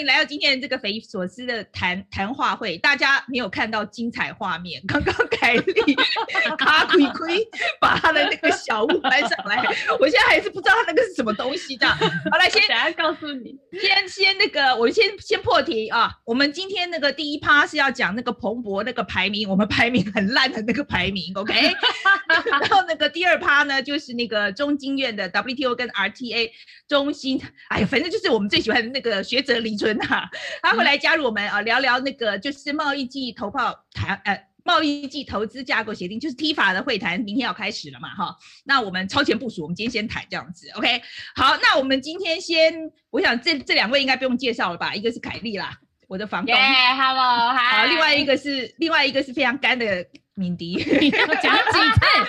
[0.00, 2.78] 迎来到今天这个匪夷所思的谈谈话会。
[2.78, 5.94] 大家没有看到精彩画面，刚刚凯莉
[6.58, 7.48] 卡亏亏
[7.80, 9.62] 把他的那个小物搬上来，
[9.98, 11.86] 我现在还是不知道他那个是什么东西的。
[11.88, 16.10] 好来，先等下告诉你，先先那个，我先先破题啊。
[16.24, 21.52] 我们今天那个第一趴是要讲那个彭博那个排名，我们排名很烂的那个排名，OK？
[22.50, 26.50] 然后那个第二趴呢，就是那个中经院的 WTO 跟 RTA
[26.88, 30.28] 中心，哎呀，反正就是我们最喜欢的那个学者李淳哈，
[30.62, 38.36] 他会来加入我们啊，聊聊那个就是贸易暨投报谈呃贸易暨投资架构协定，就是 TIFA 的会谈，明天要开始了嘛哈。
[38.64, 41.02] 那我们超前部署，我们今天先谈这样子，OK？
[41.34, 42.72] 好，那我们今天先，
[43.10, 44.94] 我想这这两位应该不用介绍了吧？
[44.94, 50.06] 一个是凯莉啦，我的房东，Hello，好，另外一个是另外一个是非常干的。
[50.40, 51.04] 敏迪， 讲几次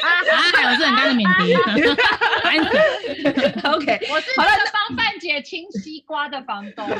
[0.03, 0.11] 啊？
[0.69, 1.55] 我是很干的敏迪。
[3.63, 6.85] OK，我是好了，帮范姐清西瓜的房东。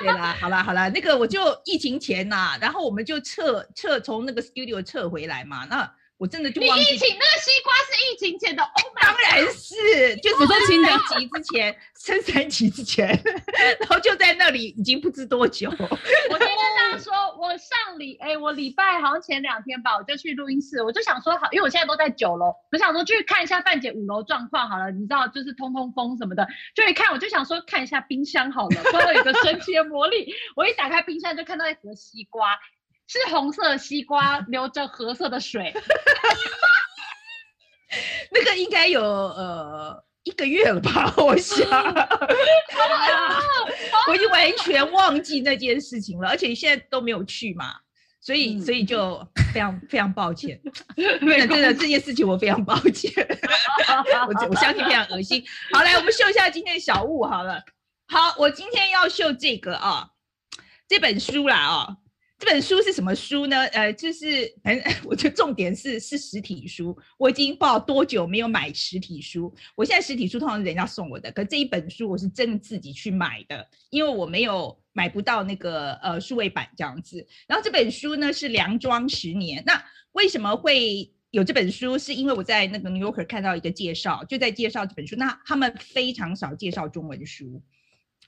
[0.00, 5.90] 对啦，好啦，好啦，那个我就疫情前呐、啊，然后我们就撤撤从那个 studio 撤回来嘛，那。
[6.18, 13.08] 我真的就忘记你疫情那个西瓜是疫情前的，oh、当然是，就是升三级之前，升三级之前，
[13.80, 15.68] 然后就在那里已经不知多久。
[15.76, 32.58] 我先跟大家说，我上礼哎，我礼拜好像前两天吧，我就去录音室，我就想说好，因为我现在都在九楼，我想说去看一下范姐五楼状况好了，你知道就是通通风什么的，就一看我就想说看一下冰箱好了，说有个神奇的魔力，我一打开冰箱就看到一盒西瓜。
[33.06, 35.72] 是红色的西瓜，流着褐色的水。
[38.30, 41.14] 那个应该有呃一个月了吧？
[41.16, 41.64] 我想，
[44.08, 47.74] 我已经完全忘记那件事情了，而且现在都没有去嘛，
[48.20, 50.60] 所以、嗯、所以就非常非常抱歉。
[50.96, 53.12] 真的这件事情我非常抱歉，
[54.28, 55.42] 我我相信非常恶心。
[55.72, 57.62] 好，来我们秀一下今天的小物好了。
[58.08, 60.08] 好，我今天要秀这个啊，
[60.88, 61.96] 这本书啦啊。
[62.38, 63.64] 这本书是什么书呢？
[63.68, 66.96] 呃，就是反正 我觉得重点是是实体书。
[67.16, 69.52] 我已经不知道多久没有买实体书。
[69.74, 77.26] 我现在实体书通常是人家送我的，可这一本书我是真的自己去买的，因为我没有买不到那个呃数位版这样子。
[77.46, 79.62] 然后这本书呢是《粮庄十年》。
[79.64, 79.82] 那
[80.12, 81.96] 为什么会有这本书？
[81.96, 85.16] 是因为我在那个 New Yorker 看到一个介绍，就在介绍这本书。
[85.16, 87.62] 那他们非常少介绍中文书。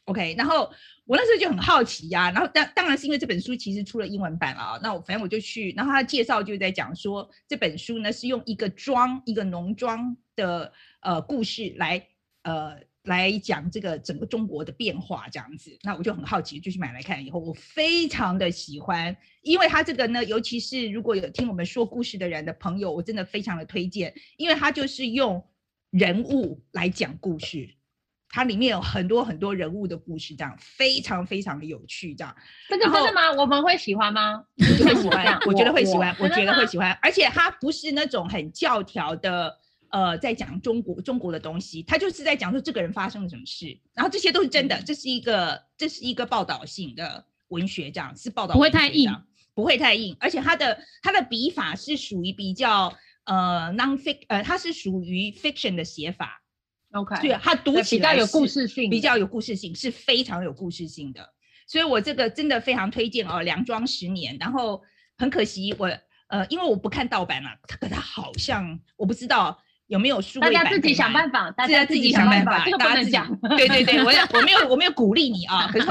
[0.09, 0.71] OK，然后
[1.05, 12.07] 我那时候就很好奇呀、啊，然后当当然是因为这本书其实出了英文版啊，那我反正我就去，然后他的介绍就在讲说这本书呢是用一个庄一个农庄的呃故事来
[12.43, 25.43] 呃来讲这个整个中国的变化这样子，那我就很好奇就去买来看，以后我非常的喜欢，因为他这个呢，尤其是如果有听我们说故事的人的朋友，我真的非常的推荐，因为他就是用
[25.91, 27.78] 人物来讲故事。
[28.31, 32.37] 它里面有很多很多人物的故事，这样非常非常的有趣，这样。
[32.69, 33.33] 这个真的吗？
[33.33, 34.45] 我们会喜欢吗？
[34.59, 36.93] 会喜欢，我觉得会喜欢，我，觉得会喜欢。
[37.01, 39.57] 而且它不是那种很教条的，
[39.89, 49.11] 呃，在讲中国中国的东西，它就是在讲说这个人发生了什么事，然后这些都是真的，这是一个这是一个报道性的文学，这样是报道，不会太硬，
[49.55, 50.15] 不会太硬。
[50.21, 56.43] 而且它的它的笔法是属于比较呃 non-fiction，呃，它是属于 fiction 的写法。
[56.93, 61.21] OK，对，它读起来比较有故事性，比较有故事性，是非常有故事性的。
[61.67, 64.35] 所以我这个真的非常推荐哦，《梁庄十年》。
[64.41, 64.83] 然后
[65.19, 65.93] 很可惜我，我
[66.29, 70.53] 呃，因为我不看盗版嘛，它可它好像我不知道有没有数位版。
[70.55, 73.39] 大家自己想办法，大家自己想办法，大家自己讲。
[73.57, 75.87] 对对对，我 我没有我没有鼓励你啊，可是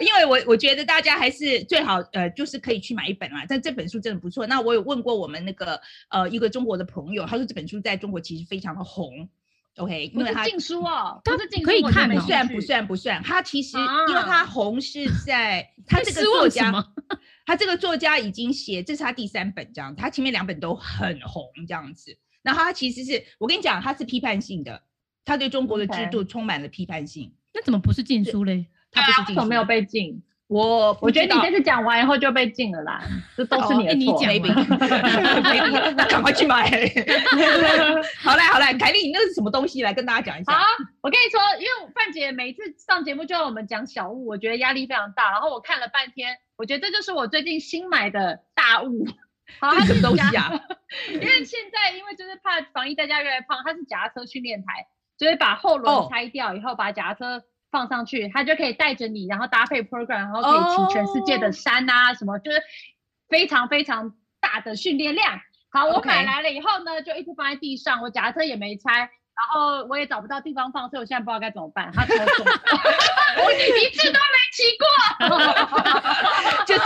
[0.00, 3.44] 因为我我觉得大家还是最好呃，就是可以去买一本啦。
[3.48, 4.48] 但这本书真的不错。
[4.48, 9.28] 那我有问过我们那个呃一个中国的朋友，他说这本书在中国其实非常的红。
[9.80, 13.22] OK，因为它禁书哦，他是禁书，可以看，不算不算不算。
[13.22, 13.76] 他其实
[14.08, 16.72] 因为他红是在 他这个作家，
[17.46, 22.16] 他这个作家已经写，这是他第三本这样，他前面两本都很红这样子。
[22.42, 24.82] 然后他其实是我跟你讲，他是批判性的，
[25.24, 27.32] 他对中国的制度充满了批判性。
[27.52, 28.66] 那怎么不是禁书嘞？
[28.90, 30.22] 他不是禁书，没有被禁。
[30.50, 33.00] 我我觉得你这次讲完以后就被禁了啦，
[33.36, 34.20] 这都是你的错。
[34.26, 34.52] 没 病，
[35.96, 36.64] 那赶快去买。
[38.20, 39.80] 好嘞，好嘞，凯莉，你那是什么东西？
[39.84, 40.52] 来跟大家讲一下。
[40.52, 40.66] 好，
[41.02, 45.30] 我跟你说，因为范姐每次上节目就要我们讲小物，我觉得压力非常大。
[45.30, 49.06] 然后我看了半天，我觉得这就是我最近新买的大物。
[49.60, 50.50] 好，它是什么东西啊？
[51.12, 57.44] 因为现在因为就是怕防疫，大家越来越胖，它是脚踏车训练台，就是把后轮拆掉以后，把脚踏车。
[57.70, 62.18] 放上去，它就可以带着你，然后搭配 program，然后可以骑全世界的山啊，oh.
[62.18, 62.60] 什么就是
[63.28, 65.40] 非常非常大的训练量。
[65.70, 69.10] 好，我买来了以后呢，就一直放在地上，我脚踏车也没拆。
[69.40, 71.90] 然后我也找不到地方放，所以我现在不知道该怎么办。
[71.94, 74.84] 他超重，我一次都没骑过，
[76.66, 76.82] 就是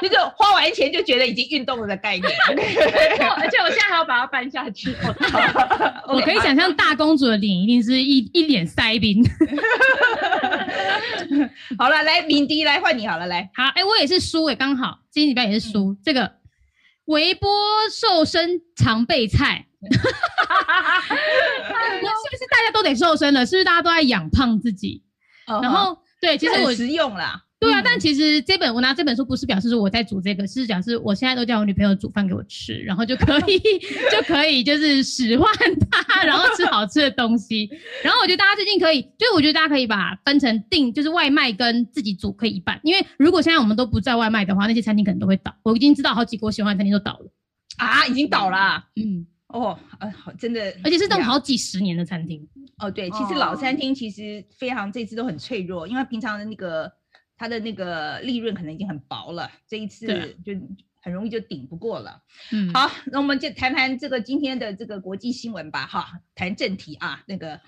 [0.00, 2.32] 就是花完钱就觉得已经运动了的概念。
[3.36, 4.96] 而且我现在还要把它搬下去。
[6.08, 9.22] 我可以想象大公主的脸一定是一一脸塞宾。
[11.78, 16.38] 好了，来敏迪来换你好了，来好，哎、欸，我也是输哎，刚好今天礼拜也是输、嗯、这个。
[17.04, 17.48] 微波
[17.90, 19.64] 瘦身常备菜，
[21.98, 23.44] 是不是大家都得瘦身了？
[23.44, 25.02] 是不是大家都在养胖自己
[25.46, 25.62] ？Uh -huh.
[25.62, 27.42] 然后对，其实我实用啦。
[27.60, 33.58] 对啊，嗯、但其实这本我拿这本书不是表示说我在煮这个，是讲是我现在都叫我女朋友煮饭给我吃，然后就可以
[34.12, 35.52] 就可以就是使唤
[35.90, 37.68] 她，然后吃好吃的东西。
[38.04, 45.52] 然后我觉得大家最近可以，就是我觉得大家可以把分成订，就是外卖跟自己煮可以一半，因为如果现在我们都不在外卖的话，那些餐厅可能都会倒。
[45.64, 47.26] 我已经知道好几个我喜欢的餐厅都倒了
[47.78, 48.84] 啊，已经倒了、啊。
[48.94, 52.48] 嗯，哦，呃，好，真的，而且是那种好几十年的餐厅。
[52.78, 56.92] 哦，对，其实老餐厅其实非常这次都很脆弱，因为平常的那个。
[57.40, 60.08] 它的那个利润可能已经很薄了，这一次
[60.44, 60.52] 就
[61.00, 62.20] 很容易就顶不过了。
[62.50, 65.86] 嗯，好，那我们就谈谈这个今天的这个国际新闻吧。
[65.86, 67.60] 哈，谈正题啊，那个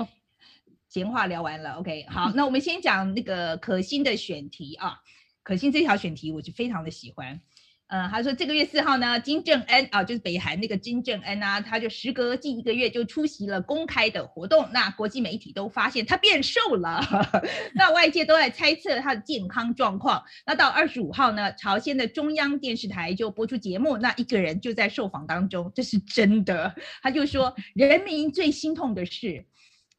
[0.88, 2.04] 闲话聊完了，OK。
[2.08, 4.98] 好，那我们先讲那个可心的选题啊，
[5.44, 7.40] 可心这条选题我就非常的喜欢。
[7.90, 14.68] 嗯，他说这个月四号呢，金正恩啊，就是北韩那个金正恩啊，他就时隔近一个月就出席了公开的活动。
[14.72, 17.00] 那国际媒体都发现他变瘦了，
[17.74, 20.22] 那外界都在猜测他的健康状况。
[20.46, 26.72] 那到二十五号呢，朝鲜的中央电视台就播出节目，那一个人就在受访当中，这是真的。
[27.02, 29.44] 他就说，人民最心痛的是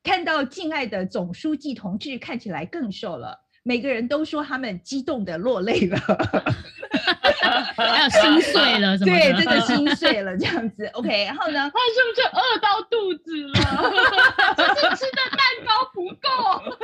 [0.02, 3.38] 看到敬爱的总书记同志看起来更瘦了。
[3.64, 6.00] 每个人都说他们激动的落泪了，
[7.76, 10.86] 还有心碎了，什么对，真的心碎了这样子。
[10.94, 13.54] OK，然后呢，他是不是饿到肚子了？
[14.58, 16.78] 就是吃的蛋糕不够。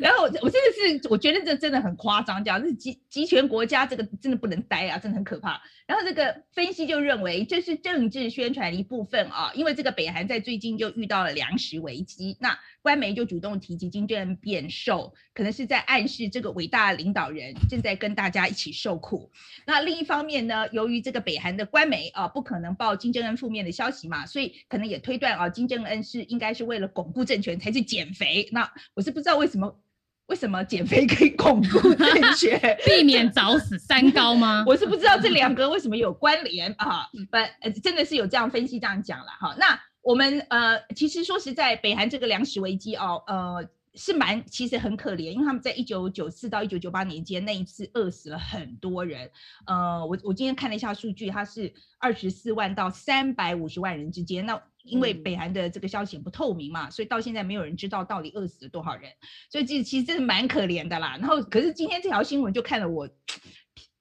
[0.00, 5.60] 然后我我真的是，我觉得这真的很夸张，这样是集集权国家，这个真的不能待啊，真的很可怕。
[5.86, 19.30] 然后这个分析就认为这是政治宣传的一部分啊，因为这个北韩在最近就遇到了粮食危机，那官媒就主动提及金正恩变瘦，可能是在暗示这个伟大的领导人正在跟大家一起受苦。
[19.66, 28.48] 那另一方面呢，由于这个北韩的官媒啊不可能报金正恩负面的消息嘛，所以可能也推断啊金正恩是应该是为了巩固政权才去减肥。
[28.52, 29.78] 那我是不知道为什么。
[30.26, 33.78] 为什么减肥可以巩固政权， 避免早死？
[33.78, 34.64] 三高吗？
[34.66, 37.06] 我是不知道这两个为什么有关联啊。
[37.30, 39.54] 不，呃，真的是有这样分析这样讲了哈。
[39.58, 49.30] 那我们呃，其实说实在，北韩这个粮食危机哦，呃，是蛮其实很可怜，因为他们在一九九四到一九九八年间那一次饿死了很多人。
[49.66, 54.44] 呃，我我今天看了一下数据，它是二十四万到三百五十万人之间。
[54.44, 59.10] 那因为北韩的这个消息不透明嘛，所以到现在没有人知道到底饿死了多少人，
[59.50, 61.16] 所以这其实真的蛮可怜的啦。
[61.18, 63.08] 然后，可是今天这条新闻就看了我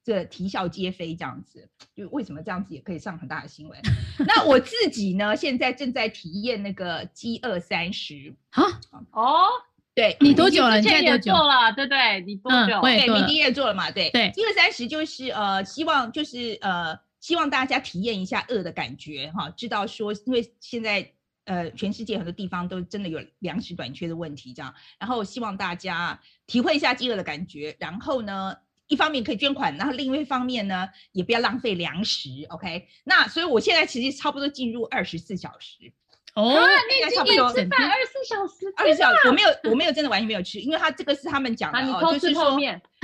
[0.03, 3.79] 这啼笑皆非这样子，就为什么这样子也可以上很大的新闻？
[4.27, 8.63] 那我自己呢，现在正在体验那个饥饿三十啊，
[9.11, 9.45] 哦，
[9.95, 10.77] 对，你多久了？
[10.77, 11.71] 你现在多久了？
[11.73, 12.79] 对对，你多久？
[12.79, 13.91] 嗯、对，你第一做了嘛？
[13.91, 16.99] 对对，饥饿三十就是呃，希望就是呃。
[17.23, 21.09] 希望大家体验一下饿的感觉，哈，知道说，因为现在
[21.45, 28.53] 呃，全世界很多地方都真的有粮食短缺的问题，这样，然后希望大家体会一下饥饿的感觉，然后呢，
[28.87, 32.89] 一方面可以捐款，然后另外一方面呢，也不要浪费粮食，OK？
[33.05, 35.93] 那所以我现在其实差不多进入二十四小时。
[36.35, 36.59] 哦，
[36.89, 42.59] 你已经吃饭二十四小时，二十四小时，我没有，我没有真的完全没有吃，因为他这个是他们讲的哦，就是说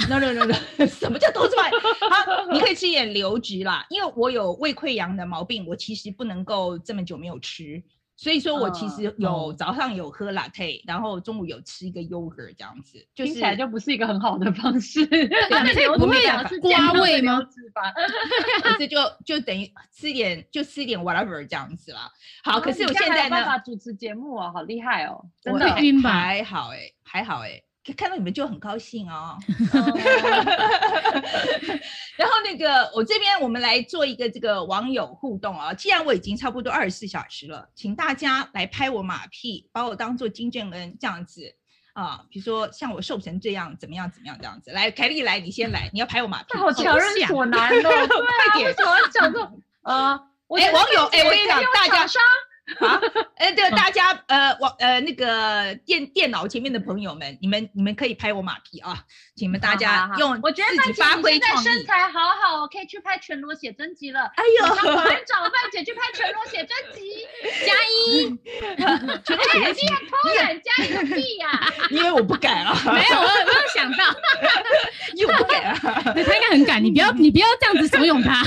[0.10, 0.56] ，no no no no，
[0.88, 1.70] 什么叫偷吃饭？
[2.10, 7.82] 好，你可以吃一点流质啦，因为我有胃溃疡的毛病，我其实不能够这么久没有吃。
[8.22, 15.08] 所以说我其实有早上有喝 latte，、嗯、然后中午有吃一个 yogurt 这样子，就是听起来就不是一个很好的方式。
[15.08, 17.40] latte 不会是瓜味吗？
[18.62, 22.12] 可是就就等于吃一点就吃一点 whatever 这样子啦。
[22.44, 23.38] 好，可是我现在呢？
[23.38, 26.12] 办法主持节目哦，好厉害哦，真的晕吧？
[26.12, 27.64] 还好哎、欸，还好哎、欸。
[27.98, 29.38] 看到你们就很高兴哦。
[32.18, 35.74] 然后那个我这边我们来做一个这个网友互动啊。
[35.74, 41.56] 既然我已经差不多二十四小时了，请大家来拍我马屁，把我当做金正恩这样子
[41.94, 42.22] 啊。
[42.30, 44.72] 比如说像我瘦成这样，怎么样怎么样这样子。
[44.72, 46.58] 来，凯丽来，你先来，你要拍我马屁。
[46.58, 47.74] 好强人所难哦。
[47.82, 49.62] 快点，为什么要讲这种？
[49.84, 50.20] 呃，
[50.58, 52.06] 哎，网友，哎，我跟你讲，大家。
[52.78, 53.00] 好，
[53.36, 59.04] 哎，这个大家呃，网呃那个电电脑前面的朋友们，你们你们可以拍我马屁啊，
[59.36, 61.66] 请你们大家用我觉得自己发挥创意。
[61.66, 64.22] 身材好好，可以去拍全裸写真集了。
[64.36, 67.28] 哎呦，我们找范姐去拍全裸写真集，
[67.66, 68.38] 加一。
[69.26, 71.74] 全裸写真集，偷懒加一个屁呀！
[71.90, 72.80] 因为我不敢啊。
[72.86, 74.04] 没有，我没有想到，
[75.16, 75.80] 因为我不敢啊。
[76.06, 78.44] 他应该很敢，你不要你不要这样子怂恿他。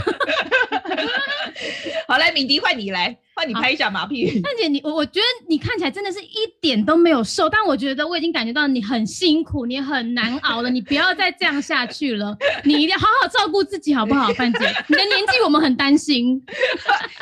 [2.07, 4.31] 好，来，敏迪换你来，换你拍一下马屁。
[4.41, 14.33] 范姐，你我我觉得你看起来真的是一点都没有瘦，但我觉得我已经感觉到你很辛苦，你很难熬了，你不要再这样下去了， 你一定要好好照顾自己，好不好？
[14.35, 16.41] 范姐，你的年纪我们很担心。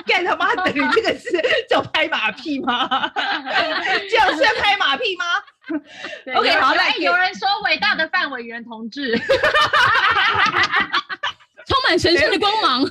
[0.07, 1.31] 干他妈的，你这个是
[1.71, 2.87] 叫拍马屁吗？
[4.11, 5.25] 这样算拍马屁吗
[6.37, 9.19] ？OK，好，来，有人说伟大的范委员同志。
[11.71, 12.85] 充满神圣的光芒，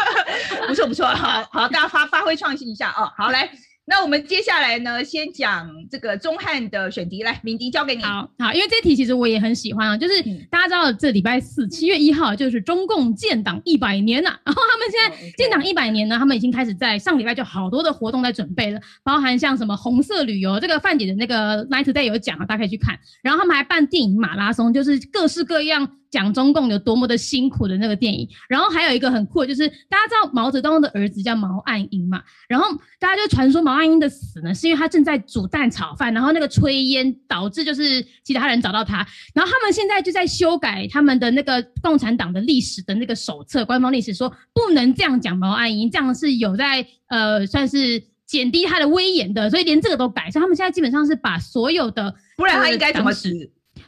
[0.66, 3.12] 不错不错，好好，大家发发挥创新一下哦。
[3.18, 3.50] 好，来，
[3.84, 8.02] 那我们接下来呢，先讲这个钟汉的选题，来，敏迪交给你。
[8.02, 25.98] 好，好，因为这题其实我也很喜欢啊，就是大家知道这礼拜四七月一号就是中共建党一百年呐、啊， 然后他们现在建党一百年呢，他们已经开始在上礼拜就好多的活动在准备了，包含像什么红色旅游，这个范姐的那个 Night Today 有讲啊，大家可以去看，然后他们还办电影马拉松，就是各式各样。
[26.14, 32.66] 讲中共有多么的辛苦的那个电影，然后还有一个很酷的，就是大家知道毛泽东的儿子叫毛岸英嘛，然后
[33.00, 39.04] 大家就传说毛岸英的死呢，是因为他正在煮蛋炒饭，然后那个炊烟导致就是其他人找到他，
[39.34, 53.28] 然后他们现在就在修改他们的那个共产党的历史的那个手册，官方历史说不能这样讲毛岸英，这样是有在呃算是减低他的威严的，所以连这个都改，所以他们现在基本上是把所有的，不然他应该怎么死？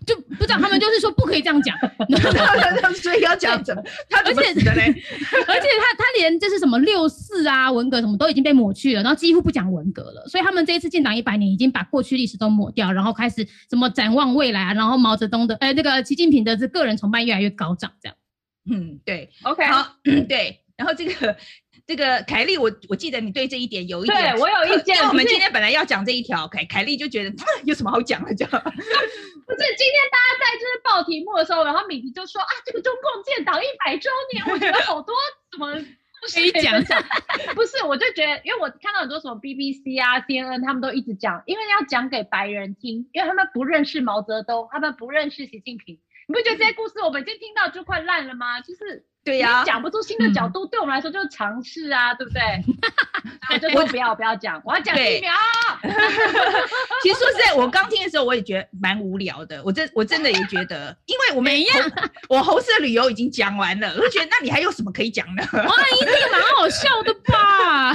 [0.04, 1.76] 就不知道他们就是说不可以这样讲，
[2.96, 3.82] 所以要讲怎么？
[4.10, 4.82] 他怎么死的嘞？
[5.46, 10.26] 而且 他他连这是什么六四啊、文革什么都已经被抹去了，然后几乎不讲文革了。
[10.28, 14.74] 所以他们这一次建党一百年，已经把过去历史都抹掉，然后开始什么展望未来啊。
[14.74, 18.16] 然后毛泽东的哎，那个习近平的这个人崇拜越来越高涨，这样。
[18.70, 19.96] 嗯，对，OK，好，
[20.28, 21.36] 对，然后这个。
[21.86, 24.96] 这个凯莉，我我记得你对这一点有一点，对我有意见。
[25.06, 27.32] 我们今天本来要讲这一条，凯凯莉就觉得
[27.64, 28.50] 有什么好讲的，这样。
[29.46, 35.14] 不是今天大家在就是报题目的时候，然后敏迪就说啊，这个中共建党一百周年，我觉得好多
[35.52, 35.72] 什么
[36.34, 37.00] 可以讲讲。
[37.54, 46.00] 不是，我就觉得，因为我看到很多什么 BBC 啊、CNN，他们都一直讲，因为要讲给白人听，因为他们不认识毛泽东，他们不认识习近平。
[46.26, 48.60] 你不觉得这些故事我们已经听到就快烂了吗？
[48.60, 49.06] 就是。
[49.26, 52.40] 对呀、啊，讲不出新的角度，嗯、对我们来说就是尝试啊，对不对？
[53.52, 55.32] 我就说不要，不要讲，我要讲疫苗。
[57.02, 61.92] 其实说实在，我刚听的时候我也觉得蛮无聊的，我真我真的也觉得，因为我们一样，
[62.28, 65.42] 我红色旅游已经讲完了，我就觉得那你还有什么可以讲的？
[65.42, 67.92] 哇，一定蛮好笑的吧？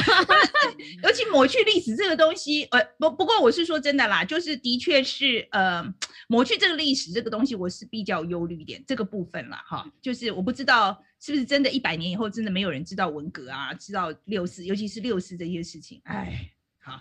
[1.04, 5.82] 尤其抹去历史这个东西，呃，不不过我是说真的啦，就是的确是呃，
[6.28, 9.64] 抹去这个历史这个东西，我是比较忧虑一点这个部分啦。
[9.66, 11.02] 哈，就是我不知道。
[11.22, 11.70] 是不是真的？
[11.70, 16.01] 一百年以后，真的没有人知道文革啊，知道六四，尤其是六四这些事情？
[16.06, 16.51] 哎，
[16.84, 17.00] 好，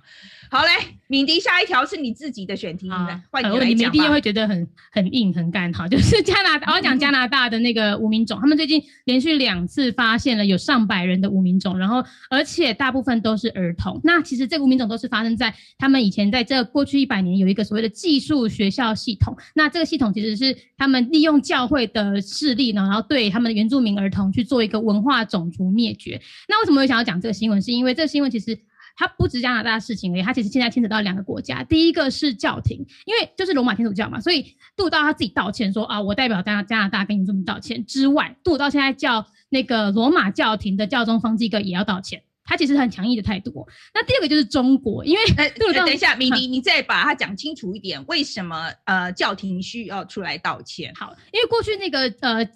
[0.51, 0.71] 好嘞，
[1.07, 2.87] 敏迪，下一条是你自己的选题，
[3.31, 3.91] 换你来讲。
[3.91, 13.99] 敏迪又会觉得很很硬很干，哈， 就是加拿大， 我要讲加拿大的那个无名种，他们最近连续两次发现了有上百人的无名种，然后而且大部分都是儿童。
[14.05, 26.21] 那其实这个无名种都是发生在他们以前在这过去一百年有一个所谓的寄宿学校系统，那这个系统其实是他们利用教会的势力呢，然后对他们的原住民儿童去做一个文化种族灭绝。
[26.49, 27.63] 那为什么我想要讲这个新闻？
[27.63, 28.59] 是因为这个新闻其实
[29.01, 31.65] 它不止加拿大的事情而已，它其实现在牵扯到两个国家。
[31.65, 34.43] 第一个是教廷，因为就是罗马天主教嘛，所以
[34.77, 42.23] 杜鲁道他自己道歉说啊，我代表加加拿大跟你这么道歉之外，杜鲁道现在叫那个罗马教廷的教宗方济各也要道歉。
[42.45, 43.67] 他其实很强硬的态度。
[43.95, 45.21] 那第二个就是中国，因为
[45.59, 50.93] 杜鲁道，等一下，米迪，你再把它讲清楚一点，为什么呃教廷需要出来道歉？
[50.95, 52.47] 好，因为过去那个呃。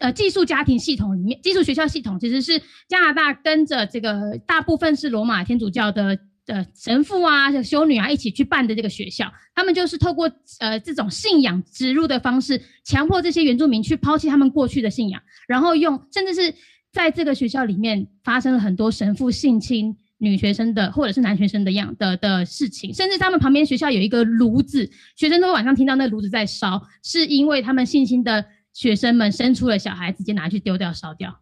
[0.00, 9.32] 呃，寄宿家庭系统里面，寄宿学校系统其实是加拿大跟着这个大部分是罗马天主教的的神父啊、修女啊一起去办的这个学校。
[9.54, 10.30] 他们就是透过
[10.60, 16.54] 呃这种信仰植入的方式，强迫这些原住民去抛弃他们过去的信仰，然后用甚至是
[16.92, 28.44] 在这个学校里面发生了很多神父性侵女学生的或者是男学生的样的的事情，甚至他们旁边学校有一个炉子，学生都晚上听到那炉子在烧，是因为他们信心的。
[28.78, 31.40] 学生们生出了小孩，直接拿去丢掉烧掉，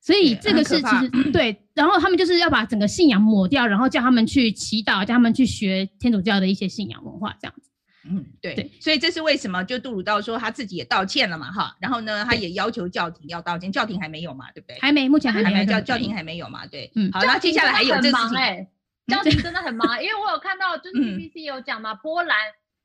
[0.00, 1.66] 所以这个是其实对。
[1.74, 7.72] 然后他们就是要把整个信仰抹掉，然后叫他们去祈祷，叫他们去学天主教的一些信仰文化，这样子。
[8.08, 8.54] 嗯，对。
[8.54, 9.64] 对，所以这是为什么？
[9.64, 11.76] 就杜鲁道说他自己也道歉了嘛，哈。
[11.80, 14.78] 然后呢，他也要求教廷要道歉，教廷还没有嘛，对不对？
[14.78, 16.92] 还没，目前还没，还没教教廷还没有嘛，对。
[16.94, 18.66] 嗯，好，那接下来还有这事情。
[19.08, 22.36] 教廷真的很忙，因为我有看到， 就是 BBC 有讲嘛，波兰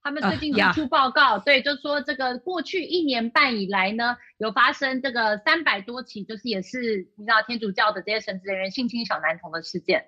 [0.05, 10.05] 他们最近提出报告，对，就说这个过去一年半以来呢，有发生这个三百多起，就是也是你知道天主教的这些神职人员性侵小男童的事件。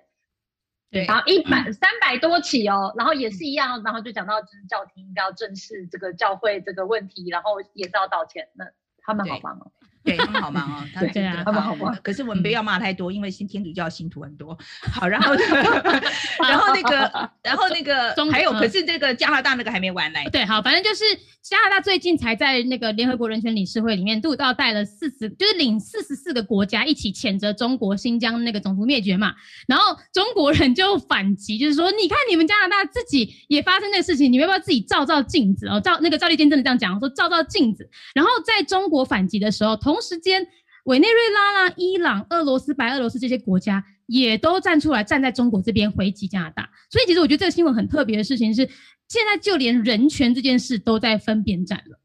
[0.92, 8.48] 对，然后一百三百多起哦，然后也是一样，然后就讲到就是教廷应该要正视这个教会这个问题，然后也是要道歉。
[8.54, 8.66] 那
[9.02, 9.72] 他们好棒哦。
[10.08, 11.94] 对，他们好忙哦， 他对啊，他们好忙。
[12.02, 14.56] 可是我们不要骂太多，因为新天主教信徒很多。
[14.90, 15.34] 好，然后，
[16.48, 20.18] 然后那个，然后那个，还有，可是这个加拿大那个还没完呢。
[20.32, 21.04] 对，好，反正就是
[21.42, 29.34] 加拿大最近才在那个联合国人权理事会里面，杜道带了四十，就是领四十四个国家一起谴责中国新疆那个种族灭绝嘛。
[29.66, 35.80] 然后中国人就反击，就是说，你看你们加拿大自己也发生那个事情，你们要不要自己照照镜子哦？
[35.80, 37.88] 照那个赵立坚真的这样讲，说照照镜子。
[38.14, 40.46] 然后在中国反击的时候，同时间，
[40.84, 46.70] 委内瑞拉啦、伊朗、俄罗斯、白俄罗斯这些国家也都站出来，站在中国这边回击加拿大。
[46.90, 48.68] 所以，其实我觉得这个新闻很特别的事情是，
[49.08, 51.97] 现在就连人权这件事都在分边站了。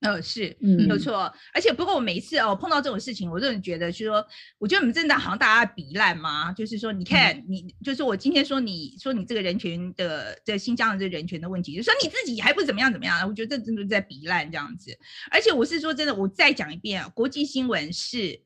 [0.00, 1.32] 呃，是，嗯，没有错。
[1.52, 4.24] 而且，不过我每一次哦碰到这种事情，我真的觉得，就是说，
[4.58, 6.52] 我觉得我们真的好像大家比烂嘛。
[6.52, 14.96] 就是说，你看，嗯、你就是我今天说你说你这个人权的这新疆的这人权的问题，就说你自己还不怎么样怎么样，我觉得这真的在比烂这样子。
[15.32, 18.40] 而且我是说真的，我再讲一遍，国际新闻是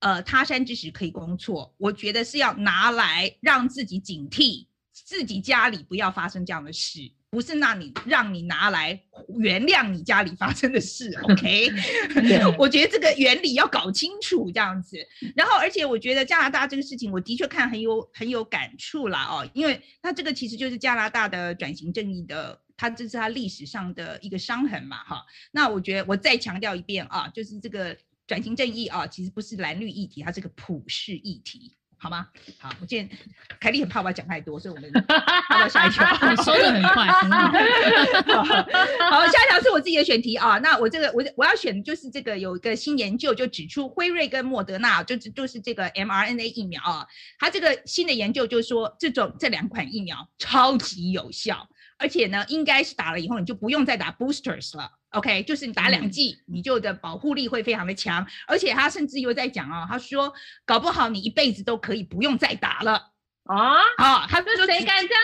[0.00, 4.66] 呃他山之石可以攻错，我觉得是要拿来让自己警惕，
[5.04, 7.12] 自己家里不要发生这样的事。
[7.28, 8.98] 不是让你让你拿来
[9.40, 11.68] 原谅你家里发生的事， OK？
[12.56, 14.96] 我觉得这个原理要搞清楚，这样子。
[15.34, 25.22] 然后，而且我觉得加拿大这个事情，我的确看很有很有感触啦哦，因为它这个其实就是加拿大的转型正义的，它这是它历史上的一个伤痕嘛哈。
[25.50, 27.94] 那我觉得我再强调一遍啊，就是这个
[28.26, 31.74] 转型正义啊，其实不是蓝绿议题，它是个普世议题。
[31.98, 32.28] 好吗？
[32.58, 33.08] 好，我见
[33.58, 34.92] 凯莉很怕我讲太多，所以我们
[35.48, 36.06] 跳到下一条。
[36.30, 37.06] 你说的很快。
[39.10, 40.58] 好，下一条是我自己的选题啊。
[40.58, 47.06] 那我这个我我要选的就是这个有一个新研究就指出，辉瑞跟莫德纳就是就是这个 mRNA 疫苗啊，
[47.38, 51.68] 它这个新的研究就是说，这种这两款疫苗超级有效。
[51.98, 55.42] 而且呢，应该是打了以后，你就不用再打 boosters 了，OK？
[55.42, 58.26] 就是你打两剂，嗯、你就的保护力会非常的强。
[58.46, 60.32] 而且他甚至又在讲哦，他说
[60.64, 63.12] 搞不好你一辈子都可以不用再打了
[63.44, 63.78] 啊！
[63.98, 65.22] 啊，他说谁敢这样？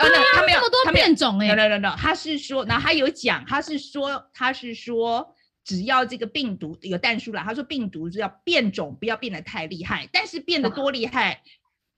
[0.00, 0.46] 真的吗？
[0.46, 11.42] 没有那么多变种哎、欸，对对对，他是说，然后他有讲，他是说，他是说，只要这个病毒有但书了，他说病毒只要变种，不要变得太厉害，但是变得多厉害。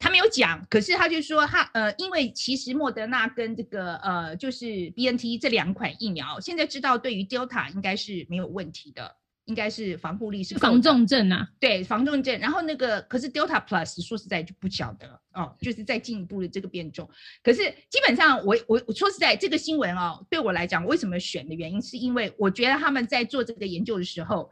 [0.01, 12.41] 他没有讲，可是他就说他呃，因为其实莫德纳跟这个呃，就是 BNT 这两款疫苗，现在知道对于 Delta 应该是没有问题的，应该是防护力是防重症啊，对，防重症。
[12.41, 17.07] 然后那个可是 Delta Plus 说实在就不晓得哦，就是在进一步的这个变种。
[17.43, 24.51] 可是基本上我我我说实在这个新闻哦，对我来讲，为什么选的原因是因为我觉得他们在做这个研究的时候，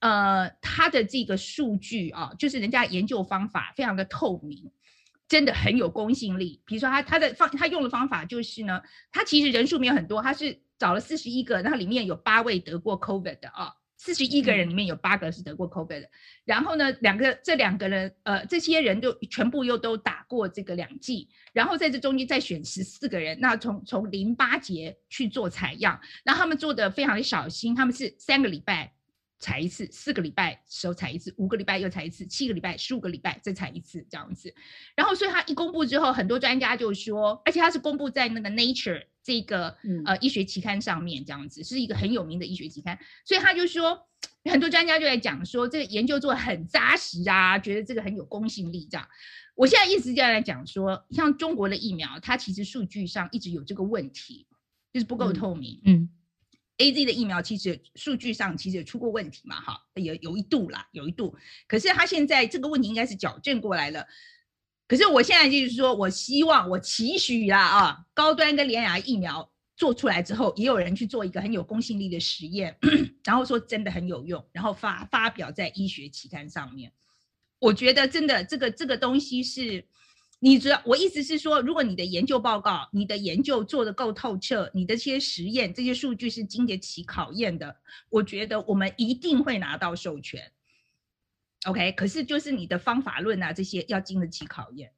[0.00, 4.70] 呃，他的这个数据啊，就是人家研究方法非常的透明。
[5.30, 6.60] 真的很有公信力。
[6.66, 16.06] 比如说他他的方他用的方法就是呢，他其实人数没有很多，他是找了四十一个，然后里面有八位得过 COVID 的啊，四十一个人里面有八个是得过 COVID 的。
[16.06, 16.10] 嗯、
[16.46, 28.92] 然后呢，两个这两个人呃，这些人就全部又都打过这个两剂，然后在这中间再选十四个人，那从从淋巴结去做采样，然后他们做的非常的小心，他们是三个礼拜。
[29.40, 34.54] 采一次，四个礼拜时候采一次，五个礼拜又采一次，七个礼拜、十五个礼拜再采一次，这样子。
[34.94, 39.74] 然后，所以他一公布之后，很多专家就说，而且他是公布在那个 Nature 这个
[40.04, 42.98] 呃医学期刊上面，这样子是一个很有名的医学期刊。
[43.24, 43.98] 所以他就说，
[44.44, 48.86] 很多专家就在讲说，这个研究做得很扎实啊，觉得这个很有公信力。
[48.90, 49.08] 这样，
[49.54, 54.46] 我现在一直就在讲说，像中国的疫苗，它其实数据上一直有这个问题，
[54.92, 55.80] 就是不够透明。
[55.86, 55.96] 嗯。
[55.96, 56.10] 嗯
[56.80, 61.36] A Z 的疫苗其实数据上其实也出过问题嘛，哈，有有一度啦，有一度。
[61.68, 64.06] 可是他现在这个问题应该是矫正过来了。
[64.88, 72.74] 可是我现在就是说，我希望我期许啦啊，高端跟联亚疫苗做出来之后，也有人去做一个很有公信力的实验，
[73.22, 76.90] 然后说真的很有用，然后发发表在医学期刊上面。
[77.58, 79.84] 我觉得真的这个这个东西是。
[80.42, 87.76] 你知道，我意思是说，如果你的研究报告、你的研究做得够透彻，你的这些实验、这些数据是经得起考验的，
[88.08, 90.50] 我觉得我们一定会拿到授权。
[91.66, 94.90] OK，可是就是你的方法论啊，这些要经得起考验。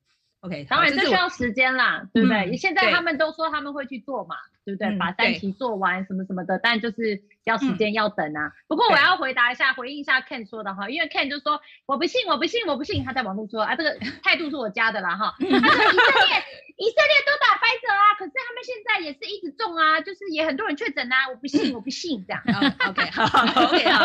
[0.42, 2.50] OK，当然这需要时间啦，对不对？
[2.50, 4.88] 嗯、现在他们都说他们会去做嘛，对不对？
[4.88, 8.50] 嗯、把三期做完什么什么的，但就是要时间要等啊。
[8.68, 15.35] 不过我要回答一下，回应一下 Ken 说的哈，因为 Ken 就说我不信，我不信，我不信，他在网络说啊，这个 态度是我加的啦哈。
[15.38, 16.44] 他说以色列。
[16.78, 22.42] 以色列都打 Pfizer 啊，可是他们现在也是一直中啊，就是也很多人确诊啊，我不信，我不信这样。
[22.46, 24.02] Oh, OK，好，OK，好，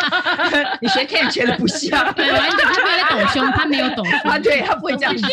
[0.82, 5.24] 你学 Ken 学的不像，对，完全他没有懂胸，他没有懂胸，啊，对他不会这样子。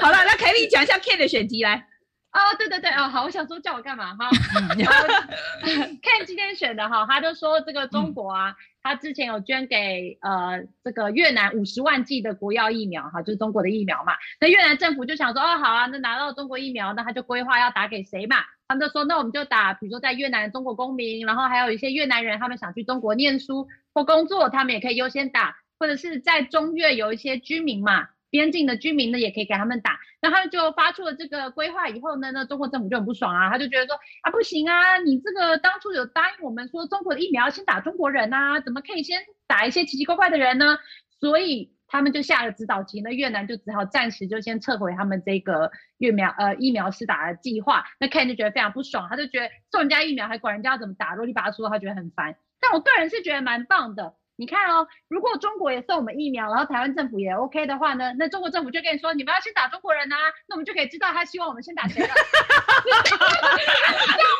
[0.00, 1.88] 好了，那凯莉讲一下 Ken 的选题来。
[2.32, 4.30] 哦，对对对，哦，好，我想说叫我干嘛哈？
[6.00, 8.50] Ken 今天选的哈，他就说这个中国啊。
[8.50, 14.12] 嗯他之前有捐给呃这个越南五十万剂的国药疫苗哈，就是中国的疫苗嘛。
[14.40, 18.38] 那越南政府就想说，哦好啊，那拿到中国疫苗，那他就规划要打给谁嘛？
[18.66, 28.08] 他们就说，那我们就打，比如说在越南中国公民，然后还有一些越南人，他们想去中国念书或工作，他们也可以优先打，或者是在中越有一些居民嘛。
[28.32, 30.00] 边境的居民呢，也可以给他们打。
[30.22, 40.78] 那他们就发出了这个规划以后呢，那中国政府就很不爽啊，他就觉得说啊，不行啊，你这个当初有答应我们说中国的疫苗先打中国人啊，怎么可以先打一些奇奇怪怪的人呢？
[41.20, 47.84] 所以他们就下了指导棋，那越南就只好暂时就先撤回他们这个疫苗呃疫苗施打的计划。
[48.00, 52.34] 那 Ken 就觉得非常不爽，他就觉得送人家疫苗还管人家要怎么打，啰里吧嗦，他觉得很烦。
[52.60, 54.14] 但我个人是觉得蛮棒的。
[54.42, 62.92] 你看哦，如果中国也送我们疫苗，然后台湾政府也 OK 的话呢，那中国政府就跟你说，你们要先打中国人呐、啊，那我们就可以知道他希望我们先打谁了， 那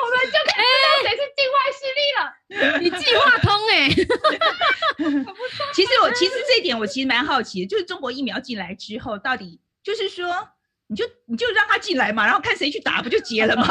[0.02, 2.18] 我们就可以知道谁是境外势力了。
[2.82, 3.94] 你计划通哎、欸，
[5.72, 10.48] 其实我其实这一点我其实蛮好奇的，就是中国疫苗进来之后，到底就是说。
[10.92, 13.64] 你就你就让他进来嘛，然后看谁去打，不就结了吗？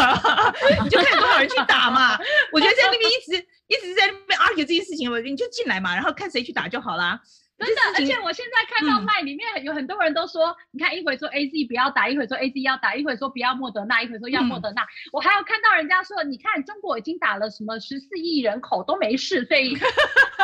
[0.83, 2.17] 你 就看多少人去打嘛。
[2.51, 3.35] 我觉得在那边一直
[3.67, 7.21] 一直在那边 argue 这件事情，我你就进来嘛，然后看谁去打就好啦。
[7.59, 14.81] 真的，而且我现在看到 LINE 里面有很多人都说，嗯、你看一会说 AZ 不要打，一会说 AZ 要打，一会说不要莫德纳，一会说要莫德纳。
[14.81, 19.77] 嗯、我还有看到人家说，你看中国已经打了什么十四亿人口都没事，所以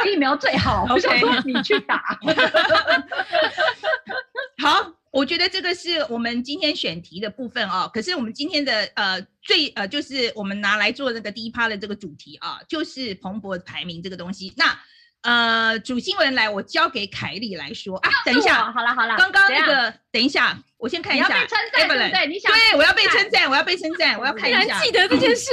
[0.05, 0.85] 疫苗最好。
[0.93, 2.19] 我想说你去打。
[4.61, 4.93] 好。
[5.17, 7.89] 我觉得这个是我们今天选题的部分哦。
[7.91, 14.53] 可是我们今天的呃最呃就是我们拿来做那个第一趴的这个主题啊，就是蓬勃排名这个东西。
[14.55, 14.77] 那
[15.21, 18.11] 呃主新闻来，我交给凯莉来说啊。
[18.25, 21.27] 等一下，好了好了，刚刚那个等一下，我先看一下。
[21.27, 22.27] 你要被称赞对不对？
[22.27, 24.79] 你想对，我要被称赞，我要被称赞，我要看一下。
[24.83, 25.49] 记得这件事，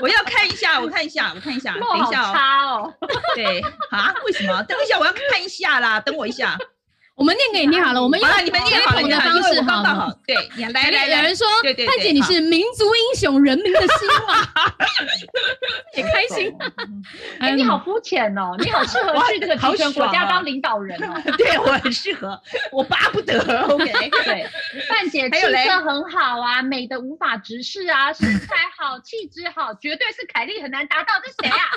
[0.00, 2.94] 我要看一下，我看一下，我看一下，等一下哦。
[3.34, 4.62] 对啊，为什么？
[4.62, 6.56] 等一下，我要看一下啦，等我一下。
[7.20, 10.10] 我们念给你好了，我们用你们念好的方式好好。
[10.26, 10.34] 对，
[10.72, 11.46] 来来，有人说，
[11.86, 14.48] 范姐你是民族英雄，人民的希望，
[15.94, 16.50] 也开心。
[17.38, 21.22] 哎，你好肤浅哦，你好适合去这个极权国家当领导人哦。
[21.36, 22.40] 对，我很适合，
[22.72, 23.38] 我巴不得。
[23.64, 23.84] OK，
[24.24, 24.48] 对，
[24.88, 31.12] 范姐气色很好啊，美的无法直视啊，身材好，气质好，绝对是凯莉很难达到。
[31.22, 31.68] 这谁啊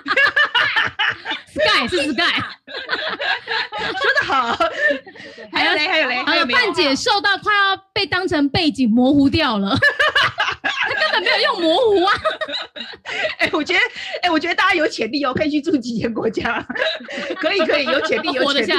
[1.48, 2.40] ？Sky 是 Sky，
[3.92, 4.58] 说得好。
[5.52, 9.76] 还有嘞，还有嘞，还有半姐瘦到快要被当成背景模糊掉了，
[10.62, 12.14] 他根本没有用模糊啊！
[13.40, 13.80] 哎，我觉得，
[14.22, 16.66] 哎，我觉得大家有潜力哦，可以去住几个国家，
[17.38, 18.74] 可以，可以，有潜力，有潜力，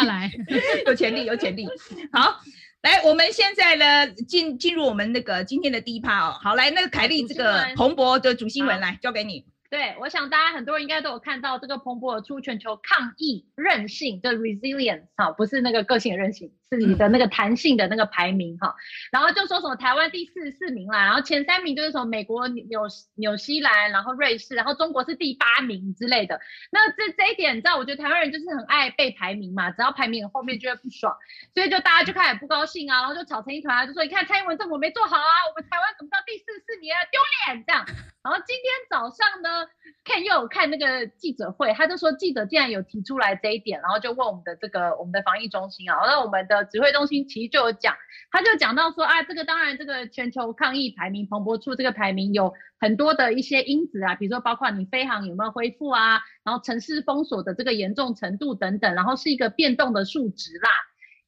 [0.87, 1.67] 有潜力，有潜力。
[2.13, 2.41] 好，
[2.83, 6.37] 来，我们现在呢，进进入我们那个今天的第一趴哦。
[6.43, 9.45] 好，来，那个凯莉，这个彭博的主新闻来交给你。
[9.75, 18.75] 对，我想大家很多人应该都有看到这个彭博出全球抗疫韧性的 resilience 哈，不是那个个性的韧性，是你的那个弹性的那个排名哈。
[19.11, 22.83] 然后就说什么台湾第四十四名啦，然后前三名就是什么美国、纽
[23.17, 26.41] 纽西兰，然后瑞士，然后中国是第八名之类的。
[26.71, 31.17] 那这这一点你知道，我觉得台湾人就是很爱被排名嘛，只要排名后面就会不爽，
[31.55, 37.85] 所以就大家就开始不高兴啊，然后就吵成一团啊，就说你看蔡英文政府没做好啊，我们台湾怎么到第四十四名啊，丢脸这样。
[38.25, 39.69] 然后今天早上呢
[40.03, 47.95] ，Ken 又有看那个记者会，他就说记者竟然有提出来这一点，然后就问我们的这个我们的防疫中心啊，那我们的指挥中心其实就有讲，
[48.31, 60.71] 他就讲到说啊，这个当然这个全球抗疫排名，彭博出这个排名有很多的一些因子啊，比如说包括你飞航有没有恢复啊，然后城市封锁的这个严重程度等等，然后是一个变动的数值啦。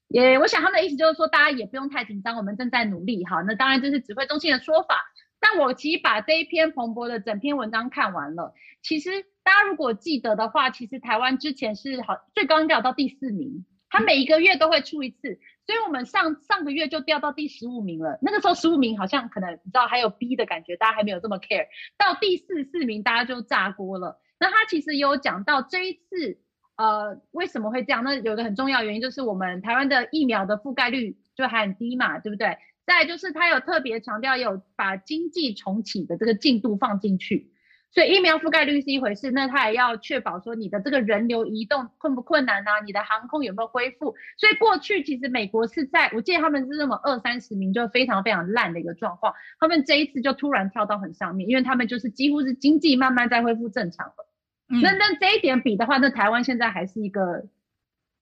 [0.09, 3.43] 也我想他们的意思就是说，大家也不用太紧张，我们正在努力哈。
[3.43, 5.01] 那当然这是指挥中心的说法。
[5.39, 9.11] 但我其实把这一篇彭博的整篇文章看完了，其实
[9.45, 18.19] 大家如果记得的话，其实台湾之前是好最高掉到第四名，它每一个月都会出一次，所以我们上上个月就掉到第十五名了。
[18.21, 24.21] 那个时候十五名好像可能你知道还有 B 的感觉，大家还没有这么 care，到第四四名大家就炸锅了。
[24.39, 26.39] 那他其实有讲到这一次，
[26.77, 28.05] 呃，为什么会这样？
[28.05, 32.59] 那有个很重要原因就是我们台湾的疫苗的覆盖率就还很低嘛，对不对？
[32.85, 37.51] 再就是他有特别强调，有把经济重启的这个进度放进去。
[37.93, 42.81] 所以疫苗覆盖率是一回事，那它也要确保说你的这个人流移动困不困难啊？
[42.85, 44.15] 你的航空有没有恢复？
[44.37, 54.29] 所以过去其实美国是在，我记得他们是那么二三十名就非常非常烂的一个状况，他们这一次就突然跳到很上面，因为他们就是几乎是经济慢慢在恢复正常了。
[54.69, 57.47] 嗯、那那这一点比的话，那台湾现在还是一个，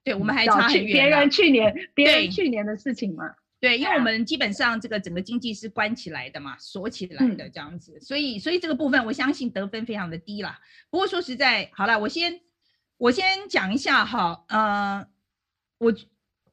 [0.05, 0.93] 对我们还差很远。
[0.93, 3.35] 别人去年别人去年的事情嘛。
[3.61, 10.61] 对，因为我们基本上这个整个经济是关起来的嘛，锁起来的这样子，所以所以这个部分我相信得分非常的低啦。
[10.91, 12.41] 不过说实在，好了，我先
[12.99, 15.07] 我先讲一下哈，呃，
[15.79, 15.95] 我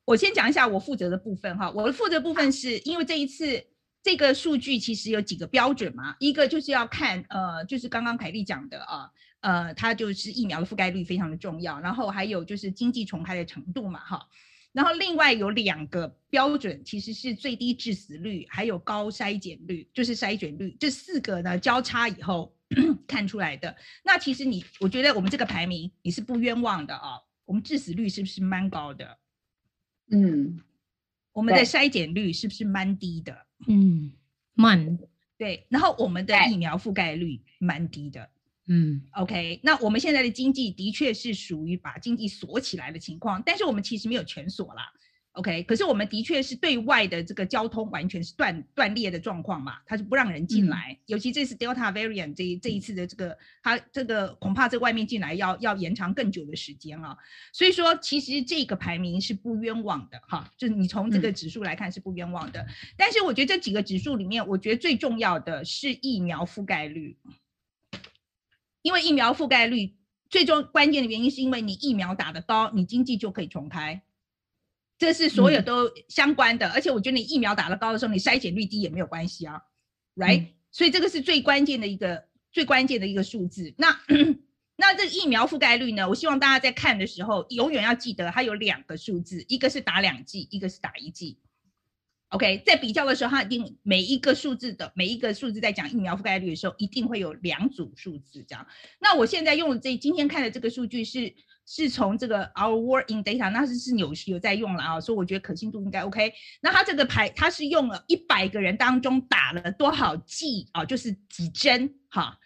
[0.06, 3.62] 我先讲一下我负责的部分哈，我的负责部分是因为这一次
[4.02, 9.12] 这个数据其实有几个标准嘛，一个就是要看呃，就是刚刚凯丽讲的啊，
[9.42, 14.30] 呃，它就是疫苗的覆盖率非常的重要，然后还有就是经济重开的程度嘛，哈。
[14.72, 22.56] 然后另外有两个标准，其实是最低致死率，还有高筛检率，就是筛检率，这四个呢交叉以后
[23.06, 23.76] 看出来的。
[24.04, 27.20] 那其实你，我觉得我们这个排名你是不冤枉的啊。
[27.44, 29.18] 我们致死率是不是蛮高的？
[30.12, 30.62] 嗯。
[31.34, 33.46] 我们的筛检率是不是蛮低的？
[33.68, 34.12] 嗯，
[34.54, 34.98] 蛮。
[35.38, 35.66] 对。
[35.70, 38.30] 然后我们的疫苗覆盖率蛮低的。
[38.74, 44.84] 嗯，OK，那我们现在的经济的确是属于把经济锁起来的情况，但是我们其实没有全锁啦
[45.34, 57.18] ，OK，可是我们的确是对外的这个交通完全是断断裂的状况嘛，它是不让人进来，嗯、尤其这次 Delta variant 这这一次的这个，它这个恐怕这外面进来要要延长更久的时间啊，
[57.52, 67.18] 所以说其实这个排名是不冤枉的哈，就是你从这个指数来看是不冤枉的，嗯、但是我觉得这几个指数里面，我觉得最重要的是疫苗覆盖率。
[68.82, 69.96] 因为疫苗覆盖率
[70.30, 74.02] 最终关键的原因，是因为你疫苗打得高，你经济就可以重开，
[74.98, 76.68] 这是所有都相关的。
[76.68, 79.62] 嗯、而且我觉得你疫苗打得高的时候，你筛检率低也没有关系啊
[80.16, 83.74] ，right？、嗯、所以这个是最关键的一个最关键的一个数字。
[83.78, 84.00] 那
[84.78, 86.10] 那这个疫苗覆盖率呢？
[86.10, 91.38] 我希望大家在看的时候，永远要记得它有两个数字，一个是打两剂，一个是打一剂。
[92.32, 98.66] OK，在比较的时候，它一定每一个数字的每一个数字在讲疫苗覆盖率的时候，一定会有两组数字这样。
[99.02, 101.34] 那我现在用的这今天看的这个数据是
[101.66, 106.32] 是从这个 Our word in Data，那是是有有在用了啊，所以我觉得可信度应该 OK。
[106.62, 112.40] 那它这个排，它是用了一百个人当中打了多少剂啊，就是几针哈，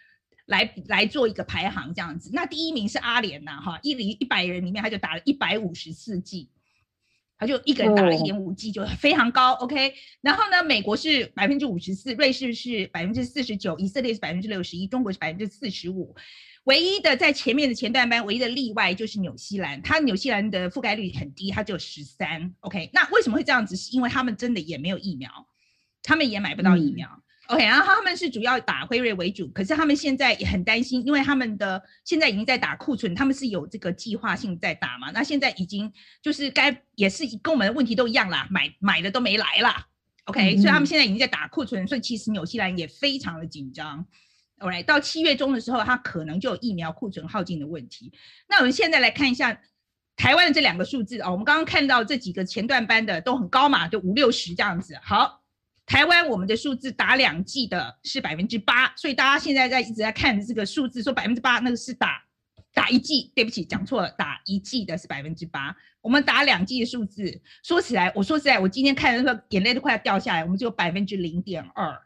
[0.46, 2.30] 来来做一个排行这样子。
[2.32, 6.50] 那第一名是阿联呐哈，一零一百人里面他就打了一百五十四剂。
[7.38, 9.92] 他就一个人打了一点五 G，就非常高，OK。
[10.20, 16.14] 然后呢，美国是百分之五十四，瑞士是百分之四十九，以色列是百分之六十一，中国是百分之四十五。
[16.64, 22.90] 唯一的在前面的前段班，唯一的例外就是纽西兰，它纽西兰的覆盖率很低，它只有十三，OK。
[22.92, 23.76] 那为什么会这样子？
[23.76, 25.30] 是因为他们真的也没有疫苗，
[26.02, 27.08] 他们也买不到疫苗。
[27.08, 35.12] 嗯 OK，然后他们是主要打辉瑞为主，可是他们现在也很担心，因为他们的现在已经在打库存，他们是有这个计划性在打嘛。
[35.12, 39.86] 那现在已经就是该也是跟我们的问题都一样啦，买买的都没来啦。
[40.24, 44.04] OK，、嗯、所以他们现在已经在打库存，所以其实纽西兰也非常的紧张。
[44.58, 48.12] OK，到七月中的时候，它可能就有疫苗库存耗尽的问题。
[48.48, 49.56] 那我们现在来看一下
[50.16, 54.98] 台湾的这两个数字哦，我们刚刚看到这几个前段班的都很高嘛，就五六十这样子。
[55.00, 55.44] 好。
[55.86, 62.20] 台湾我们的数字打两剂的是百分之八，所以大家现在在一直在看这个数字，说百分之八那个是打
[62.74, 65.74] 打一剂，对不起，讲错了，打一剂的是百分之八。
[66.00, 72.02] 我们打两剂的数字，说起来，我说实在，我今天看的时候眼泪都快要掉下来，我们只有百分之零点二。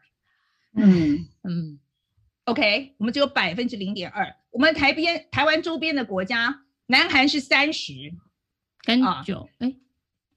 [0.75, 1.79] 嗯嗯
[2.45, 4.35] ，OK，我们只有百分之零点二。
[4.51, 8.13] 我们台边台湾周边的国家，南韩是三十
[8.83, 9.71] 跟九，哎、啊。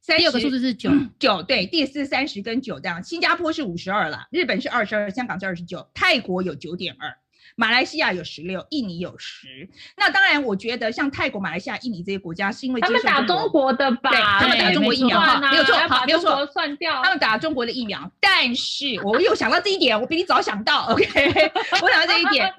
[0.05, 3.03] 三十个数字是九 九，对，第四三十跟九这样。
[3.03, 7.17] 新加坡是五十二了，日本是二十二，香港是二十九，泰国有九点二，
[7.57, 9.67] 马来西亚有十六，印尼有十。
[9.97, 14.11] 那当然，我觉得像泰国、马来西亚、印尼这些国家，是因为他们打中国的吧？
[14.11, 17.03] 对，他们打中国疫苗哈，没有错，好，没有错，算掉。
[17.03, 21.07] 他们打中国的疫苗，但是我又想到这一点，我比你早想到，OK，
[21.81, 22.53] 我想到这一点，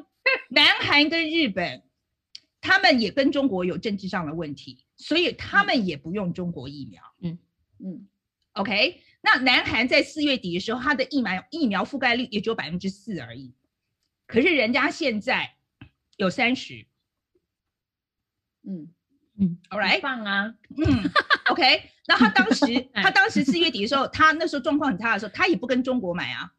[0.49, 1.83] 南韩跟日本，
[2.65, 4.83] 他们也跟中国有政治上的问题。
[4.97, 7.37] 所以他们也不用中国疫苗，嗯。
[7.79, 8.07] 嗯
[8.53, 9.01] ，OK。
[9.21, 13.53] 那南韩在四月底的时候，它的疫苗疫苗覆盖率也只有百分之四而已，
[14.25, 15.55] 可是人家现在
[16.17, 16.85] 有三十，
[18.63, 18.89] 嗯。
[19.37, 21.11] 嗯，All right，棒啊，嗯
[21.49, 21.91] ，OK。
[22.07, 26.53] 那他当时 他当时四月底的时候，他那时候状况很差的时候，他也不跟中国买啊。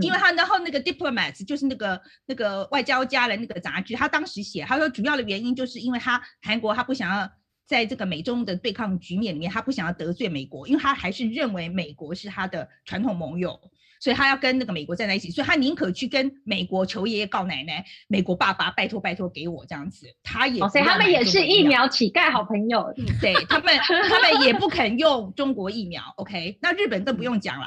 [0.00, 7.30] 因为他然后那个 Diplomats 就是那个那个外交家的那个杂志，他当时写他说主要的原因就是因为他韩国他不想要。
[7.64, 13.58] 在这个美中的对抗局面里面，他不想要得罪美国，因为他还是认为美国是他的传统盟友，
[13.98, 27.66] 所以他要跟那个美国站在一起，所以他宁可去跟美国求爷爷告奶奶，美国爸爸拜托拜托给我这样子，他也，所以他们也是疫苗乞丐好朋友，对他们，他们也不肯用中国疫苗，OK，那日本更不用讲了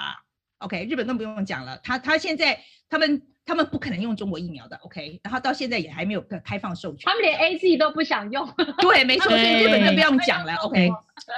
[0.60, 3.22] ，OK，日本更不用讲了，他他现在他们。
[3.48, 7.02] 他们不可能用中国疫苗的，OK，然后到现在也还没有开放授权。
[7.06, 8.52] 他们连 AZ 都不想用。
[8.80, 10.89] 对，没错，所以日本更不用讲了，OK。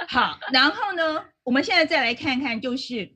[0.08, 3.14] 好，然后呢，我们现在再来看看，就是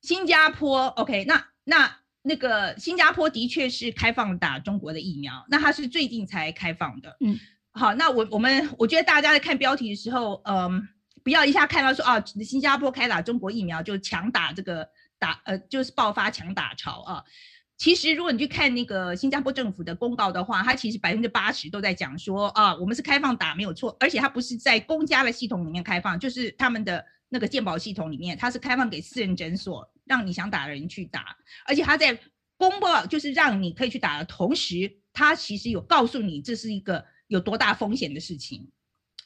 [0.00, 7.14] 新加坡，OK，那那那个新加坡的确是开放打中国的疫苗，那它是最近才开放的。
[7.20, 7.38] 嗯，
[7.72, 10.88] 好，那我我们我觉得大家在看标题的时候，嗯，
[11.26, 14.88] 不要一下看到说啊，新加坡开打中国疫苗就强打这个。
[15.18, 17.24] 打呃，就是爆发强打潮啊！
[17.78, 31.34] 其实如果你去看那个新加坡政府的公告的话，它其实百分之八十都在讲说啊，我们是开放打没有错，而且它不是在公家的系统里面开放，就是他们的那个健保系统里面，它是开放给私人诊所，让你想打的人去打，
[31.64, 32.20] 而且它在
[32.58, 38.68] 公报就是让你可以去打的同时，它其实有告诉你这是一个有多大风险的事情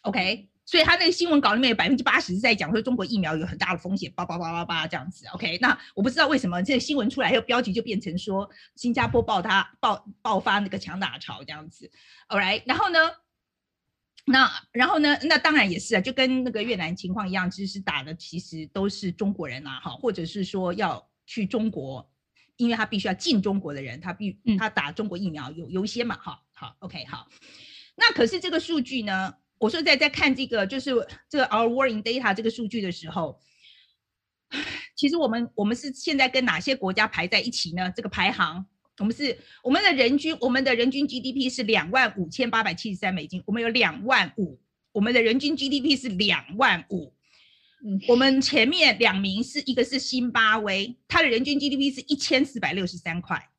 [0.02, 0.49] ，OK？
[0.70, 5.26] 所以他那个新闻稿里面有百分之八十是在讲说中国疫苗有很大的风险，叭叭叭叭叭这样子。
[5.34, 11.90] OK，那我不知道为什么这个新闻出来，后标题就变成说新加坡爆它爆爆发那个强打潮这样子。
[12.28, 12.98] All right，然后呢，
[14.26, 22.08] 那然后呢，那当然也是啊，就跟那个越南情况一样，其实打的其实都是中国人啊，哈，或者是说要去中国，
[22.58, 27.26] 因为他必须要进中国的人，他必他打中国疫苗有优先嘛，哈，好，OK，好。
[27.96, 29.34] 那可是这个数据呢？
[29.60, 30.90] 我说在在看这个就是
[31.28, 33.38] 这个 Our War in Data 这个数据的时候，
[34.96, 37.92] 其实我们我们是现在跟哪些国家排在一起呢？
[37.94, 38.64] 这个排行，
[38.96, 44.58] 我们是我们的人均我们的人均 GDP 是两万五千八百七十三美金，我们有两万五，
[44.92, 47.14] 我们的人均 GDP 是两万五。
[47.84, 53.50] 嗯，我们前面两名是一个是新巴威，它的人均 GDP 是一千四百六十三块，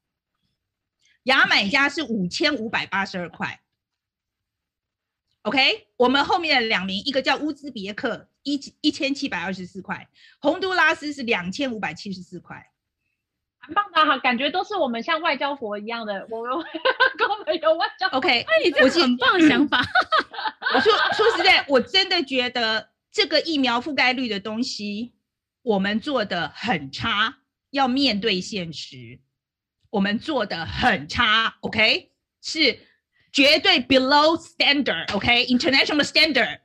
[1.25, 3.60] 牙买加是五千五百八十二块。
[5.43, 10.07] OK，我们后面的两名，一个叫乌兹别克，一一千七百二十四块，
[10.39, 12.69] 洪都拉斯是两千五百七十四块，
[13.57, 16.51] 很棒的哈，感觉都是我们像外交国一样的，我们
[17.17, 18.07] 跟我们有外交。
[18.09, 19.83] OK，那你这是很棒的想法。
[20.75, 25.13] 我说说实在，我真的觉得这个疫苗覆盖率的东西，
[25.63, 27.39] 我们做的很差，
[27.71, 29.19] 要面对现实，
[29.89, 31.57] 我们做的很差。
[31.61, 32.11] OK，
[32.43, 32.90] 是。
[33.31, 36.59] 绝对 below standard，OK，international standard。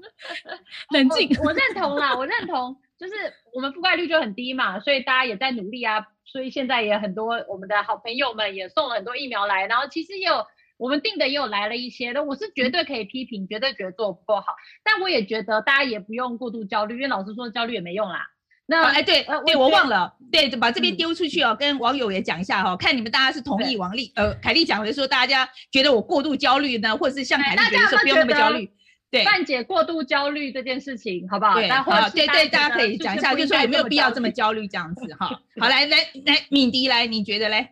[0.90, 3.14] 冷静，我认同啦，我认同，就是
[3.52, 10.46] 我们覆盖率就很低嘛，所以大家也在努力啊，所以现在也很多我们的好朋友们也送了很多疫苗来，然后其实也有
[10.78, 14.46] 我们订的也有来了一些的，我是绝对可以批评，绝对觉得做不够好，
[14.82, 18.26] 但我也觉得大家也不用过度焦虑，因为老师说焦虑也没用啦。
[18.70, 28.70] 那哎，对，呃，对我忘了，对，把这边丢出去哦，跟网友也讲一下哈，看你们大家是同意王丽，呃，凯丽讲的说大家觉得我过度焦虑呢，或者是像凯丽觉得说不用那么焦虑，
[29.10, 31.54] 对，范姐过度焦虑这件事情，好不好？
[31.54, 35.26] 对，好，对对，大家可以讲一下，就是说有没有必要这么焦虑这样子 哈？
[35.58, 37.70] 好，来来来，敏迪来，你觉得嘞？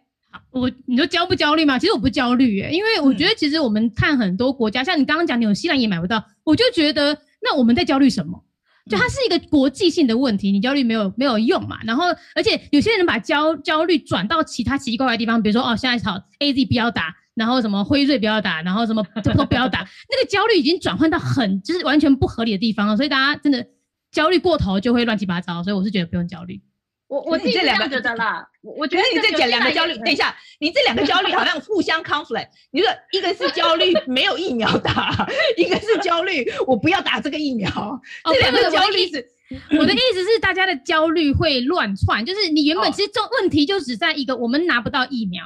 [0.50, 1.78] 我你说焦不焦虑吗？
[1.78, 8.42] 其实我不焦虑耶，因为我觉得其实我们看很多国家，像你刚刚讲纽西兰也买不到，我就觉得那我们在焦虑什么？
[8.88, 11.78] 就它是一个国际性的问题，你焦虑没有没有用嘛。
[11.84, 22.96] 然后，而且有些人把焦焦虑转到其他奇奇怪怪的地方，比如说哦，现在好 AZ 不要打，然后什么辉瑞不要打，然后什么这都不要打， 那个焦虑已经转换到很就是完全不合理的地方了。
[22.96, 23.66] 所以大家真的
[24.10, 25.62] 焦虑过头就会乱七八糟。
[25.62, 26.60] 所以我是觉得不用焦虑。
[27.08, 32.48] 我我自己这样觉得啦，我我觉得你这讲两个焦虑，等一下，你这两个焦虑好像互相 conflict。
[32.70, 39.26] 你说一个是焦虑 没有疫苗打，一个是焦虑我不要打这个疫苗，这两个焦虑是。
[39.78, 45.42] 我的意思是，大家的焦虑会乱窜，就是你原本其实这问题就只在一个我们拿不到疫苗，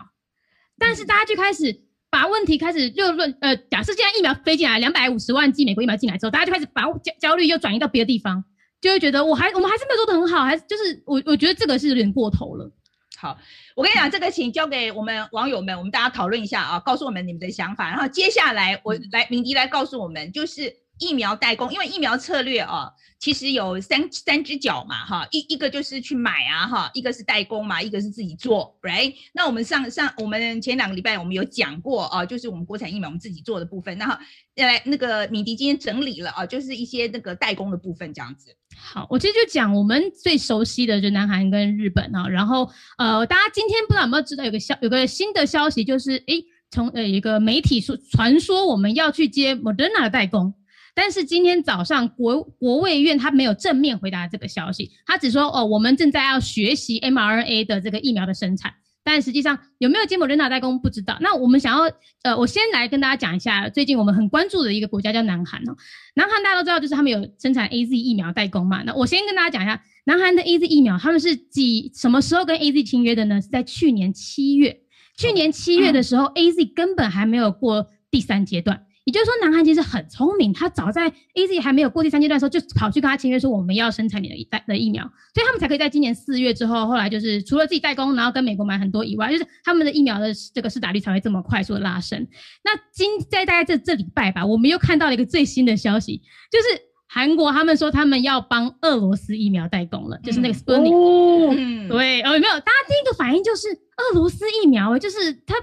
[0.76, 8.44] 但是大家就开始把问题开始就论呃，假设现在疫苗飞进来两百五十万剂美国疫苗进来之后，大家就开始把焦焦虑又转移到别的地方。
[8.82, 12.70] 就会觉得我还我们还是没有做得很好，还是就是我我觉得这个是有点过头了。
[13.16, 13.38] 好，
[13.76, 17.88] 我跟你讲，这个请交给我们网友们，我们大家讨论一下啊，告诉我们你们的想法。
[17.88, 22.88] 然后接下来我来敏迪来告诉我们，就是疫苗代工，因为疫苗策略啊，
[23.18, 29.12] 其实有三三只脚嘛，哈，一一个就是去买啊，哈，一个是代工嘛，一个是自己做，right？
[29.32, 34.16] 那我们上上我们前两个礼拜我们有讲过啊，就是我们国产疫苗我们自己做的部分，然后
[34.56, 38.54] 来那个敏迪今天整理了啊，就是一些那个代工的部分这样子。
[38.76, 42.26] 好，我其实就讲我们最熟悉的，就南韩跟日本啊。
[42.28, 50.54] 然后，呃，大家今天不知道有没有知道有个消有个新的消息，就是诶，从呃一个媒体说传说我们要去接 Moderna 的代工，
[50.94, 58.72] 但是今天早上国国卫院他没有正面回答这个消息，他只说哦，我们正在要学习 mRNA 的这个疫苗的生产。
[59.04, 61.18] 但实际上有没有接 Moderna 代工不知道。
[61.20, 65.74] 那我们想要，呃，我先来跟大家讲一下，最近我们很关注的一个国家叫南韩哦。
[66.14, 68.84] 南韩大家都知道，就是他们有生产 AZ 疫苗代工嘛。
[68.84, 73.40] 那我先跟大家讲一下，南韩的 AZ 疫苗，他们是几什么时候跟 AZ 签约的呢？
[73.42, 74.82] 是在去年七月。
[75.16, 78.84] 去年七月的时候，AZ 根本还没有过第三阶段。
[79.04, 85.02] 也就是说，南韩其实很聪明，他早在 AZ 还没有过第三阶段的时候，就跑去跟他签约，说我们要生产你的一代的疫苗，
[85.34, 92.28] 所以他们才可以在今年四月之后，后来就是除了自己代工，然后跟美国买很多以外，就是他们的疫苗的这个施打率才会这么快速的拉升。
[92.62, 101.88] 那今在大概这这礼拜吧，我们又看到了一个最新的消息，就是韩国他们说他们要帮俄罗斯疫苗代工了，就是那个 Sputnik。
[101.88, 102.52] 对，哦，有没有？
[102.60, 105.56] 大家第一个反应就是俄罗斯疫苗，就是它。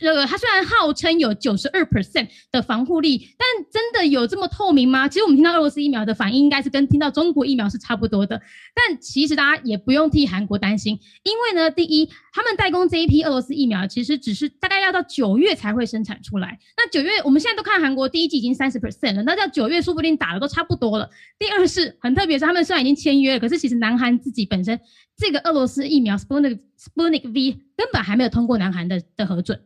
[0.00, 5.08] 这个它虽然号称有九十二 percent 的防护力，但真的有这么透明吗？
[5.08, 8.40] 其实我们听到俄罗斯疫苗的反应，应该是跟听到中国疫苗是差不多的。
[8.74, 16.58] 但其实大家也不用替韩国担心，因为呢，第一，他们代工这一批俄罗斯疫苗，其实只是大概要到九月才会生产出来。
[16.76, 21.08] 那九月，我们现在都看韩国第一剂已经三十 percent 了，那到九月说不定打的都差不多了。
[21.38, 24.78] 第二是很特别，是他们虽然已经签约了，可是其实南韩自己本身
[25.16, 29.60] 这个俄罗斯疫苗 Sputnik Sputnik V 根本还没有通过南韩的的核准。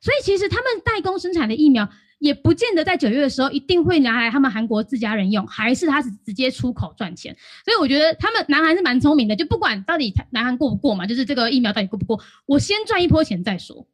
[0.00, 1.88] 所以其实他们代工生产的疫苗，
[2.18, 7.34] 也不见得在九月的时候一定会拿来他们韩国自家人用，还是他是直接出口赚钱。
[7.64, 13.86] 所以我觉得他们南韩是蛮聪明的，就不管到底南韩过不过嘛，就是这个疫苗到底过不过，我先赚一波钱再说。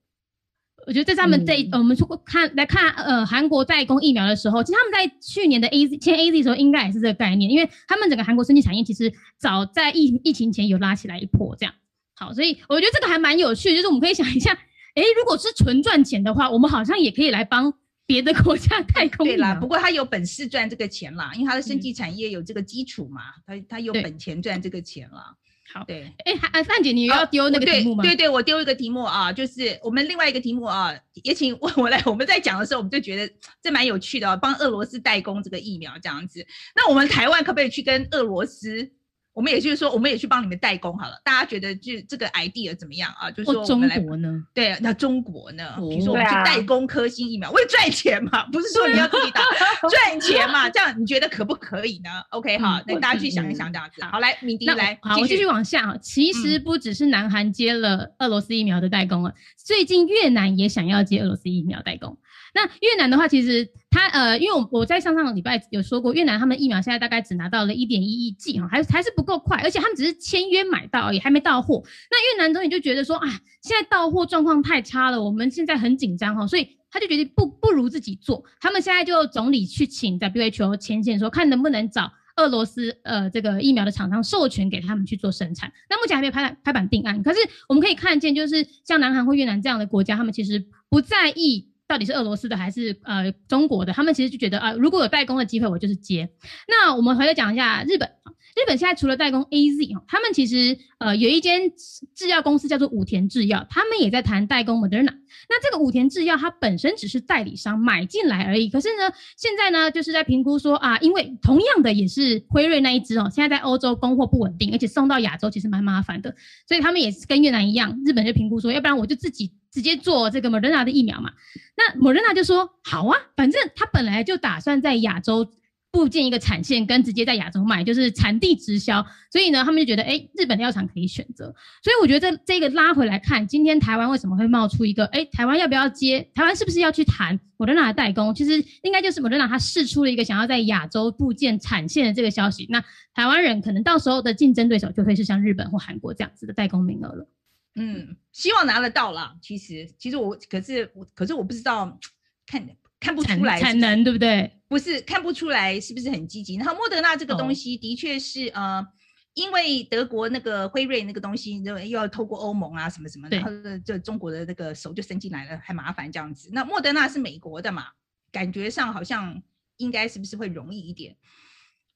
[0.86, 11.74] 我觉得在他们这、嗯呃，我们出看来看，呃，韩国代工疫苗的时候，其实他们在去年的 AZ 签 AZ 的时候，应该也是这个概念，因为他们整个韩国生技产业其实早在疫疫情前有拉起来一波这样。
[12.14, 14.52] 好，所以我觉得这个还蛮有趣的，就是我们可以想一下。
[14.94, 17.72] 哎，如果是纯赚钱的话，我们好像也可以来帮
[18.04, 19.26] 别的国家代工。
[19.26, 25.34] 对啦，不过他有本事赚这个钱啦，因为他的生技产业有这个基础嘛，他、嗯、他有本钱赚这个钱啦。
[25.72, 26.12] 好，对。
[26.24, 28.02] 哎，啊，范姐，你又要丢那个题目吗？
[28.02, 32.02] 对对对，我丢一个题目啊，就是我们另外一个题目啊，也请问我来。
[32.04, 36.46] 我们在讲的时候，我们就觉得这蛮有趣的哦，帮俄罗斯代工这个疫苗这样子。
[36.76, 38.90] 那我们台湾可不可以去跟俄罗斯？
[39.34, 41.20] 我们也就是说，我们也去帮你们代工好了。
[41.24, 43.30] 大家觉得就这个 idea 怎么样啊？
[43.30, 44.44] 就是说我们来，中国呢？
[44.52, 45.74] 对，那中国呢？
[45.78, 49.40] 比如说我们去代工科兴疫苗，为了赚钱嘛，不是说你要自己打，
[49.88, 50.68] 赚钱嘛。
[50.68, 54.04] 这样你觉得可不可以呢？OK 哈，那大家去想一想这样子。
[54.04, 55.96] 好，来，敏迪来，好，我继续往下。
[56.02, 62.18] 其实不只是南韩接了俄罗斯疫苗的代工了，最近越南也想要接俄罗斯疫苗代工。
[62.55, 71.82] 那越南的话，其实他呃，因为我我在上上个礼拜有说过，越南他们疫苗现在大概只拿到了一点一亿剂哈，还还是不够快，而且他们只是签约买到而已，还没到货。
[72.11, 73.26] 那越南总理就觉得说啊，
[73.62, 78.44] 现在到货状况太差了，我们现在很紧张哈，所以他就决定不不如自己做。
[78.61, 85.72] 他们现在就总理去请 WHO 牵线，说看能不能找俄罗斯呃这个疫苗的厂商授权给他们去做生产。
[85.88, 91.71] 那目前还没有拍拍板定案，可是我们可以看见，就是像南韩或越南这样的国家，他们其实不在意。
[91.93, 93.93] 到底是俄罗斯的还是呃中国的？
[93.93, 96.26] 他们其实就觉得啊、如果有代工的机会，我就是接。
[96.66, 98.09] 那我们回来讲一下日本。
[98.55, 101.70] 日本现在除了代工 AZ，他们其实呃有一间
[102.14, 105.14] 制药公司叫做武田制药，他们也在谈代工 Moderna。
[105.49, 108.68] 那这个武田制药它本身只是代理商买进来而已。
[108.68, 116.34] 可是呢，现在呢就是在评估说啊，因为同样的也是辉瑞那一支哦，现在在欧洲供货不稳定，而且送到亚洲其实蛮麻烦的，
[116.68, 121.32] 所以他们也是跟越南一样，日本就评估说，要不然我就自己直接做这个 Moderna 的疫苗嘛。
[121.76, 125.50] 那 Moderna 就说好啊，反正他本来就打算在亚洲。
[125.94, 129.04] 布建一个产线，跟直接在亚洲卖，就是产地直销。
[129.30, 131.54] 所以呢，他们就觉得，哎，日本的药厂可以选择。
[131.84, 136.26] 所以我觉得这这个拉回来看，今天台湾为什么会冒出一个，哎，台湾要不要接？
[136.34, 138.34] 台湾是不是要去谈莫德纳的代工？
[138.34, 142.66] 其实应该就是莫德纳他释出了一个想要在亚洲布建产线的这个消息。
[142.70, 147.28] 那台湾人可能到时候的竞争对手就会是像日本或韩国这样子的代工名额了。
[147.74, 149.36] 嗯，希望拿得到啦。
[149.42, 151.98] 其实，其实我可是我可是我不知道
[152.46, 152.66] 看。
[153.00, 154.48] 看不出来产能，对不对？
[154.68, 156.54] 不是看不出来是不是很积极。
[156.54, 158.86] 然后莫德纳这个东西的确是、哦、呃，
[159.34, 163.50] 因为德国那个辉瑞那个东西又又要透过欧盟啊什么什么的，然后
[163.84, 166.48] 就中国的那个手就伸进来了，还麻烦这样子。
[166.52, 167.88] 那莫德纳是美国的嘛，
[168.30, 169.42] 感觉上好像
[169.78, 171.16] 应该是不是会容易一点？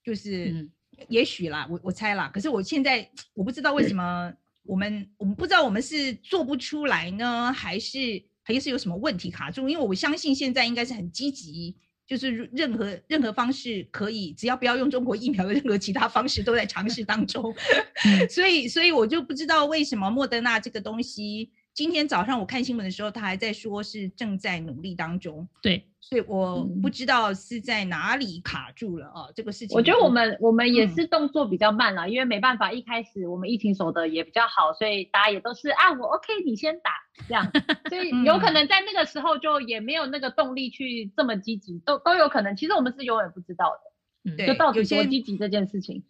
[0.03, 0.72] 就是、嗯、
[1.09, 2.29] 也许啦，我我猜啦。
[2.35, 4.33] 可是我现在我不知道为 什么
[4.67, 8.23] 我们我们不知道我们是做不出来呢，还是？
[8.49, 9.69] 还是有什么问题卡住？
[9.69, 17.53] 因为我相信现在应该是很积极，就是任何任何方式可以，只要不要用中国疫苗的任何其他方式都在尝试当中。
[18.31, 25.49] 所以，所以我就不知道为什么莫德纳这个东西今天早上我看新闻的时候，他还在说是正在努力当中。
[25.61, 29.27] 对，所以我不知道是在哪里卡住了啊。
[29.35, 36.93] 这个事情，我觉得我们我们也是动作比较慢啦，因为没办法，一开始我们疫情守得也比较好，所以大家也都是啊，我 OK，你先打
[37.27, 37.51] 这样，
[37.89, 42.55] 所以 有可能在那个时候就也没有那个动力去这么积极，都都有可能。
[42.55, 43.73] 其实我们是永远不知道
[44.37, 46.05] 的，就到底多积极这件事情。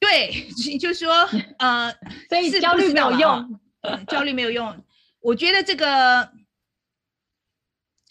[0.00, 0.32] 对，
[0.80, 1.12] 就是说
[1.58, 1.92] 呃，
[2.28, 3.60] 所以 焦虑没有用，
[4.08, 4.74] 焦虑没有用。
[5.20, 6.32] 我觉得这个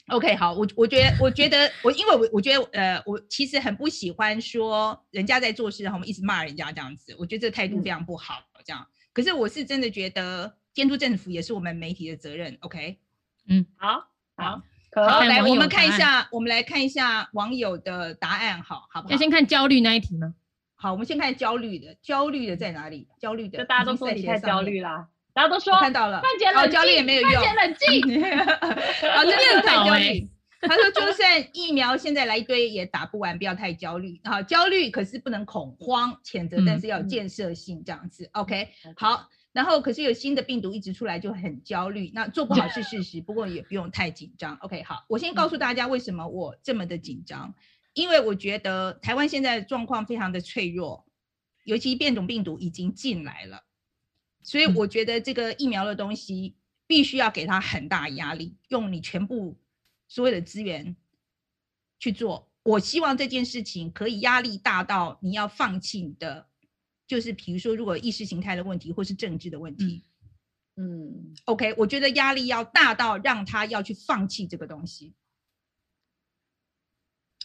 [0.09, 8.85] ，OK，好，我我觉得，我觉得，我因为我我觉得，呃，我其实很不喜欢说人家在做事，然后我们一直骂人家这样子，我觉得这个态度非常不好，这样。
[9.13, 12.99] 可是我是真的觉得监督政府也是我们媒体的责任，OK？
[13.47, 14.61] 嗯，好，好，
[14.95, 19.11] 好，来，我们看一下，我们来看一下网友的答案，好好不好？
[19.11, 20.35] 要先看焦虑那一题吗？
[20.75, 23.07] 好，我们先看焦虑的，焦虑的在哪里？
[23.19, 25.09] 焦虑的，就大家都说你太焦虑啦。
[25.33, 28.23] 大家都说看到了，范姐冷静，焦虑也没有用，范姐冷静。
[29.13, 30.29] 好，这边太焦虑。
[30.61, 34.19] 他说，就算疫苗现在来一堆也打不完，不要太焦虑。
[34.25, 38.25] 好，焦虑可是不能恐慌，谴责，但是要有建设性这样子。
[38.25, 38.67] 嗯、OK，
[38.97, 39.29] 好。
[39.51, 42.11] 然后可是有新的病毒一直出来，就很焦虑。
[42.13, 44.55] 那做不好是事实，不过也不用太紧张。
[44.57, 47.55] OK，好，我先告诉大家为什么我这么的紧张，
[47.93, 51.03] 因为我觉得台湾现在的状况非常的脆弱，
[51.63, 53.63] 尤其变种病毒已经进来了。
[54.49, 56.55] 所以我觉得这个疫苗的东西
[56.87, 59.55] 必须要给他很大压力，用你全部
[60.07, 60.95] 所有的资源
[61.99, 62.51] 去做。
[62.63, 66.49] 我希望这件事情可以压力大到你要放弃你的，
[67.05, 70.03] 就是比如说如果意识形态的问题或是政治的问题，
[70.77, 75.13] 嗯，OK，我觉得压力要大到让他要去放弃这个东西。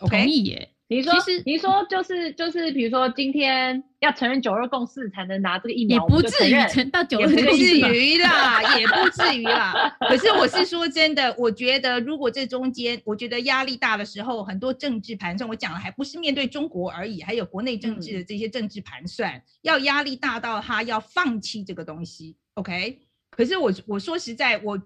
[0.00, 0.73] OK，同意耶。
[0.86, 1.12] 你说，
[1.46, 9.96] 你说就是就是，比如说今天要承认九二共识才能拿这个疫苗，也不至于承到九二共识，也不至于 啦，也不至于啦。
[10.06, 22.36] 可是我是说真的，我觉得如果这中间，我觉得压力大的时候，很多政治盘算，我讲了还不是面对中国而已，还有国内政治的这些政治盘算，嗯、要压力大到他要放弃这个东西。
[22.54, 24.80] OK，可是我我说实在，我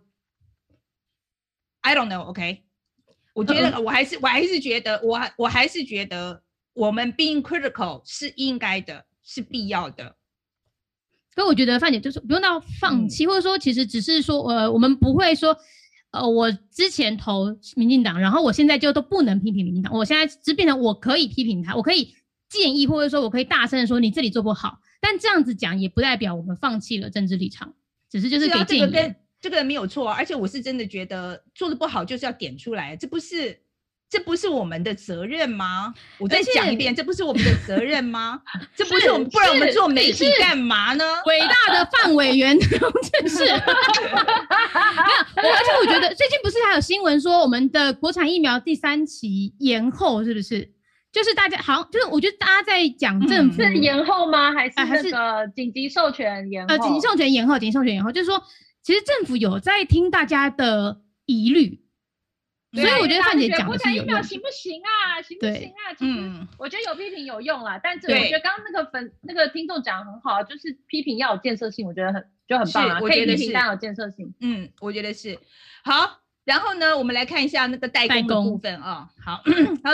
[1.80, 2.20] I don't know。
[2.20, 2.67] OK。
[3.38, 6.42] 我觉得我还是我还是觉得我我还是觉得
[6.74, 10.16] 我们 being critical 是应该的，是必要的。
[11.36, 15.56] 所以我觉得范姐就是不用到放弃，嗯、或者说其实只是说呃，我们不会说
[16.10, 22.12] 呃，我之前投民进党，然后我现在就都不能批评民进党，我现在只变成我可以批评他，我可以
[22.48, 27.72] 建议或者说我可以大声的说你这里做不好，但这样子讲也不代表我们放弃了政治立场，
[28.10, 29.14] 只是就是给建议。
[29.40, 33.56] 这个人没有错，而且我是真的觉得做的不好就是要点出来，这不是
[34.10, 35.94] 这不是我们的责任吗？
[36.18, 38.40] 我再讲一遍，这不是我们的责任吗？
[38.74, 41.04] 这不是我们，不然我们做媒体干嘛呢？
[41.26, 42.68] 伟大的范委员，真
[43.28, 43.44] 是。
[43.44, 43.60] 没有，
[45.54, 50.68] 而且我觉得最近不是还有新闻说我们的国产疫苗第三期延后，是不是？
[51.12, 54.52] 就是大家好像就是我觉得大家在讲政府、嗯、是延后吗？
[54.52, 55.10] 还是还是
[55.54, 56.74] 紧急授权延后？
[56.74, 58.42] 呃，紧急授权延后，紧急授权延后，就是说。
[58.82, 61.82] 其实政府有在听大家的疑虑，
[62.72, 64.22] 所以我觉得范姐讲的是有用。
[64.22, 65.20] 行不行啊？
[65.22, 65.94] 行不行啊？
[65.98, 72.98] 其实我觉得有批评有用啦，但是我觉得刚刚那个粉那个听众讲的很好，就是批评要有建设性，我觉得很就很棒啊。
[73.02, 74.32] 我觉得是，但有建设性。
[74.40, 75.38] 嗯，我觉得是。
[75.84, 79.10] 好，然后呢，我们来看一下那个代工的部分啊。
[79.22, 79.42] 好，
[79.84, 79.90] 好。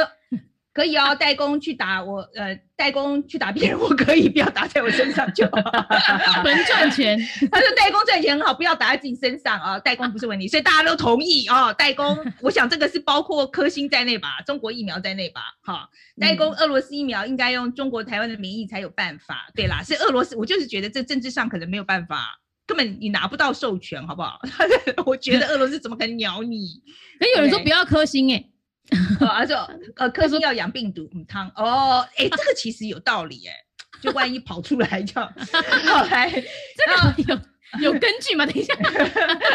[0.75, 7.17] 可以哦，代工去打我，呃，代工去打别人，我可以，不要打在我身上就好， 能赚钱。
[7.53, 11.73] 他说代工赚钱很好，不要打在自己身上啊，代工不是问题，所以大家都同意哦。
[11.75, 15.89] 代工，我想这个是包括科兴在内吧，中国疫苗在内吧，哈，
[16.21, 24.41] 代工俄罗斯疫苗应该用中国台湾的名义才有办法，对啦，是俄罗斯，我就是觉得这政治上可能没有办法，根本你拿不到授权，好不好？
[25.07, 26.83] 我觉得俄罗斯怎么可能鸟你？
[27.21, 28.45] 哎，有人说不要科兴、欸，哎。
[29.21, 33.55] 哦，他说， 呃，科兴要养病毒母汤哦，哎，这个其实有道理，哎，
[34.01, 35.33] 就万一跑出来这样，
[35.87, 36.31] 好来，
[36.77, 37.35] 这个
[37.81, 38.45] 有有根据吗？
[38.47, 38.75] 等一下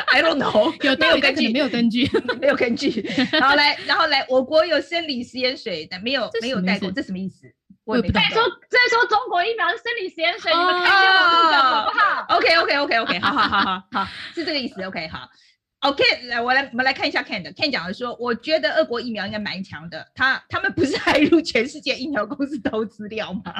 [0.07, 1.49] ，I don't know，有没有根据？
[1.53, 2.09] 没有根据，
[2.41, 3.07] 没有根据。
[3.39, 7.45] 好来，然后来，我国有生理实验水，但没有没有带过，这什么意思？
[7.85, 8.21] 我也不懂。
[8.21, 14.81] 再说再说中国疫苗是生理实验水，你们开心我好不好？OK OK OK OK，好好好好好，是这个意思。
[14.83, 15.29] OK，好。
[15.81, 17.49] OK，来，我来，我们来看一下 Ken 的。
[17.53, 20.05] Ken 讲的说，我觉得俄国疫苗应该蛮强的。
[20.13, 23.53] 他他们不是还入全世界疫苗公司偷资料吗？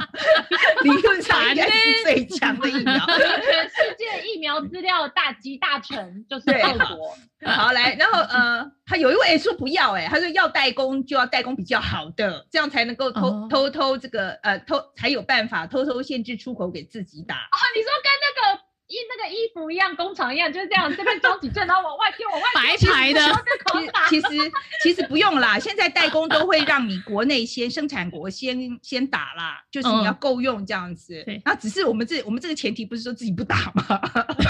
[0.83, 2.93] 理论上应该是最强的疫苗。
[3.05, 7.17] 全世界疫苗资料大集大成就是俄国。
[7.45, 17.35] 好，来，然后呃，他有一位说不要，哎，他说要代工就要代工比较好的，这样才能够偷偷偷这个呃偷才有办法偷偷限制出口给自己打。
[17.35, 18.68] 哦，你说跟那个。
[18.89, 23.21] 衣那个衣服一样，工厂一样，就是这样，这边装几件，然后往外丢，往外白牌的。
[24.09, 24.27] 其实
[24.81, 31.21] 其实不用啦， 现在代工都会让你国内先生产国先先打啦，就是你要够用这样子。
[31.23, 34.01] 对，那只是我们这我们这个前提不是说自己不打吗？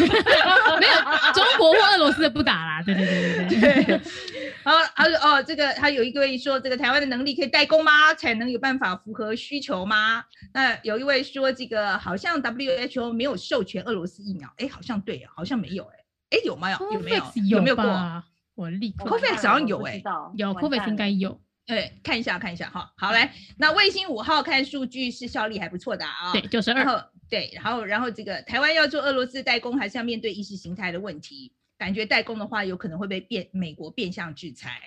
[0.80, 0.94] 没有，
[1.34, 2.82] 中国或俄罗斯的不打啦。
[2.86, 3.84] 对对对对对。
[3.84, 4.02] 对
[4.64, 8.14] 好，他说哦，这个他有一位说，这个台湾的能力可以代工吗？
[8.14, 10.24] 才能有办法符合需求吗？
[10.54, 14.29] 那有一位说，这个好像 WHO 没有授权俄罗斯。
[14.30, 15.96] 疫苗哎，好像对呀，好像没有哎，
[16.32, 16.70] 哎有吗？
[16.92, 17.24] 有没有？
[17.50, 18.24] 有没有过？
[18.56, 20.02] 我立刻，COVAX 好像有哎，
[20.36, 22.92] 有 COVAX 应该有，哎，看一下看一下哈。
[22.98, 27.10] 好来，那卫星五号看数据是效力还不错的啊，对，九十二。
[27.30, 31.54] 对，然后然后这个台湾要做俄罗斯代工，还是要面对意识形态的问题？
[31.78, 34.82] 感觉代工的话，有可能会被变美国变相制裁。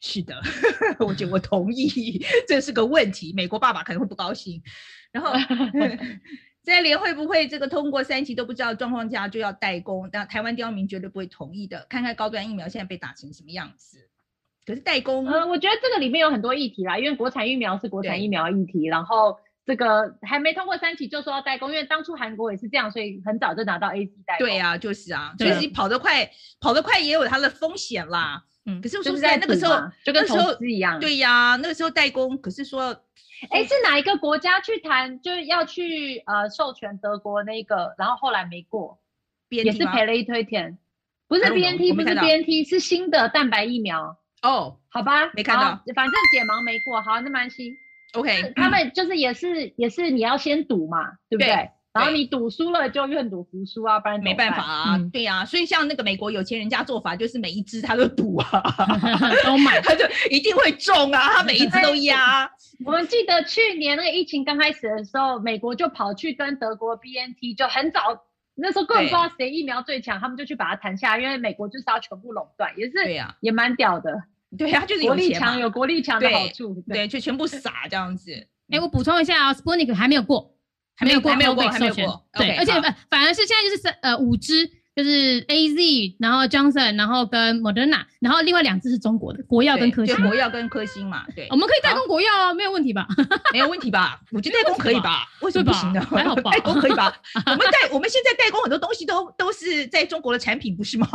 [0.00, 0.38] 是的，
[1.00, 4.62] 我觉得我同意， 这是个问题，美国爸爸可能会不高兴。
[5.10, 5.32] 然后。
[6.72, 10.10] 在联会不会这个通过三期都不知道状况下就要代工？
[10.12, 11.86] 那台湾刁民绝对不会同意的。
[11.88, 14.10] 看看高端疫苗现在被打成什么样子。
[14.66, 24.46] 可是代工，呃，我觉得这个里面有很多议题啦，因为国产疫苗是国产疫苗议题，然后这个还没通过三期就说要代工，因为当初韩国也是这样，所以很早就拿到 AZ 代工。
[24.46, 28.42] 对啊，就是啊，就是跑得快，跑得快也有它的风险啦。
[28.44, 30.98] 嗯，可是说实在那个时候就跟投资一样。
[31.00, 32.96] 对呀，那个时候代工，可是说。
[33.50, 38.98] 哎，是哪一个国家去谈，就是要去呃授权德国那个，然后后来没过，
[39.50, 40.78] 也是赔了一堆钱。
[41.28, 44.16] 不是 BNT，不是 BNT，是新的蛋白疫苗。
[44.40, 47.02] 哦，好吧，没看到，反正解盲没过。
[47.02, 47.76] 好，那没关系。
[48.14, 51.70] OK，他们就是也是也是你要先赌嘛，对不对？
[51.96, 54.98] 然后你赌输了就愿赌服输啊，不然没办法啊。
[55.12, 58.62] 对呀，所以像那个美国有钱人家做法，就是每一支他都赌啊，
[59.44, 62.50] 都买， 他就一定会中啊，他每一支都压。
[62.84, 68.00] 我们记得去年那个疫情刚开始的时候，美国就跑去跟德国 BNT 就很早，
[68.54, 74.22] 那时候根本不知道谁疫苗最强，他们就去把它谈下，因为美国就是要全部垄断，也是对呀，也蛮屌的。
[74.56, 78.32] 对呀，就是国力强有国力强的好处，对，就全部撒这样子。
[78.70, 80.55] 哎，我补充一下啊，Sputnik 还没有过。
[80.96, 82.24] 还没有过，没有过，还没有过。
[82.38, 82.72] 对，而且
[83.10, 90.16] 反而是现在就是三呃五支，就是 A Z，然后 Johnson，然后跟 Moderna，然后另外两支是中国的国药跟科兴。
[90.22, 91.46] 国药跟科兴嘛，对。
[91.50, 93.06] 我们可以代工国药啊，没有问题吧？
[93.52, 94.18] 没有问题吧？
[94.32, 95.28] 我觉得代工可以吧？
[95.42, 96.00] 为什么不行呢？
[96.10, 96.50] 还好吧？
[96.56, 97.14] 代工可以吧？
[97.44, 101.06] 我们代我们现在代工很多东西都都是在中国的产品，不是吗？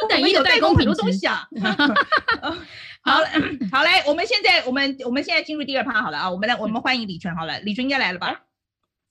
[0.00, 1.46] 不等于有代工很多东西啊。
[3.06, 3.22] 好，
[3.70, 8.42] 好来，我们现在我们我们现在进入第二趴好了啊，我们来我们欢迎李淳好了，李淳应该来了吧？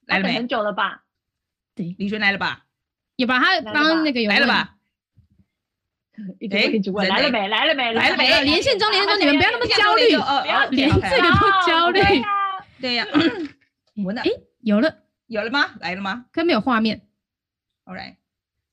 [0.05, 0.35] 来了没？
[0.35, 1.03] 很久了吧？
[1.73, 2.65] 对，李淳来了吧？
[3.15, 3.39] 也把？
[3.39, 4.75] 他刚刚那个有来了吧？
[6.17, 6.47] 哎，
[7.07, 7.47] 来了没？
[7.47, 7.93] 来了没？
[7.93, 8.27] 来了没？
[8.43, 12.01] 连线中，连线中，你们不要那么焦虑，不要连这个都焦虑。
[12.81, 13.05] 对呀，
[14.05, 14.21] 我呢？
[14.21, 14.29] 哎，
[14.59, 15.71] 有了，有了吗？
[15.79, 16.25] 来了吗？
[16.33, 17.01] 可没有画面。
[17.85, 18.15] All right，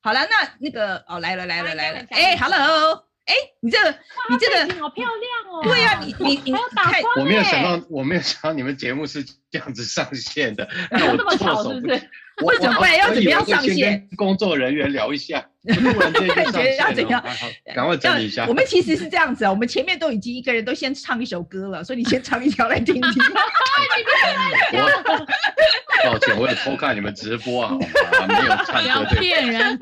[0.02, 2.06] 好了，那那个哦，来了，来了，来了。
[2.10, 3.11] 哎，Hello。
[3.26, 3.90] 哎，你这个，
[4.30, 5.62] 你这个好漂亮哦！
[5.62, 12.02] 对呀，你你你看，我没有想到，我没有想到你们节目是这样子上线的， 那我措手不是？
[12.42, 14.08] 我怎么要怎么样上线？
[14.16, 16.34] 工作人员聊一下， 突然间就
[16.74, 17.22] 上线了，
[17.74, 18.46] 赶快整理一下。
[18.48, 23.22] 我们其实是这样子啊，我们前面都已经一个人都先唱一首歌了，所以你先唱一条来听听。
[26.04, 27.76] 抱歉，我有偷看你们直播啊，
[28.26, 28.80] 没有唱歌。
[28.82, 29.78] 不要骗人。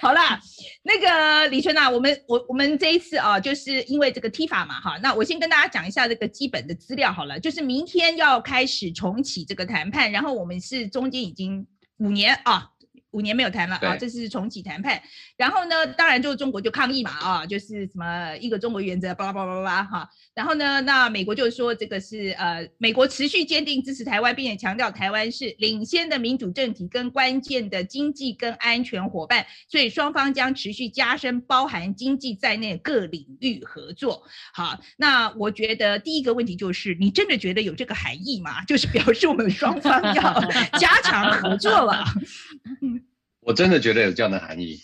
[0.00, 0.40] 好啦，
[0.88, 11.66] 那个李春啊，我们我我们这一次啊，就是因为这个 T 法嘛，哈，那我先跟大家讲一下这个基本的资料好了，就是明天要开始重启这个谈判，然后我们是中间已经。
[12.00, 12.70] 五年啊。
[13.12, 15.00] 五年没有谈了啊，这是重启谈判。
[15.36, 20.08] 然后呢，当然就中国就抗议嘛啊，就是什么一个中国原则，巴拉巴拉巴拉哈。
[20.34, 34.22] 然后呢，那美国就是说这个是呃，美国持续坚定支持台湾，并且强调台湾是领先的民主政体跟关键的经济跟安全伙伴，所以双方将持续加深包含经济在内各领域合作。
[34.52, 38.62] 好，那我觉得第一个问题就是，你真的觉得有这个含义吗？
[38.64, 40.40] 就是表示我们双方要
[40.78, 42.04] 加强合作了。
[43.48, 44.78] 我真的觉得有这样的含义，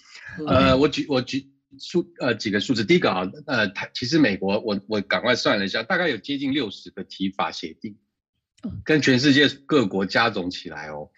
[0.48, 7.98] 呃，我举我举数呃几个数字，第一个啊，呃，其实美国我我赶快算了一下，大概有接近六十个 TIFA 协定，
[8.82, 11.10] 跟全世界各国加总起来哦，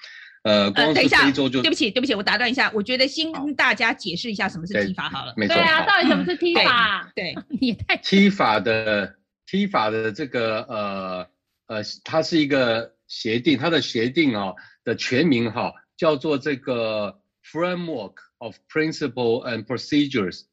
[0.42, 7.10] 呃，光是非洲就、呃、对不起对不起，我打断一下，我觉得先跟大家解释一下什么是 TIFA 好了，没错，对啊，到底什么是 TIFA？
[7.14, 9.14] 对， 也太 TIFA 的
[9.48, 11.28] TIFA 的这个呃
[11.68, 17.20] 呃，它是一个协定，它的协定哦的全名哈、哦、叫做这个。
[17.52, 20.46] Framework of principle and procedures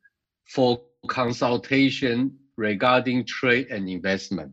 [0.46, 4.52] for consultation regarding trade and investment，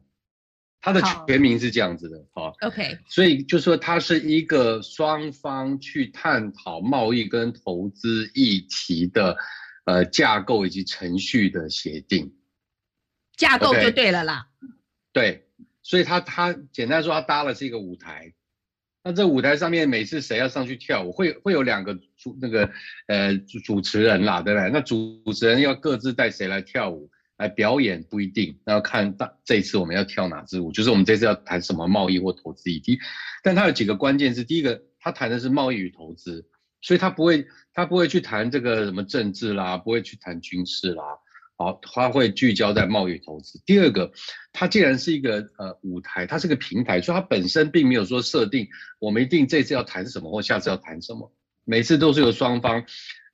[0.80, 9.36] 它的全名是这样子的，好，OK，所以就说它是一个双方去探讨贸易跟投资议题的
[9.84, 12.34] 呃架构以及程序的协定，
[13.36, 14.48] 架构就对了啦。
[14.60, 14.74] Okay?
[15.12, 15.48] 对，
[15.82, 18.32] 所以它它简单说，它搭了是一个舞台，
[19.02, 22.70] 那这舞台上面每次谁要上去跳舞，会会有两个主那个
[23.06, 24.70] 呃主主持人啦，对不对？
[24.70, 27.10] 那主持人要各自带谁来跳舞？
[27.38, 32.98] 来表演不一定，那要看大这一次我们要跳哪支舞，就是我们这次要谈什么贸易或投资议题。
[33.42, 36.46] 但他有几个关键是，第一个，他谈的是贸易与投资，
[36.82, 41.02] 所以他不会他不会去谈这个什么政治啦，不会去谈军事啦，
[41.60, 43.60] 好，它会聚焦在贸易投资。
[43.66, 44.10] 第二个，
[44.50, 48.66] 它既然是一个呃舞台，它是个平台，所以它本身并没有说设定
[48.98, 51.30] 我们一定这次要谈什么或下次要谈什么，
[51.66, 52.82] 每次都是由双方。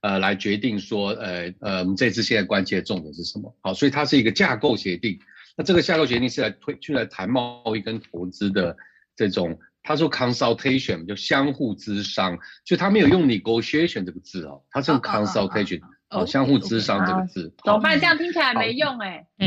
[0.00, 3.56] 呃，来决定说，呃呃，我们这次现在关切的重点是什么？
[3.60, 5.20] 好，所以它是一个架构协定。
[5.56, 8.76] 那这个架构协定是来推，去来谈贸易跟投资的
[9.14, 9.58] 这种。
[9.82, 15.80] 他说 consultation 就相互咨商，就他没有用 negotiation 这个字哦，他是用 consultation，
[16.10, 17.52] 哦，相互智商这个字。
[17.64, 17.98] 怎么办？
[17.98, 19.26] 这样听起来没用哎。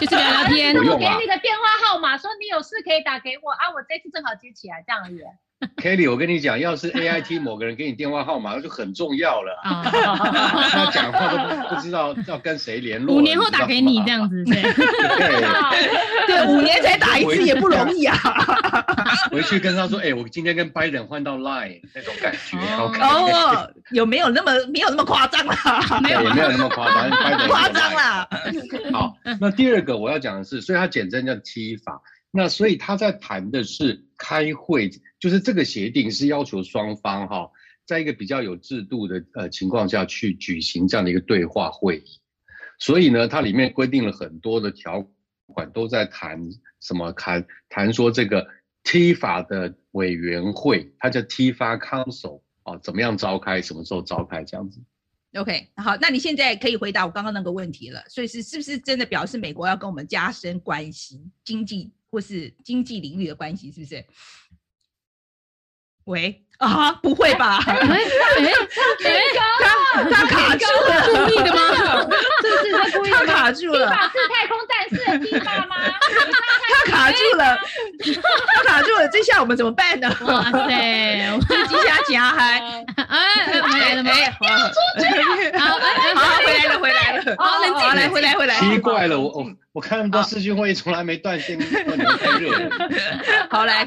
[0.00, 0.74] 就是聊聊天。
[0.74, 5.20] 我给你个电话号码，说你有事可以打给我啊，我这次正好接起来，这样而已。
[5.76, 9.58] Kelly，我跟你讲，要是 AIT 某个人给你电话号码，那就很重要了。
[9.64, 13.16] 他讲话都不知道要跟谁联络。
[13.16, 14.62] 五年后打给你这样子，对
[16.26, 18.16] 对，五年才打一次也不容易啊。
[19.30, 22.58] 回去跟他说，哎，我今天跟 Biden 换到 Line 那种感觉。
[23.00, 25.56] 哦，有没有那么没有那么夸张啦？
[26.02, 27.10] 没有，没有那么夸张，
[27.48, 28.28] 夸张 啦。
[28.92, 32.00] 好，那第二个我要讲的是，所以它简称叫 T 法。
[32.34, 37.50] 那所以他在谈的是开会，就是这个协定是要求双方哈，
[37.84, 42.20] 在一个比较有制度的呃情况下去举行这样的一个对话会议。
[42.78, 45.04] 所以呢，它里面规定了很多的条
[45.46, 46.40] 款，都在谈
[46.80, 47.10] 什么？
[47.12, 48.46] 谈谈说这个
[48.84, 54.80] T 法的委员会，它叫 TIFA Council 啊，怎么样召开，什么时候召开这样子。
[55.34, 58.04] OK，好，那你现在可以回答我刚刚那个问题了。
[58.08, 61.90] 所以是是不是真的表示美国要跟我们加深关系，经济？
[62.10, 64.04] 或是经济领域的关系，是不是？
[66.04, 67.58] 喂啊，不会吧？
[67.66, 68.52] 哎哎
[69.04, 69.20] 哎，
[69.60, 71.60] 他他卡住了，故意的吗？
[72.40, 73.16] 是不是他故意的？
[73.16, 73.90] 他卡住了。
[74.12, 75.76] 是太空战士的地方吗？
[76.84, 77.58] 他卡住了，
[78.54, 80.08] 他卡住了，这下我们怎么办呢？
[80.20, 82.62] 哇塞， 我们机下加嗨，
[83.08, 84.12] 哎，回来了吗？
[85.58, 85.66] 好，
[86.14, 88.54] 好，回来了，回来了，好，冷静，来，回来，回来。
[88.60, 89.80] 奇怪了，我我。
[89.80, 92.70] 看那么多视讯会议，从来没断线， 你们太热了。
[93.50, 93.84] 好来，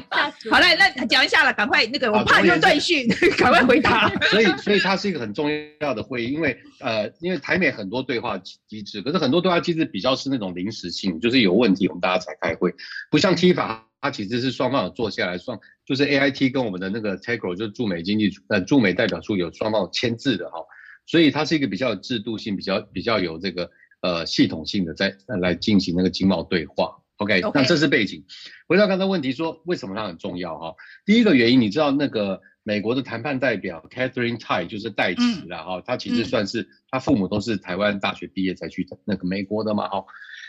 [0.50, 3.08] 好来，那讲一下了，赶快那个，我怕又断讯，
[3.38, 4.08] 赶快回答。
[4.26, 5.48] 所以，所以它是一个很重
[5.80, 12.74] 要的会议，因为呃，因为台美很多对话机制，可是很多对话机制比较是那种临时性，就是有问题我们大家才开会，
[13.10, 20.58] 不像 TIFA，它其实是双方有坐下来双，就是 AIT 跟我们的那个 TAGRO 就是驻美经济呃驻美代表处有双方有签字的哈，
[21.06, 23.70] 所以它是一个比较有制度性，比较比较有这个。
[24.06, 27.50] 呃，系统性的在来进行那个经贸对话，OK，, okay.
[27.52, 28.24] 那这是背景。
[28.68, 30.74] 回到刚才问题说，为什么它很重要哈？
[31.04, 40.04] 第一个原因，你知道那个美国的谈判代表 Catherine Tai 就是戴琪了哈，他其实算是他父母都是台湾大学毕业才去那个美国的嘛哈。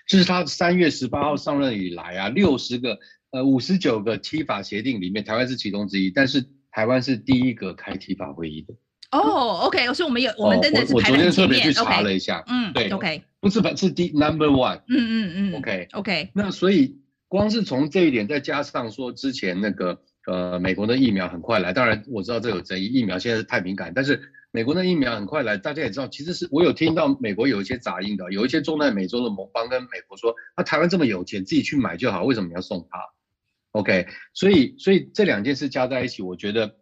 [0.07, 2.99] 就是他三月十八号上任以来啊，六十个
[3.31, 8.75] 呃五十九个 TIFA 协定里面，台湾是其中之一，但是台湾是第一个开 TIFA 会议的。
[9.11, 11.25] 哦，OK，所以我们有我们真的是排在前面。
[11.27, 13.23] 我昨天特别去查了一下，嗯，对，OK。
[13.39, 16.97] 不是排是第 number one，嗯嗯嗯，OK OK，那所以
[17.27, 24.19] 光是从这一点，再加上说之前那个呃美国的疫苗很快来，当然我知道这有争议，疫苗现在是太敏感，但是
[24.51, 32.99] 美国的疫苗很快来，大家也知道，其实是我有听到美国有一些杂音的，有一些中南美洲的盟邦跟美国说，那、啊、台湾这么有钱，自己去买就好，为什么你要送他
[33.71, 36.75] ？OK，所以所以这两件事加在一起，我觉得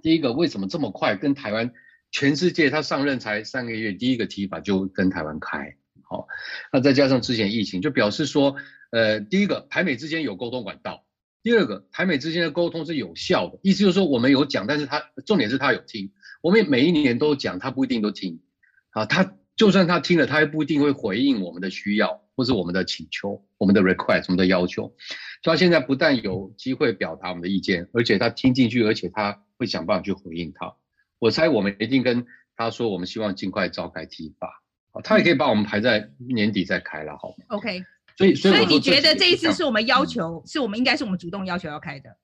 [0.00, 1.72] 第一个为什么这么快跟台湾？
[2.10, 5.76] 全世界他上任才三个月，第一个提法就跟台湾开，
[6.08, 6.26] 好，
[6.72, 8.56] 那再加上之前疫情，就表示说，
[8.90, 11.04] 呃，第一个台美之间有沟通管道，
[11.42, 18.40] 第二个台美之间的沟通是有效的，意思就是说我们有讲，但是他重点是他有听，我们每一年都讲，他不一定都听，
[18.92, 24.94] 啊，他就算他听了，他也不一定会回应我们的需要或是我们的请求、我们的 request、我们的要求，
[25.42, 30.74] 所以他现在不但有机会表达我们的意见，而且他听进去，而且他会想办法去回应他。
[31.18, 32.24] 我猜我们一定跟
[32.56, 37.84] 他说，我们希望尽快召开 TIFA，他也可以把我们排在年底再开了，好吗？OK，
[38.16, 42.16] 所以所以，你觉得这一次是我们要求，嗯、是我们应该是我们主动要求要开的？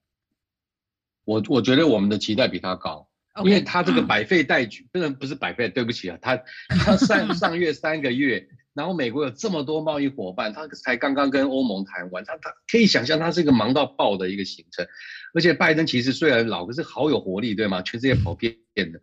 [1.25, 3.07] 我我觉得我们的期待比他高
[3.43, 6.37] 因为他这个百废待举，不能不是百废，对不起啊，他
[6.69, 14.85] 他上 上月三个月然后美国有这么多贸易伙伴，他才刚刚跟欧盟谈完，他他可以想象，他是一个忙到爆的一个行程。
[15.33, 17.81] 而且拜登其实虽然老，可是好有活力，对吗？
[17.81, 18.99] 全世界跑遍的，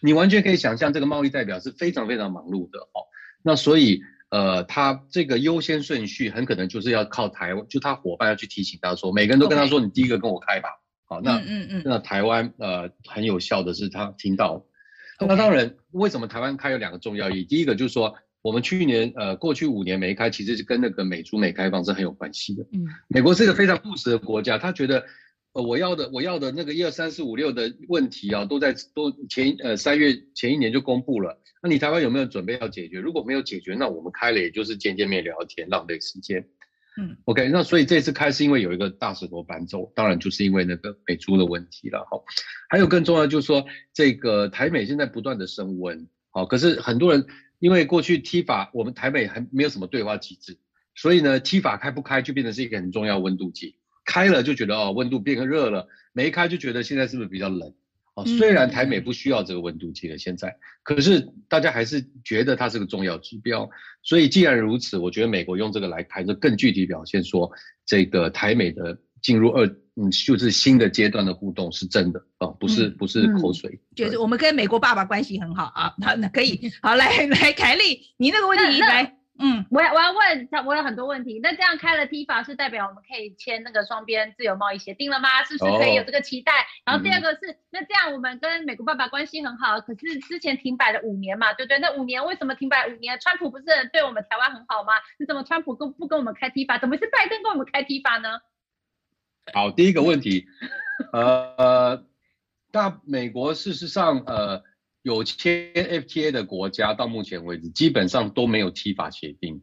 [0.00, 3.00] 你完全可以想象，这个贸易代表是非常非常忙碌的哦。
[3.42, 10.68] 那所以，呃，他这个优先顺序很可能就是要靠台湾，就他伙伴要去提醒他说，每个人都跟他说，你第一个跟我开吧。
[11.06, 14.66] 好，那嗯嗯，那台湾呃很有效的是他听到。
[15.18, 17.44] 那当然，为什么台湾开有两个重要意义？
[17.44, 18.14] 第一个就是说。
[18.44, 22.62] 我们去年呃，过去五年没开，其实是跟那个美中美开放是很有关系的。
[22.74, 25.02] 嗯，美国是一个非常务实的国家，他觉得，
[25.54, 31.40] 呃，我要的我要的那个一二三四五六的问题啊，都在都前呃三月前一年就公布了。
[31.62, 33.00] 那你台湾有没有准备要解决？
[33.00, 36.46] 如果没有解决，那我们开了也就是见见面聊天，浪费时间。
[37.00, 42.06] 嗯，OK，那所以这次开是因为有一个大石头搬走，当然就是因为那个美猪的问题了。
[42.10, 42.22] 哈，
[42.68, 43.64] 还有更重要就是说，
[43.94, 47.26] 这个台美现在不断的升温，好，可是很多人。
[47.58, 50.58] 因为过去 T 法我们台美还没有什么对话机制，
[50.94, 53.76] 所以呢 T 法开不开就变成是一个很重要温度计。
[54.04, 57.72] 开了就觉得哦温度变热了，没开就觉得现在是不是比较冷？
[58.14, 63.68] 哦，虽然台美不需要这个温度计了现在，可是大家还是觉得它是个重要指标。
[64.02, 67.50] 所以既然如此，我觉得美国用这个来开，就更具体表现说
[67.86, 69.66] 这个台美的进入二。
[69.96, 85.44] 嗯，就是新的阶段的互动是真的啊，不是不是口水，嗯嗯，就是我们跟美国爸爸关系很好啊，那，那可以，好来来，凯丽，你那个问题来，嗯，我要我要问他，我有很多问题，那这样开了 TIFA 是代表我们可以签那个双边自由贸易协定了吗？
[85.44, 86.52] 是不是可以有这个期待？
[86.52, 91.78] 哦、然后第二个是，嗯、那这样我们跟美国爸爸关系很好，可是之前停摆了五年嘛，对不对？
[91.78, 93.16] 那五年为什么停摆五年？
[93.20, 94.94] 川普不是对我们台湾很好吗？
[95.20, 96.80] 你怎么川普跟不跟我们开 TIFA？
[96.80, 98.40] 怎么是拜登跟我们开 TIFA 呢？
[99.52, 100.46] 好，第一个问题，
[101.12, 102.02] 呃，
[102.72, 104.62] 大美国事实上，呃，
[105.02, 109.62] 有签 FTA 的国家到目前为止基本上都没有 TIFA 协定。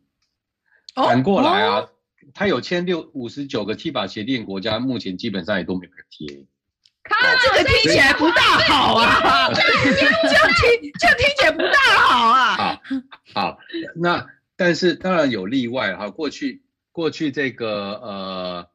[0.94, 1.88] 反过来啊，
[2.34, 6.46] 他有签六五十九个 TIFA 协定国家，目前基本上也都没有 FTA。
[7.04, 12.56] 看这个听起来不大好啊，这样听这样听起来不大好啊。
[12.56, 12.82] 好，
[13.34, 13.60] 好，
[13.96, 16.62] 那但是当然有例外哈，过去
[16.92, 18.71] 过去这个呃。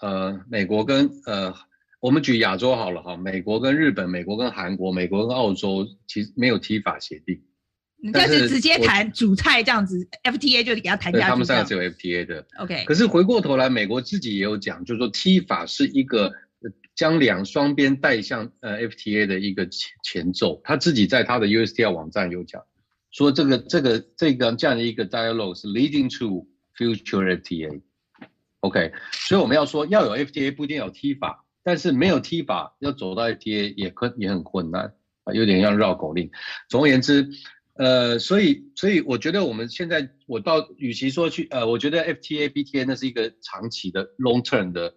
[0.00, 1.54] 呃，美国跟呃，
[2.00, 7.42] 我们举亚洲好了哈，美国跟日本、美国跟韩国、美国跟澳洲，其实没有 TIFA 协定，
[8.12, 11.24] 但是直接谈主菜这样子，FTA 就给他谈下去。
[11.26, 12.84] 他们三个是有 FTA 的，OK。
[12.86, 16.32] 可是回过头来，美国自己也有讲，就是说 TIFA 是一个
[16.94, 22.62] 将两双边带向呃 FTA 的一个前前奏，他自己在他的 USTR 网站有讲，
[23.10, 27.82] 说这个这个这个这样的一个 dialogue 是 leading to future FTA。
[28.60, 34.92] OK，所以我们要说要有 FTA 不一定有 T 法但是没有 T 法要走到 FTA 也可也很困难
[35.24, 36.30] 啊，有点像绕口令。
[36.68, 37.28] 总而言之，
[37.74, 44.94] 呃，所以所以我觉得我们现在我到与其说去呃，我觉得 FTA BTA 那是一个长期的 long term 的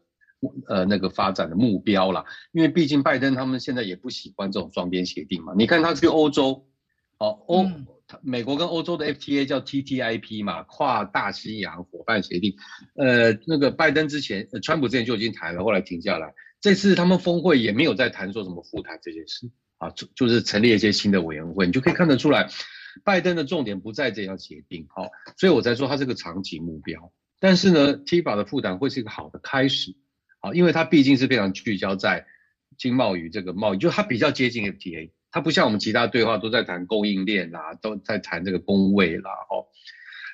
[0.67, 5.53] 呃那个发展的目标啦，因为毕竟拜登他们现在也不喜欢这种双边协定嘛。
[5.57, 6.65] 你看他去欧洲，
[7.17, 7.65] 哦欧。
[8.21, 12.55] 美国跟欧洲的 FTA 叫 TTIP 嘛，跨大西洋伙伴协定。
[12.95, 16.33] 呃，那个拜登之前，呃，川普之前就已经谈了，后来停下来。
[16.61, 22.47] 这次他们峰会也没有再谈说什么复谈这件事啊，就就是成立一些新的委员会，你就可以看得出来，
[23.03, 27.11] 拜登的重点不在这样协定，好，所以我才说它是个长期目标。
[27.39, 29.93] 但是呢，TIFA 的复谈会是一个好的开始，
[30.39, 32.25] 好，因为它毕竟是非常聚焦在
[32.77, 35.11] 经贸与这个贸易，就它比较接近 FTA。
[35.33, 39.65] 它不像我们其他对话都在谈供应链啦，都在谈这个工位啦，哦，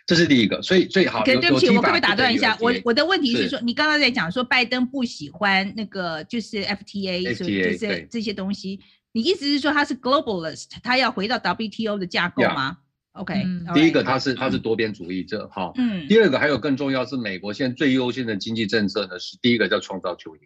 [0.05, 1.23] 这是第一个，所以最好。
[1.23, 2.57] 对不起，我可不可以打断一下？
[2.59, 8.81] 我我的问题是说，你刚刚在讲说拜登不喜欢那个就是 FTA，所以就是这些东西，
[9.13, 12.79] 你意思是说他是 globalist，他要回到 WTO 的架构吗
[13.13, 13.41] ？OK，
[13.73, 20.41] 第一个他是他是多边主义者，哈，嗯，第二个还有更重要是美国现在最优先的经济政策呢是第一个叫创造就业，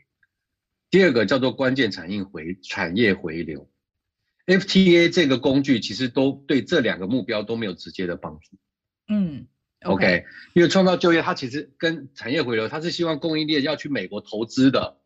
[0.91, 3.67] 第二个叫做关键产业回产业回流。
[4.45, 8.57] FTA 这个工具其实都对这两个目标都没有直接的帮助。
[9.07, 9.47] 嗯
[9.83, 14.97] ，OK，, okay 因为创造就业，它其实跟产业回流，它是希望供应链要去美国投资的，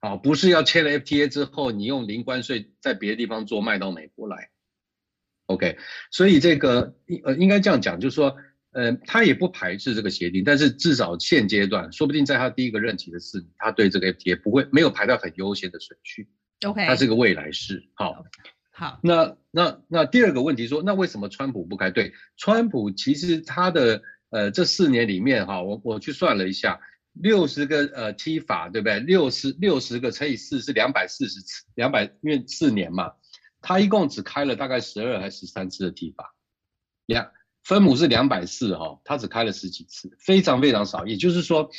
[0.00, 4.50] 啊，不是要签了 FTA 之后，你用零关税在别的地方做卖到美国来。
[5.46, 5.76] OK，
[6.10, 8.34] 所以这个应呃应该这样讲，就是说，
[8.72, 16.28] 呃，他也不排斥这个协定，但是至少现阶段，说不定在他第一个任期的四年，他对这个 FTA 不会没有排到很优先的顺序。
[16.64, 18.24] OK，它是个未来式，好。
[18.76, 21.92] 好，那那那第二个问题说，那为什么川普不开？
[21.92, 26.80] 对，川普其实他的呃这四年里面哈，我我去算了一下，
[27.12, 28.98] 六十个呃 T 法对不对？
[28.98, 33.12] 六十六十个乘以四是两百四十次，两百因为四年嘛，
[33.60, 36.34] 他一共只开了大概十二还是十三次的 T 法
[37.06, 37.30] 两
[37.62, 41.06] 分母是两百四哈，他只开了十几次，非常非常少。
[41.06, 41.70] 也就是说，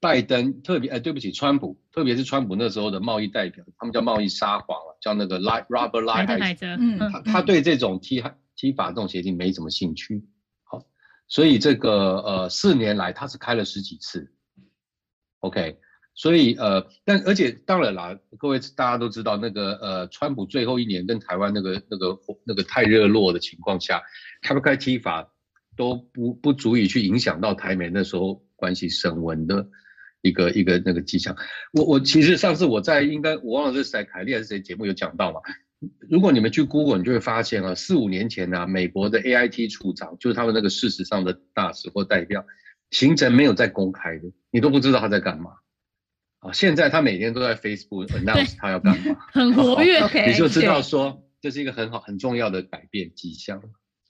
[0.00, 8.22] 拜登特别哎，对不起，川普，特别是川普那时候的贸易代表，他们叫贸易沙皇了，叫那个 Robert Lighthizer，嗯，他他对这种 T
[8.56, 10.24] T 法这种协定没什么兴趣。
[10.64, 10.82] 好，
[11.28, 14.32] 所以这个呃四年来他是开了十几次
[15.40, 15.78] ，OK。
[16.18, 24.02] 所以呃，但而且当然啦，各位大家都知道那个呃，川普最后一年跟台湾那个那个那个太热络的情况下，
[24.40, 25.30] 开不开 T 法
[25.76, 29.68] 都不不足以去影响到台美那时候关系升温的
[30.26, 31.36] 一个一个那个迹象。
[31.72, 35.40] 我我其实上次我在应该我忘了是谁凯利还是谁节目有讲到嘛，
[36.10, 42.44] 如果你们去 Google，你就会发现啊，四五年前呢、啊，美国的 AIT 处长就是他们那个事实上的大使或代表，
[42.90, 45.50] 行程没有在公开的，你都不知道他在干嘛。
[46.40, 53.62] 啊现在他每天都在 Facebook announce 他要干嘛，很活跃，OK，你就知道说这是一个很好很重要的改变迹象。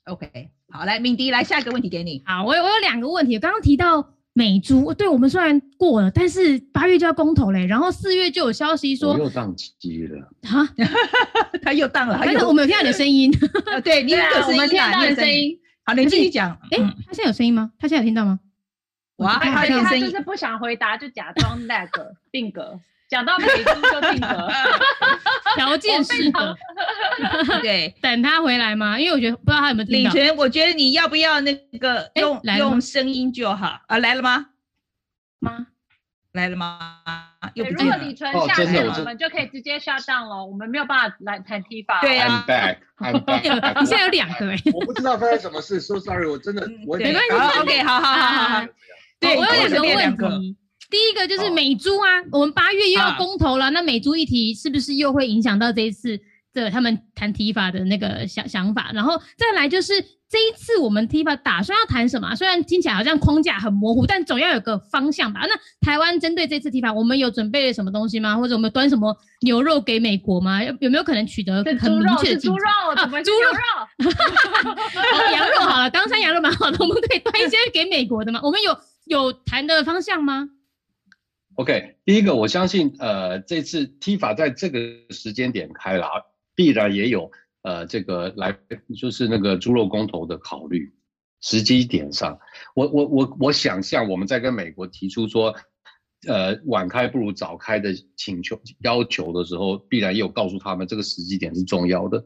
[0.05, 2.23] OK，好，来，敏迪，来下一个问题给你。
[2.25, 10.69] 好，我有我有两个问题，刚刚提到美猪，对我们虽然过了，但是八月就要公投嘞，然后四月就有消息说又宕机了，啊，
[11.63, 13.31] 他又宕了，但是我们有听到你的声音，
[13.83, 16.51] 对你有声音，我们听到你的声音，好，你继续讲。
[16.69, 16.77] 哎，
[17.07, 17.71] 他现在有声音吗？
[17.79, 18.39] 他现在有听到吗？
[19.15, 22.79] 哇，他他就是不想回答，就假装那个 定格，
[23.09, 24.49] 讲到北京就定格，
[25.55, 26.57] 条件式的。
[27.61, 28.99] 对，等他回来吗？
[28.99, 30.11] 因为我觉得不知道他有没有听到。
[30.11, 33.97] 领权，我觉得你要不要那个用用声音就好啊？
[33.99, 34.47] 来了吗？
[35.39, 35.67] 吗？
[36.33, 36.89] 来了吗？
[37.55, 40.45] 如果李纯下线，我们就可以直接 shut down 了。
[40.45, 42.01] 我们没有办法来谈 T 法。
[42.01, 42.43] 对啊。
[42.45, 42.77] I'm back.
[42.99, 43.79] I'm back.
[43.79, 44.57] 你现在有两个哎。
[44.73, 47.59] 我不知道发生什么事，so sorry，我真的我没关系。
[47.59, 48.65] OK，好好好好好。
[49.19, 50.57] 对，我有两个问题。
[50.89, 56.17] 第一个就是美猪啊，我们八月又要公投了，那美猪议题是不是又会影响到这一次
[56.53, 58.91] 的他们谈提法的那个想想法？
[58.93, 62.33] 然后再来就是这一次我们提法打算要谈什么？
[62.35, 65.41] 虽然听起来好像框架很模糊，但总要有个方向吧？
[65.41, 68.37] 那台湾针对这次提法，我们有准备了什么东西吗？
[68.37, 70.63] 或者我们端什么牛肉给美国吗？
[70.63, 72.39] 有有没有可能取得很明确的？
[72.39, 72.65] 猪肉，
[72.95, 74.09] 猪肉，猪肉，
[74.71, 78.39] 哦，羊肉好了， 冈山羊肉蛮好的，我们可以端一些给美国的吗？
[78.41, 78.77] 我们有。
[79.09, 80.49] 有谈的方向吗
[81.57, 84.79] ？OK，第一个，我相信，呃，这次 T 法在这个
[85.09, 86.07] 时间点开了，
[86.53, 87.31] 必然也有，
[87.63, 88.55] 呃，这个来
[88.95, 90.93] 就是那个猪肉公投的考虑
[91.41, 92.39] 时机点上。
[92.75, 95.55] 我我我我想象我们在跟美国提出说，
[96.27, 102.23] 呃，晚开不如早开的请求要求的时候，必然也有告诉他们这个时机点是重要的。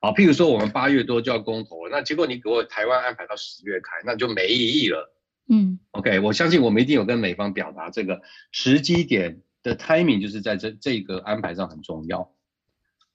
[0.00, 5.11] 好，譬如说我们八月多就要公投了，那结果你给我台湾安排到十月开，那就没意义了。
[5.48, 8.20] 嗯，OK，我相信我们一定有跟美方表达这个
[8.52, 12.32] 时机点的 timing，就是在这这个安排上很重要。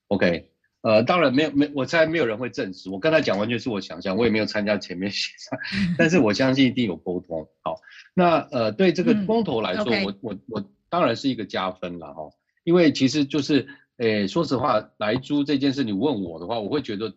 [0.07, 0.49] OK，
[0.81, 2.89] 呃，当然没有没，我猜没有人会证实。
[2.89, 5.59] 我刚才讲完全是我想象，我也没有参加前面协商，
[5.97, 7.47] 但是我相信一定有沟通。
[7.63, 7.75] 好，
[8.13, 10.05] 那呃，对这个公投来说，嗯 okay.
[10.05, 12.29] 我我我当然是一个加分了哈，
[12.63, 13.67] 因为其实就是，
[13.97, 17.13] 诶，说实话，来租这件事，你问我的话，我会觉得，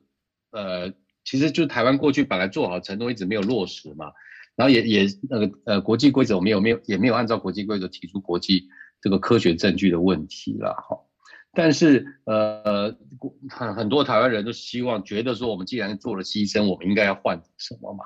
[0.50, 0.92] 呃，
[1.24, 4.10] 其实就台湾过去本来做好承诺，一直没有落实嘛。
[4.56, 8.68] 然后也也那个呃国际规则我们有没有也没有按照国际规则提出国际
[9.00, 10.98] 这个科学证据的问题了哈，
[11.52, 12.94] 但是呃
[13.48, 18.04] 很很多台湾人都希望觉得说我们既然做了牺牲，我们应该要换得什么嘛？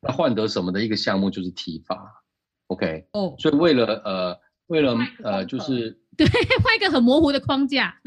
[0.00, 2.22] 那换得什么的一个项目就是体罚
[2.68, 4.38] ，OK 哦，所以为了呃
[4.68, 6.26] 为了呃就是对
[6.64, 8.00] 换一个很模糊的框架。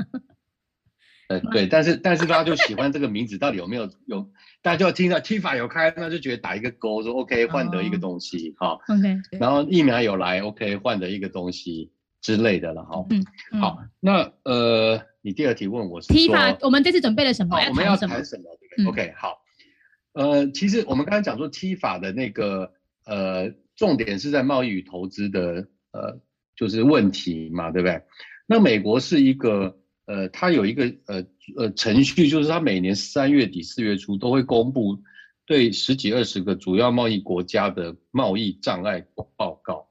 [1.29, 4.29] 呃，对，但是 但是大家就喜欢这个名字，到底有没有有？
[4.61, 8.79] 大家就要听到 T 法有开，那就觉得打一个勾，说 OK 换得一个东西，哈、哦。
[8.89, 9.17] OK。
[9.39, 13.05] 然后疫苗有来，OK 换得一个东西之类的了，哈。
[13.09, 13.25] 嗯。
[13.59, 17.57] 好，那呃，你第二题问我是 T 法，我们这次准备了什么？
[17.69, 18.43] 我们要谈什么？
[18.59, 19.41] 对不对？OK，好。
[20.13, 22.71] 呃，其实我们刚才讲说 T 法的那个
[23.05, 26.19] 呃重点是在贸易与投资的呃
[26.55, 28.01] 就是问题嘛，对不对？
[28.45, 29.77] 那美国是一个。
[30.05, 31.25] 呃，它有一个呃
[31.55, 34.99] 呃程序，就是它每年三月底四月初都会公布
[35.45, 39.05] 对十几二十个主要贸易国家的贸易障碍
[39.37, 39.89] 报告，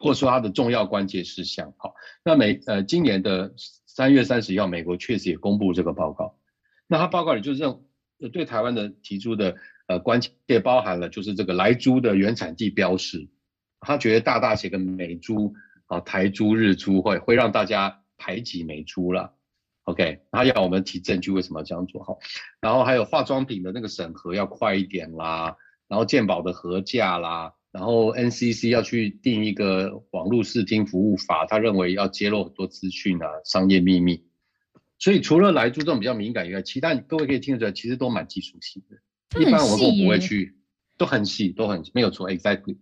[0.00, 1.72] 或者说它的重要关键事项。
[1.76, 3.54] 好，那每呃今年的
[3.86, 6.36] 三月三十一号，美国确实也公布这个报告。
[6.88, 7.78] 那它报告里就认
[8.32, 9.54] 对台湾的提出的
[9.86, 13.28] 呃关切包含了就是这个莱猪的原产地标示，
[13.78, 15.54] 他觉得大大写个美猪
[15.86, 18.02] 啊台猪日猪会会让大家。
[18.18, 19.32] 排挤美猪了
[19.84, 22.02] ，OK，他要我们提证据，为什么要这样做？
[22.02, 22.18] 哈，
[22.60, 25.56] 然后还有化妆品的那个审核要快一点啦，
[25.86, 34.26] 然后健保的核价啦，然后 NCC 要去定一个网络视听服务法，他认为要揭露很多资讯啊，商业秘密。
[34.98, 39.40] 所以除了来猪这种比较敏感以外，其他各位可以听得出来，其实都蛮技术性的。
[39.40, 40.56] 一般我们都不会去，
[40.96, 42.78] 都很细，都很没有错，exactly。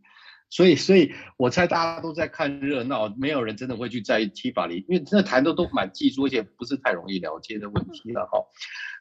[0.48, 8.38] 所以，所以我猜大家都在看热闹，没有人真的会去在意 TIFA 里，因为真的谈的都蛮技术，而且不是太容易了解的问题了哈。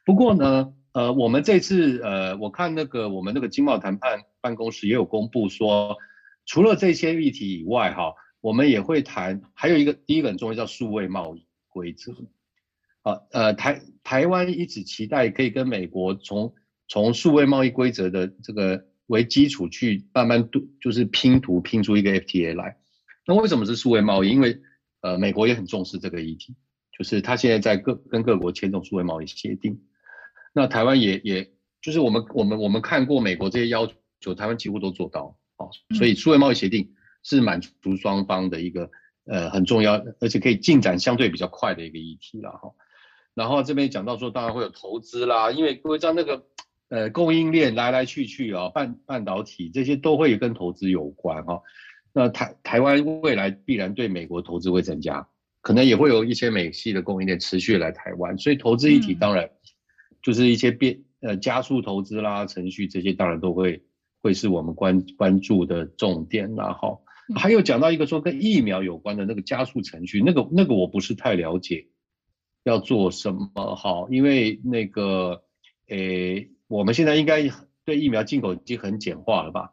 [0.04, 5.96] 不过呢，呃，我们这次呃，我看那个我们那个经贸谈判办公室也有公布说，
[6.46, 12.12] 除了这些议题以外哈，我们也会谈，还有一个第一个很重要叫数位贸易规则。
[13.02, 16.52] 啊，呃，台台湾一直期待可以跟美国从
[16.88, 18.84] 从数位贸易规则的这个。
[19.06, 22.76] 为基础去慢慢度，就是拼图拼出一个 FTA 来。
[23.26, 24.30] 那为什么是数位贸易？
[24.30, 24.60] 因为
[25.00, 26.56] 呃，美国也很重视这个议题，
[26.96, 29.80] 就是他现在在各跟各国签这种数位贸易协定。
[30.52, 33.88] 那台湾也也就是我们我们我们看过美国这些要
[34.20, 35.38] 求，台湾几乎都做到。
[35.56, 38.90] 哦，所以数位贸易协定是满足双方的一个
[39.24, 42.72] 呃很重要，而且可以进展相对比较快的一个议题了哈。
[43.34, 46.46] 然后这边讲到说，当然会有投资啦，因为各位知道那个。
[46.88, 51.60] 呃，供应链来来去去啊，半半导体这些都会跟投资有关哈。
[52.12, 55.26] 那台台湾未来必然对美国投资会增加，
[55.62, 59.50] 可能也会有一些美系的供应链持续来台湾，所以投资议题当然
[60.22, 63.82] 就是一些变呃加速投资啦、程序这些当然都会
[64.22, 67.00] 会是我们关关注的重点啦哈。
[67.34, 71.88] 还有讲到一个说跟疫苗有关的那个加速程序，那个那个我不是太了解
[72.62, 75.42] 要做什么哈，因为那个
[75.88, 76.48] 诶。
[76.68, 77.50] 我们现在应该
[77.84, 79.72] 对疫苗进口已经很简化了吧？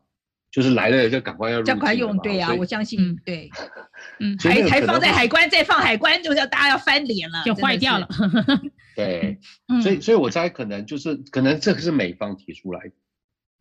[0.51, 3.49] 就是来了就赶快要赶快用，对呀、啊，我相信，嗯、对，
[4.21, 8.07] 嗯，还还放在海关，再放海关，就是要大家要翻脸了，就坏掉了。
[8.95, 9.39] 对，
[9.81, 12.91] 所以所以我猜可能就是可能这个是美方提出来的，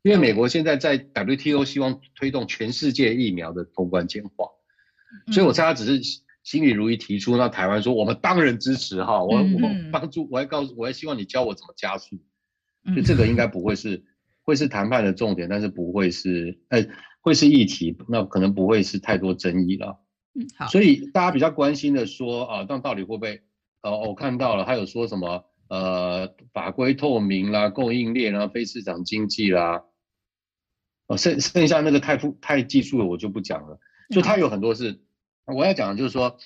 [0.03, 4.51] 因为美国现在在 WTO 希望推动全世界疫苗的通关简化，
[5.33, 12.19] 所以我猜他只是心里如意提出，那台湾说我们当然支持哈，我我帮助，我还告诉，我还希望你教我怎么加速。
[12.97, 14.03] 就这个应该不会是，
[14.43, 16.85] 会是谈判的重点，但是不会是，呃，
[17.21, 20.01] 会是议题，那可能不会是太多争议了。
[20.35, 20.67] 嗯，好。
[20.67, 23.43] 所以大家比较关心的说啊，但到底会不会？
[23.83, 25.45] 呃，我看到了，还有说什么？
[25.69, 29.85] 呃，法规透明啦，供应链啦，非市场经济啦。
[31.07, 33.81] 哦，剩剩下那个太复太技术的我就不讲了。
[34.11, 35.01] 就它有很多是，
[35.47, 36.37] 我要讲的就是说，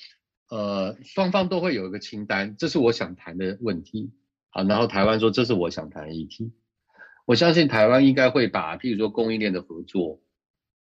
[0.49, 4.13] 呃，双方都会有一个清单，这是我想谈的问题。
[4.57, 6.51] 啊，然后台湾说，这是我想谈的议题，
[7.27, 10.23] 我相信台湾应该会把，譬如说供应链的合作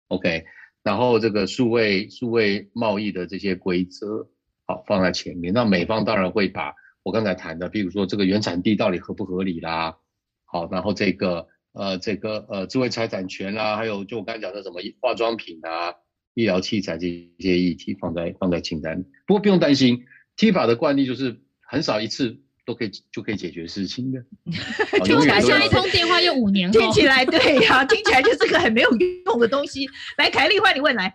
[0.08, 0.46] ，OK，
[0.82, 4.30] 然后这个数位数位贸易的这些规则，
[4.66, 5.52] 好放在前面。
[5.52, 6.72] 那美方当然会把
[7.02, 9.98] 我刚才谈的，譬如说这个原产地到底合不合理啦，
[10.46, 15.92] 好，然后这个呃这个呃智慧财产权啦，还有就我刚才讲的什么化妆品啊、
[16.32, 17.08] 医疗器材这
[17.40, 19.04] 些议题放在放在清单。
[19.26, 22.40] 不过不用担心，T 法的惯例就是很少一次。
[22.66, 24.22] 都可以就可以解决事情的，
[25.04, 28.90] 听起来像一通电话用五年，听起来对 呀、啊，听起来就是个很没有
[29.24, 29.88] 用的东西。
[30.18, 31.06] 来，凯丽，换你问来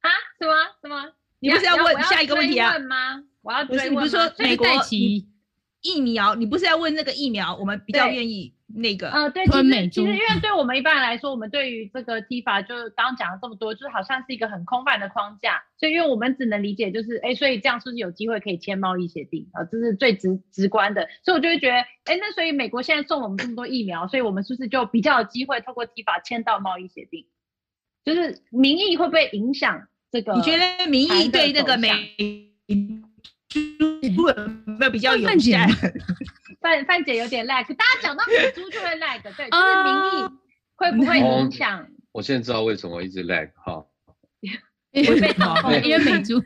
[0.00, 0.08] 啊？
[0.40, 1.12] 什么什么？
[1.40, 2.78] 你不是要问下一个问题啊？
[2.78, 3.22] 吗？
[3.42, 3.78] 我要追问？
[3.78, 4.66] 不是，你不是说美国
[5.80, 6.34] 疫苗？
[6.36, 7.56] 你不是要问那个疫苗？
[7.56, 8.54] 我们比较愿意。
[8.74, 19.64] 那个呃，对，其实其实因为对我们一般人来说，我们对于这个 TIFA 就是刚刚讲了这么多，就是好像是一个很空泛的框架，所以因为我们只能理解就是，哎，所以这样是不是有机会可以签贸易协定啊？
[19.64, 27.24] 这是最直直观的，所以我就会觉得，哎，那所以美国现在送了我们这么多疫苗，所以我们是不是就比较有机会透过 TIFA 签到贸易协定？
[28.04, 30.34] 就是民意会不会影响这个？
[30.34, 31.88] 你觉得民意对这个美
[34.14, 34.24] 猪
[34.78, 35.68] 会比较有影响？
[36.60, 40.28] 范范姐有点 lag，大家讲到美猪就会 lag，对， 就是民意
[40.74, 41.86] 会不会影响？
[42.12, 43.84] 我现在知道为什么一直 lag 哈，
[44.92, 46.42] 因为美猪，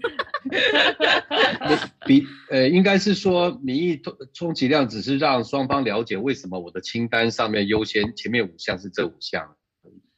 [2.07, 9.57] 比呃应该是说民意充充其量只是让双方了解为什么我的清单上面优先前面五项是这五项，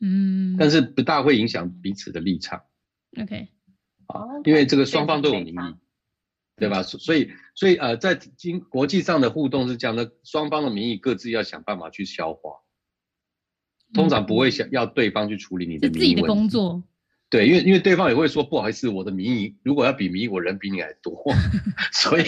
[0.01, 2.63] 嗯，但是不大会影响彼此的立场。
[3.23, 3.49] OK，
[4.09, 5.59] 好，因为这个双方都有民意。
[6.57, 6.83] 对吧？
[6.83, 12.61] 所以，所以，呃，在经国际上的互动是这样的，双方的民意各自要想办法去消化，
[13.93, 16.01] 通常不会想要对方去处理你的民意。
[16.01, 16.83] 是自己的工作。
[17.35, 21.13] 对，因为因为对方也会说不好意思，我的民意如果要比民意，我人比你还多，
[21.91, 22.23] 所以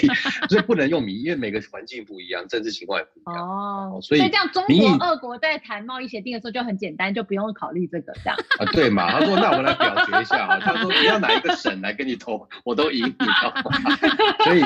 [0.49, 3.49] 所以不能用民意，因为每个环境不一样，政治情况也不一样。
[3.49, 8.37] 哦，所以这样中国、俄国在谈贸易协定的时候就很简单，就不用考虑这个这样。
[8.59, 9.09] 啊，对嘛？
[9.13, 13.15] 他说那我们来表决一下啊，他说你要哪一个省来跟你投，我都赢你。
[14.45, 14.63] 所以，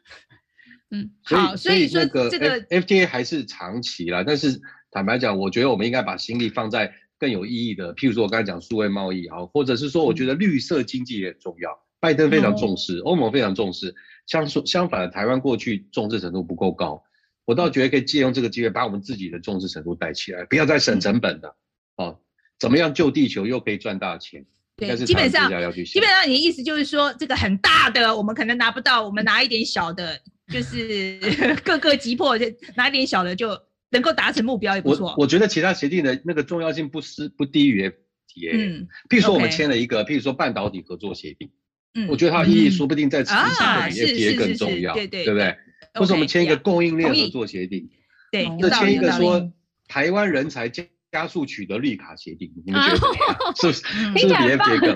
[0.90, 4.58] 嗯，好，所以那个这个 FTA 还是长期啦，但是
[4.90, 6.94] 坦白讲，我觉得我们应该把心力放在。
[7.20, 11.70] 更有意义的，譬如说我刚才讲数位贸易啊，或者是说我觉得绿色经济也很重要。
[12.00, 13.94] 拜登非常重视，欧盟非常重视。
[14.26, 17.04] 相说相反的，台湾过去重视程度不够高，
[17.44, 21.54] 我倒觉得可以借用这个机会把我们自己的重视程度带起来，不要再省成本的
[21.96, 22.18] 哦，
[22.58, 24.46] 怎么样救地球又可以赚大钱？
[24.76, 25.46] 对，基本上
[25.84, 30.18] 基本上你的意思就是说，这个很大的我们可能拿不到，我们拿一点小的，
[30.48, 31.20] 就是
[31.62, 32.34] 各个击破，
[32.76, 33.50] 拿一点小的就
[33.90, 35.08] 能够达成目标也不错。
[35.10, 38.50] 我我觉得其他协定的那个重要性不是不低于 FTA。
[38.52, 41.50] 嗯，譬如说我们签了一个譬如说半导体合作协定，
[41.94, 45.56] 嗯，我觉得它的意义说不定在此上比 FTA 更重要，对对对不对？
[45.94, 47.90] 或者我们签一个供应链合作协定，
[48.30, 49.52] 对，那签一个说
[49.88, 53.36] 台湾人才加加速取得绿卡协定，你们觉得怎么样？
[53.60, 53.82] 是不是？
[53.82, 54.94] 是不是比 FTA 更？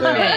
[0.00, 0.32] 对啊。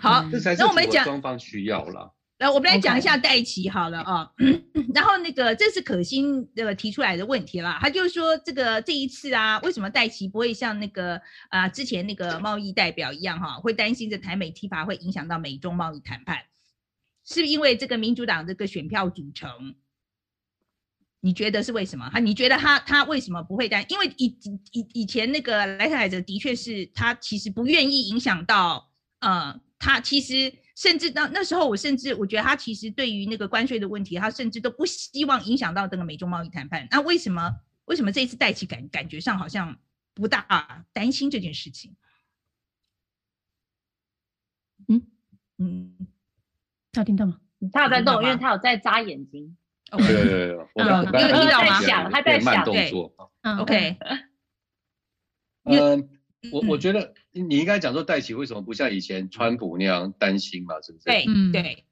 [0.00, 0.24] 好，
[0.56, 2.14] 那我们讲双方需要了。
[2.42, 4.28] 呃，我们来讲一下戴琪好了啊。
[4.92, 11.20] 然后那个这是可心的提出来的问题啦，他就是说这个这一次啊，为什么戴琪不会像那个
[11.50, 16.42] 啊之前那个贸易代表一样哈，会担心这台美 TIFA 会影响到美中贸易谈判？
[17.24, 19.76] 是因为这个民主党这个选票组成？
[21.20, 22.10] 你觉得是为什么？
[22.10, 23.86] 哈，你觉得他他为什么不会担？
[23.88, 24.36] 因为以
[24.72, 28.90] 以以前那个莱特海泽的确是他其实不愿意影响到，
[29.20, 36.86] 呃，他其实甚至到那时候，我甚至我觉得他其实对于那个关税的问题，他甚至都不希望影响到这个美中贸易谈判。
[36.90, 37.52] 那为什么
[37.84, 39.76] 为什么这一次戴奇感感觉上好像
[40.14, 41.94] 不大担心这件事情？
[44.88, 45.06] 嗯
[45.58, 45.96] 嗯。
[46.92, 47.40] 他有听到吗？
[47.72, 49.56] 他有在动，因为他有在眨眼睛。
[49.90, 51.80] 对对对，我刚刚听到吗？
[52.10, 53.32] 他在想，慢动作。
[53.42, 53.96] 嗯，OK。
[55.64, 56.08] 嗯，
[56.50, 60.80] 我我觉得你应该讲说戴琪为什么不像以前川普那样担心嘛？
[60.80, 61.04] 是不是？
[61.04, 61.84] 对，对。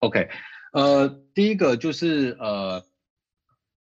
[0.00, 0.28] OK，
[0.72, 2.84] 呃，第一个就是呃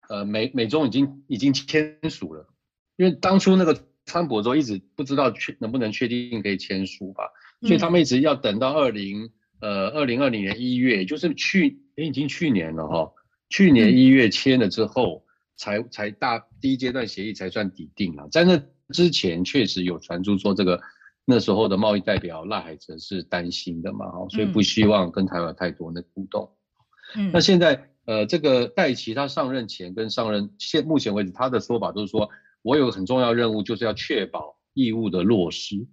[0.09, 2.48] 呃美美中已经已经签署了，
[2.97, 7.24] 因为当初那个川普的时候一直不知道确能不能确定可以签署吧，
[7.62, 9.31] 所以他们一直要等到二零。
[9.60, 13.10] 呃，二零二零年一月，就是去，也，已经去年了哈。
[13.48, 15.24] 去年一月签了之后，
[15.56, 18.28] 才才大第一阶段协议才算底定了。
[18.28, 18.62] 在那
[18.93, 20.81] 之前，确实有传出说这个
[21.24, 26.51] 那时候的贸易代表赖海泽是担心的嘛，哈，所以不希望跟台湾太多的互动。
[27.16, 32.28] 嗯，那现在呃，这个戴奇他上任前跟上任现目前为止，他的说法都是说，
[32.62, 35.86] 我有很重要任务，就是要确保义务的落实。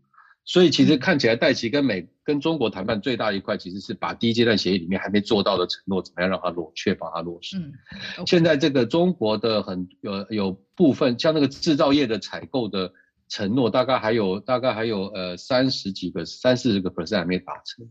[0.44, 7.58] 所以其实看起来，戴琪跟美跟中国谈判最大一块，其实是把第一阶段协议里面还没做到的承诺，怎么样让它落，确保它落实。
[7.58, 7.74] 嗯
[8.18, 8.30] ，okay.
[8.30, 12.92] 现在这个中国的很有有部分，像那个制造业的采购的
[13.30, 17.90] 承诺，大概还有大概还有呃三十几个三四十个 percent 还没达成。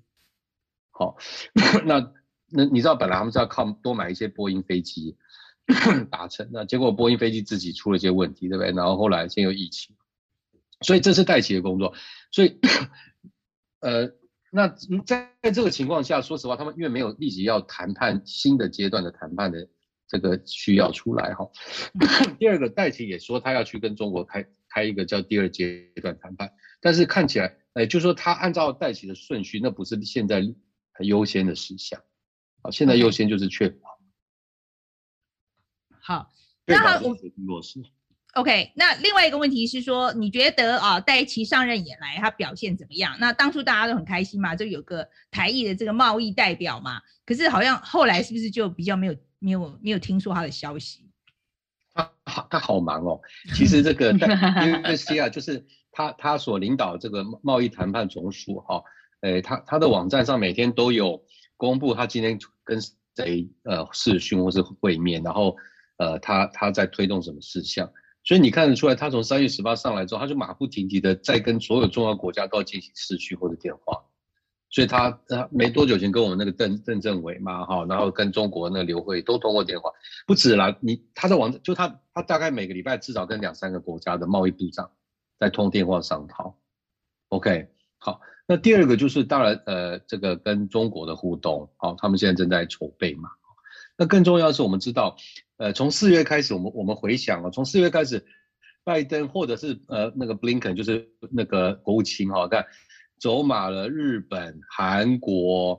[0.90, 1.16] 好，
[1.86, 2.12] 那
[2.51, 5.16] 那你知道本来他们是要靠多买一些波音飞机
[6.10, 8.72] 达成，那结果波音飞机自己出了一些问题，对不对？
[8.72, 9.94] 然后后来先有疫情，
[10.81, 11.94] 所以这是戴琪的工作。
[12.32, 12.59] 所以，
[13.81, 14.11] 呃，
[14.51, 14.69] 那
[15.07, 19.69] 在在这个情况下，说实话，他们因为没有立即要谈判新的阶段的谈判的
[20.09, 21.51] 这个需要出来哈。
[22.39, 30.43] 第二个，戴琪也说他要去跟中国开开一个叫第二阶段谈判，但是看起来，哎，就是说他按照戴琪的顺序，那不是现在
[30.93, 32.01] 很优先的事项。
[32.62, 33.98] 啊，现在优先就是确保。
[36.02, 36.32] 好，
[36.66, 37.82] 那我落实。
[38.35, 43.16] OK，那另外一个问题是说，你觉得啊，戴琪上任以来他表现怎么样？
[43.19, 47.01] 那当初大家都很开心嘛，就有个台艺的这个贸易代表嘛。
[47.27, 51.11] 可是好像后来是不是就比较没有没有没有听说他的消息？
[51.93, 53.20] 他好他好忙哦。
[53.55, 58.81] 其实这个 USTR 就是他他所领导这个贸易谈判总署哈，
[59.23, 61.20] 诶，他他的网站上每天都有
[61.57, 62.81] 公布他今天跟
[63.16, 65.57] 谁呃视讯或是会面，然后
[65.97, 67.90] 呃他他在推动什么事项。
[68.22, 74.02] 所以你看得出来，他从三月十八上来之后，他就马不停蹄的在跟所有重要国家都要进行视讯或者电话。
[74.72, 79.90] 所以他他没多久前跟我们那个邓邓政委嘛，哈，然后跟中国那个刘鹤都通过电话，
[80.28, 80.76] 不止啦。
[80.80, 84.88] 你他在网就他他大概每个礼拜至少跟两三个国家的贸易部长
[85.40, 86.56] 在通电话商讨。
[87.30, 87.68] OK，
[87.98, 93.28] 好，那第二个就是当然呃这个跟中国的互动，好，他们现在正在筹备嘛。
[94.01, 95.14] 那更重要的是，我们知道，
[95.59, 98.24] 呃，从四月开始，我们我们回想啊，从四月开始，
[98.82, 102.64] 拜登或者是呃那个布林肯，就是那个国务卿哈，看
[103.20, 105.78] 走马了日本、韩国，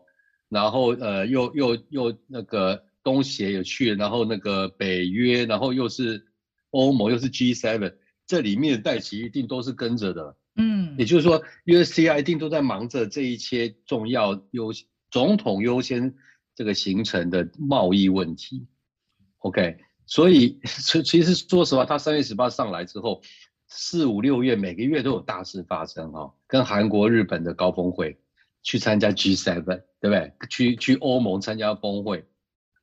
[0.50, 6.24] 然后呃又又又那个东协也去了，然后那个北约，然后又是
[6.70, 7.96] 欧盟，又是 G7，
[8.28, 14.72] 这里面的代旗一定都是跟着的，嗯，也就是说，USCI 一定都在忙着这一切重要优
[15.10, 16.14] 总统优先。
[16.56, 18.68] 这个形成的贸易问题
[19.40, 23.22] ，OK，所以 其其实说实话，他三月十八上来之后，
[23.68, 28.20] 四五六月每个月都有大事发生哈，跟韩国、日本的高峰会，
[28.64, 30.34] 去参加 G7，对不对？
[30.50, 32.26] 去去欧盟参加峰会，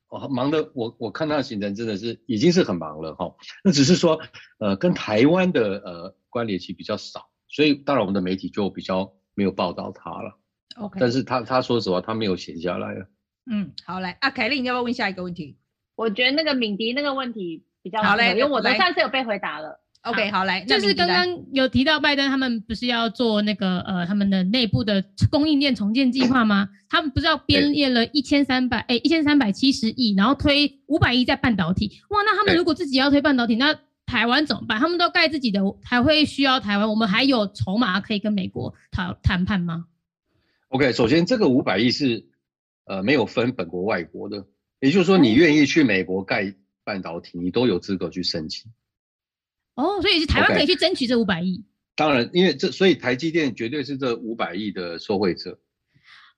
[0.09, 3.35] 哦，忙的我我看他的行程真的是已经是很忙了哈。
[3.63, 4.19] 那只是说，
[4.59, 10.39] 呃，跟台湾的呃关联性比较少，所以当然我们的媒体就比较没有报道他了。
[10.77, 13.07] OK，但是他他说实话，他没有闲下来了。
[13.51, 15.57] 嗯，好来啊，凯莉，你要不要问下一个问题？
[15.97, 19.81] 我觉得那个敏迪那个问题比较好嘞，因为我的上次有被回答了。
[20.03, 26.69] OK，好来，就是刚刚有提到拜登他们不是要做那个呃他们的内部的供应链重建计划吗？
[26.89, 32.01] 他们不是要编列了一千三百哎一千三百七十亿，然后推五百亿在半导体。
[32.11, 33.77] 哇，那他们如果自己要推半导体，那
[34.07, 34.79] 台湾怎么办？
[34.79, 36.89] 他们都盖自己的，还会需要台湾？
[36.89, 39.87] 我们还有筹码可以跟美国谈谈判吗
[40.69, 42.25] ？OK，首先这个五百亿是
[42.89, 44.47] 呃没有分本国外国的，
[44.81, 48.73] 也就是说你愿意去美国盖半导体，你都有资格去申请。
[49.75, 51.65] 哦，所以是台湾可以去争取这五百亿。
[51.95, 55.61] 当然，因为这所以台积电绝对是这五百亿的受惠者。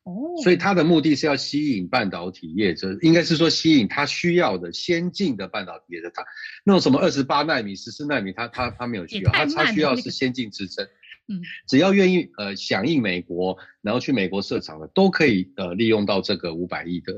[0.03, 6.11] 哦，所以它的目的是要吸引半导体业者，应该是说吸引他需要的先进的半导体业者。
[6.15, 6.25] 他
[6.65, 10.87] 那种什么二十八纳米、十四纳米，他他他没有需要，他他需要是先进制程。
[11.31, 17.17] 嗯，只要愿意呃响应美国，然后去美国设厂的，都可以呃利用到这个五百亿的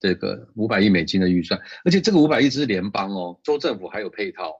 [0.00, 4.54] 这个五百亿美金的预算，而且这个五百亿只是联邦哦，州政府还有配套。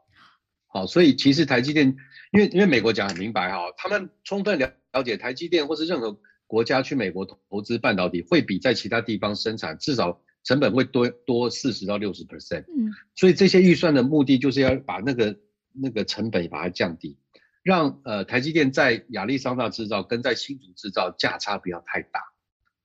[0.67, 1.97] 好，所以其实台积电，
[2.33, 12.65] 因为因为美国讲很明白哈，他们充分了了解台积电或是任何国家去美国投资半导体，会比在其他地方生产至少成本会多多四十到六十 percent。
[12.65, 15.39] 嗯，所以这些预算的目的就是要把那个
[15.73, 17.17] 那个成本把它降低，
[17.69, 22.23] 让呃台积电在亚利桑那制造跟在新竹制造价差不要太大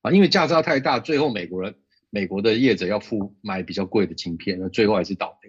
[0.02, 1.74] 啊，因为价差太大，最后美国人
[2.10, 5.48] 美国的业者要付买比较贵的晶片，那最后还是倒霉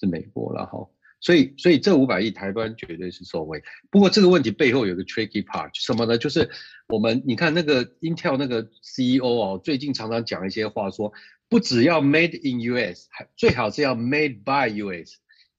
[0.00, 0.78] 是美国了哈。
[1.20, 3.62] 所以，所以这五百亿台湾绝对是受惠。
[3.90, 6.16] 不过这个问题背后有个 tricky part，什么呢？
[6.16, 6.48] 就是
[6.88, 11.12] 我们你看那个 Intel 那个 CEO 哦，最近常常讲一些话说，说
[11.50, 15.18] 不只要 made in US，还最好是要 made by US，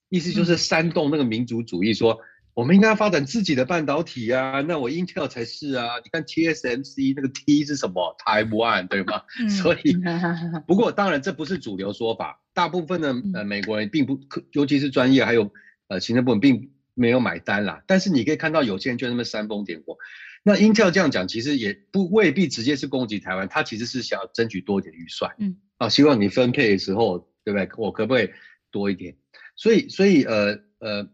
[0.10, 2.14] 意思就是煽动那个民族主义说。
[2.14, 2.20] 嗯
[2.54, 5.86] 我们应该要发展自己的半导体啊，那我 Intel 才是啊。
[6.04, 9.22] 你看 TSMC 那个 T 是什么？Taiwan 对吗？
[9.40, 9.96] 嗯、 所以，
[10.68, 14.20] 不过当然这不是主流说法，大部分的呃美国人并不，
[14.52, 15.52] 尤其是专业还有
[15.88, 17.82] 呃行政部门并没有买单啦。
[17.88, 19.98] 但是你可以看到有些人就那么煽风点火。
[20.44, 25.34] 那 Intel 这样讲，其实也不未必直接是攻击台湾，他其实是想要争取多一点预算。
[25.40, 27.70] 嗯，啊，希望你分配的时候，对不对？
[27.78, 28.30] 我可不可以
[28.72, 29.16] 多一点？
[29.56, 31.10] 所以，所以呃呃。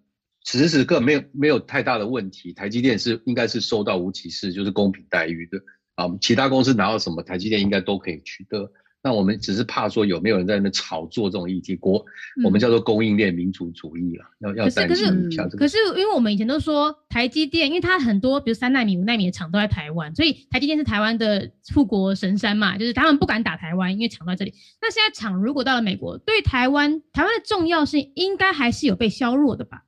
[0.47, 5.57] 此时此刻没有没有太大的问题，台积电是应该是受到无歧视，就是公平待遇的
[5.95, 6.07] 啊。
[6.21, 8.71] 其他公司拿到什么，台积电应该都可以取得。
[9.03, 12.01] 那我们只是怕说有没有人在那炒作这种议题，国
[12.45, 15.57] 我们叫做供应链民主主义了，嗯、要要担心一下这个。
[15.57, 24.53] 可是，可是因为我们以前都说台积电，因为它很多比如三纳米、五纳米的厂都在台湾，所以台积电是台湾的富国神山嘛，就是他们不敢打台湾，因为厂在这里。
[24.81, 29.83] 那现在厂如果到了美国，对台湾台湾的重要性应该还是有被削弱的吧？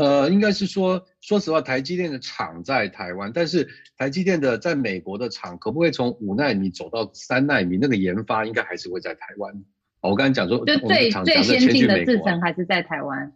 [0.00, 3.68] 呃，应该是说，说实话，台积电的厂在台湾，但是
[3.98, 7.76] 台积电的在美国的厂可不可以从五纳米走到三纳米？
[7.76, 9.62] 那个研发应该还是会在台湾。
[10.00, 13.30] 我刚才讲说，就最最先进的制程还是在台湾。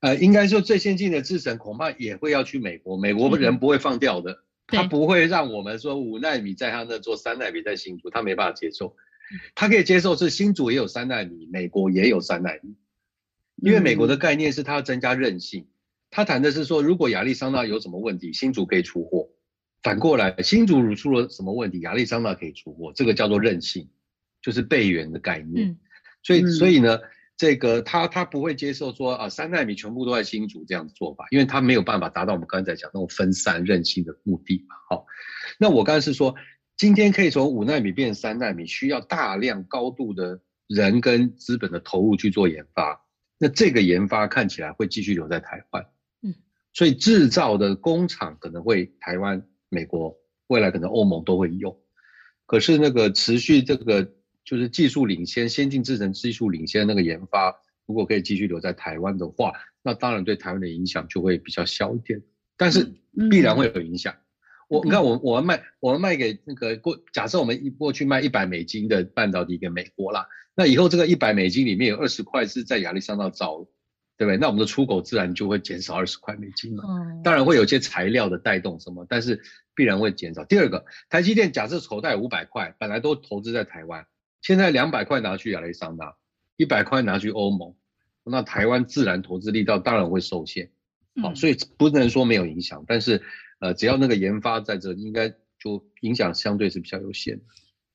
[0.00, 8.96] 呃，应该说最先进的制程恐怕也会要去美国，美国人不会放掉的，他不会让我们说五纳米在他那做三纳米在新竹，他没办法接受。
[9.54, 12.74] 他可以接受是新竹也有三纳米，美国也有三纳米，
[13.62, 15.68] 因为美国的概念是它要增加韧性。
[16.14, 19.30] 他谈的是说，如果亚利桑那有什么问题，新竹可以出货；
[19.82, 22.92] 反过来，新竹如出了什么问题，亚利桑那可以出货。
[22.94, 23.90] 这个叫做韧性，
[24.40, 25.70] 就是备援的概念。
[25.70, 25.78] 嗯、
[26.22, 27.00] 所以，所以呢，
[27.36, 34.76] 这个他他不会接受说啊，三纳米全部都在新竹这样子做法，因为他没有办法达到我们刚才讲那种分散韧性的目的嘛。
[34.88, 35.06] 好，
[35.58, 36.36] 那我刚才是说，
[36.76, 43.04] 今天可以从五纳米变三纳米，需要大量高度的人跟资本的投入去做研发。
[43.36, 45.84] 那这个研发看起来会继续留在台湾。
[46.74, 50.14] 所以制造的工厂可能会台湾、美国，
[50.48, 51.74] 未来可能欧盟都会用。
[52.46, 54.12] 可是那个持续这个
[54.44, 57.54] 就是技术领先、先进制程技术领先的那个研发，
[57.86, 59.52] 如果可以继续留在台湾的话，
[59.82, 62.20] 那当然对台湾的影响就会比较小一点。
[62.56, 62.92] 但是
[63.30, 64.14] 必然会有影响。
[64.68, 70.26] 我你看，我我们卖我们卖给那个过，假设我们一过去卖一百美金的半导体给美国啦，
[70.56, 73.64] 那以后这个一百美金里面有二十块是在亚利桑那造。
[74.16, 74.36] 对不对？
[74.36, 76.84] 那我们的出口自然就会减少二十块美金嘛。
[76.86, 77.22] 嗯。
[77.22, 79.40] 当然会有些材料的带动什么，但是
[79.74, 80.44] 必然会减少。
[80.44, 84.06] 第二个，台积电假设口袋五百块，本来都投资在台湾，
[84.40, 86.14] 现在两百块拿去亚利桑那，
[86.56, 87.74] 一百块拿去欧盟，
[88.22, 90.70] 那台湾自然投资力道当然会受限。
[91.22, 93.22] 好，嗯，所以不能说没有影响，但是
[93.58, 95.28] 呃，只要那个研发在这，应该
[95.58, 97.44] 就影响相对是比较有限的。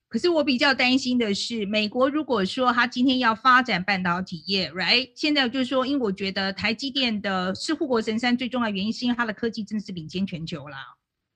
[0.10, 5.12] 可是我比较担心的是，美国如果说他今天要发展半导体业，right？
[5.16, 10.78] 现在就是说，因为我觉得台积电的是护国神山，最重要的原因是因为它的科技真的是领先全球啦。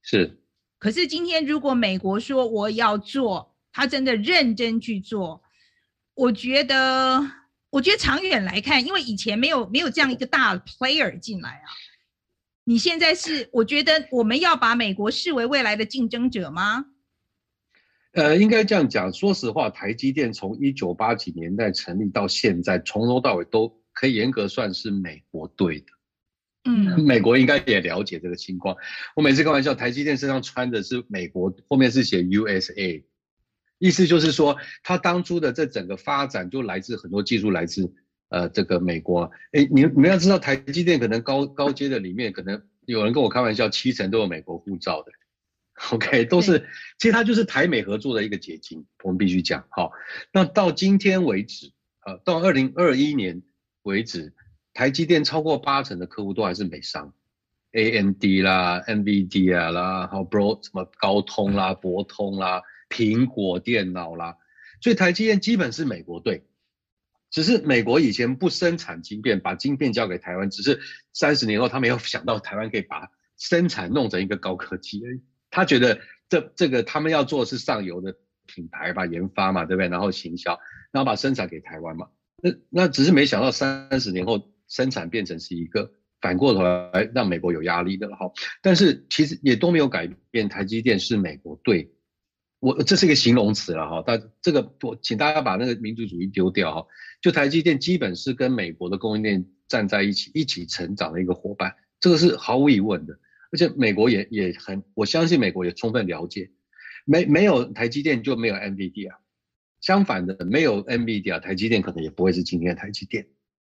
[0.02, 0.40] 是。
[0.80, 5.44] 可是今天如果美国说我要做，他真的认真去做，
[6.16, 7.24] 我觉得，
[7.70, 11.70] 我觉得长远来看，因为以前没有没有这样一个大 player 进来啊。
[12.64, 16.86] 你现在是，我觉得我们要把美国视为未来的竞争者吗？
[18.14, 19.12] 呃，应该这样讲。
[19.12, 25.86] 说实话，台积电从一九八几年代成立到现在，从头到尾都可以严格算是美国队的。
[26.66, 28.78] 嗯， 美国应该也了解这个情况。
[29.16, 33.04] 我每次开玩笑，台积电身上穿的是美国，后面是写 USA，
[33.80, 37.92] 意思就是说，它当初的这整个发展就来自很多技术来自
[38.30, 39.24] 呃这个美国。
[39.54, 45.12] 哎，你你们要知道，台积电可能高高阶的里面，可能有人跟我开玩笑，七成都有美国护照的。
[45.92, 46.66] OK，都是，
[46.98, 49.68] 其实它就是台美合作的一个结晶，我们必须讲。
[49.70, 49.92] 好，
[50.32, 51.74] 那到今天为止，
[52.06, 53.42] 呃，到二零二一年
[53.82, 54.34] 为止，
[54.74, 57.14] 台积电超过八成的客户都还是美商
[57.74, 64.38] ，AMD 啦、NVIDIA 啦，还有 Bro 什么高通啦、博通啦、苹果电脑啦，
[64.80, 66.46] 所以台积电基本是美国队，
[67.30, 70.80] 只是美国以前不生产晶片，把晶片交给台湾，只是
[71.12, 75.22] 三十年后他没有想到台湾可以把生产弄成一个高科技而已。
[75.54, 76.00] 他觉得
[76.30, 78.16] 这这个他们要做的是上游的
[78.48, 79.88] 品牌吧，研发嘛，对不对？
[79.88, 80.60] 然后行销，
[80.92, 82.08] 然后把生产给台湾嘛。
[82.42, 88.32] 那那只是没想到三十年后生产变成是一个反过头来让美国有压力的了哈。
[88.64, 91.94] 但是其实也都没有改变，台积电是美国对。
[92.60, 94.04] 我这是一个形容词了哈。
[94.08, 96.88] 但这个我请大家把那个民族主义丢掉哈。
[97.22, 103.20] 就台积电基本是跟美国的供应链站在一起，一起成长的一个伙伴，这个是毫无疑问的。
[103.54, 106.50] 而且美国也也很，我相信美国也充分了解，
[107.06, 109.16] 没没有台积电就没有 NVD 啊
[109.80, 113.28] 相反的，没有 NVD 啊台积电可能也不会是今天的台积电，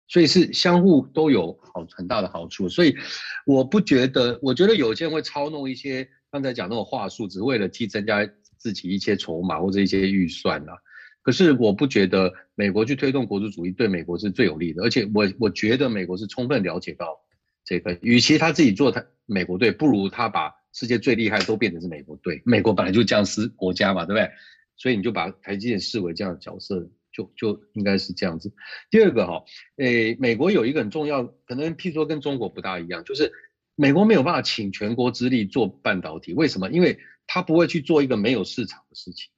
[0.08, 2.66] 所以是相互都有好很大的好处。
[2.66, 2.96] 所以
[3.44, 10.72] 我不觉得，我觉得有些人会操弄一些刚才讲那种话术，只为了替增加自己一些筹码或者一些预算啊。
[11.20, 17.20] 可是我不觉得美国去推动国族主义对美国是最有利的，而且我我觉得美国是充分了解到。
[17.64, 22.42] 这个，与其他自己做他美国队，不如他把世界最厉害都变成是美国队。
[22.44, 24.30] 美国本来就是僵尸国家嘛，对不对？
[24.76, 28.52] 所以你就把台积电视为这样的角色，就就应该是这样子。
[28.90, 29.44] 第二个哈，
[29.76, 33.32] 诶，美国有一个很重要，可能譬如说跟中国不大一样，就是
[33.76, 36.68] 美国没有办法请全国之力做半导体，为什么？
[36.70, 39.30] 因为他不会去做一个没有市场的事情。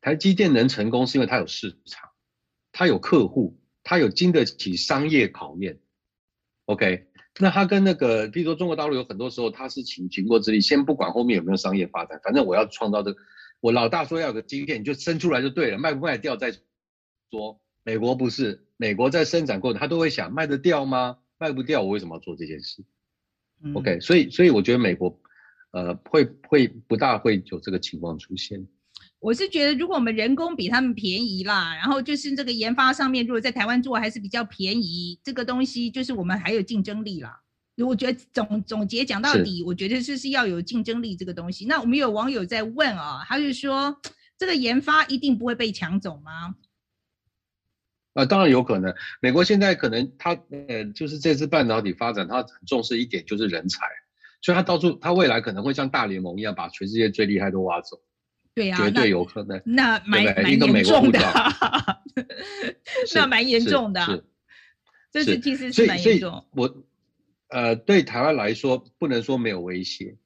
[0.00, 2.08] 台积电能成功是因为它有市场，
[2.72, 5.80] 它有客户，它有经得起商业考验。
[6.66, 7.08] OK。
[7.40, 13.20] 那他跟那个，比如说中国大陆有很多时候，他是倾全国之力，先不管后面有没有商业发展，反正我要创造这个，
[13.60, 16.52] 我老大说要有个晶片，你就生出来就对了，卖不卖掉再
[17.30, 17.60] 说。
[17.82, 21.18] 美国不是，美国在生产过程他都会想卖得掉吗？
[21.36, 22.84] 卖不掉，我为什么要做这件事？
[23.62, 25.20] 嗯，OK，所以所以我觉得美国，
[25.72, 28.66] 呃，会会不大会有这个情况出现。
[29.24, 37.40] 我是觉得，如果我们人工比他们便宜啦，然后就是这个研发上面，如果在台湾做还是比较便宜，这个东西就是我们还有竞争力啦。
[37.78, 41.64] 我觉得总总结讲到底，我觉得就是要有竞争力这个东西。
[41.64, 43.98] 那我们有网友在问啊，他就说
[44.36, 46.54] 这个研发一定不会被抢走吗？
[48.12, 48.94] 啊、呃，当然有可能。
[49.22, 50.38] 美国现在可能他
[50.68, 53.86] 呃，就是这次半导体发展，他很重视一点就是人才，
[54.42, 58.02] 所以他到处他未来可能会像大联盟一样，把全世界最厉害都挖走。
[58.54, 59.60] 对呀、啊，绝对有可能。
[59.64, 61.18] 那蛮蛮严重的，
[63.14, 64.00] 那蛮严重的。
[64.04, 64.24] 是，
[65.10, 66.44] 这是其实是蛮严重。
[66.52, 66.84] 我
[67.48, 70.16] 呃，对台湾来说，不能说没有威胁，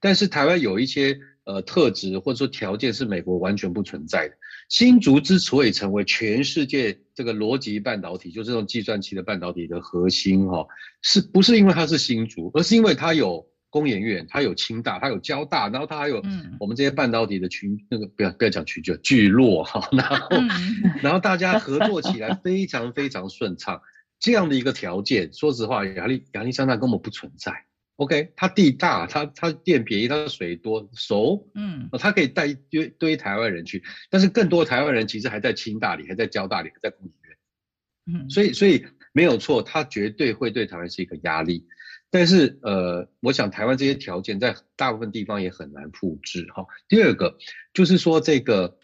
[0.00, 4.34] 但是台湾有一些呃特质或者说条件是美国完全不存在的。
[4.68, 10.68] 新竹之所以成为全世界这个逻辑半导体，就是这种计算器的半导体的核心哈、哦，
[11.02, 13.48] 是不是因为它是新竹，而是因为它有。
[13.70, 16.20] 工研院，它有清大，它有交大，然后它还有
[16.58, 20.48] 我们这些半导体的群，嗯、那个不要不要讲群就聚落哈，然后、嗯、
[21.02, 23.80] 然后大家合作起来非常非常顺畅，
[24.18, 27.52] 这样的一个条件，说实话，亚利亚利桑那根本不存在。
[27.96, 41.66] OK，它地大，它它电便宜，它水多熟，嗯，它可以带一堆堆台湾人去，但是更多台湾人其实还在清大里，还在交大里，还在工研院，嗯，所以所以没有错，它绝对会对台湾是一个压力。
[42.10, 46.66] 但是，呃，我想台湾这些条件在大部分地方也很难复制哈。
[46.88, 47.38] 第二个
[47.72, 48.76] 就是说，这个，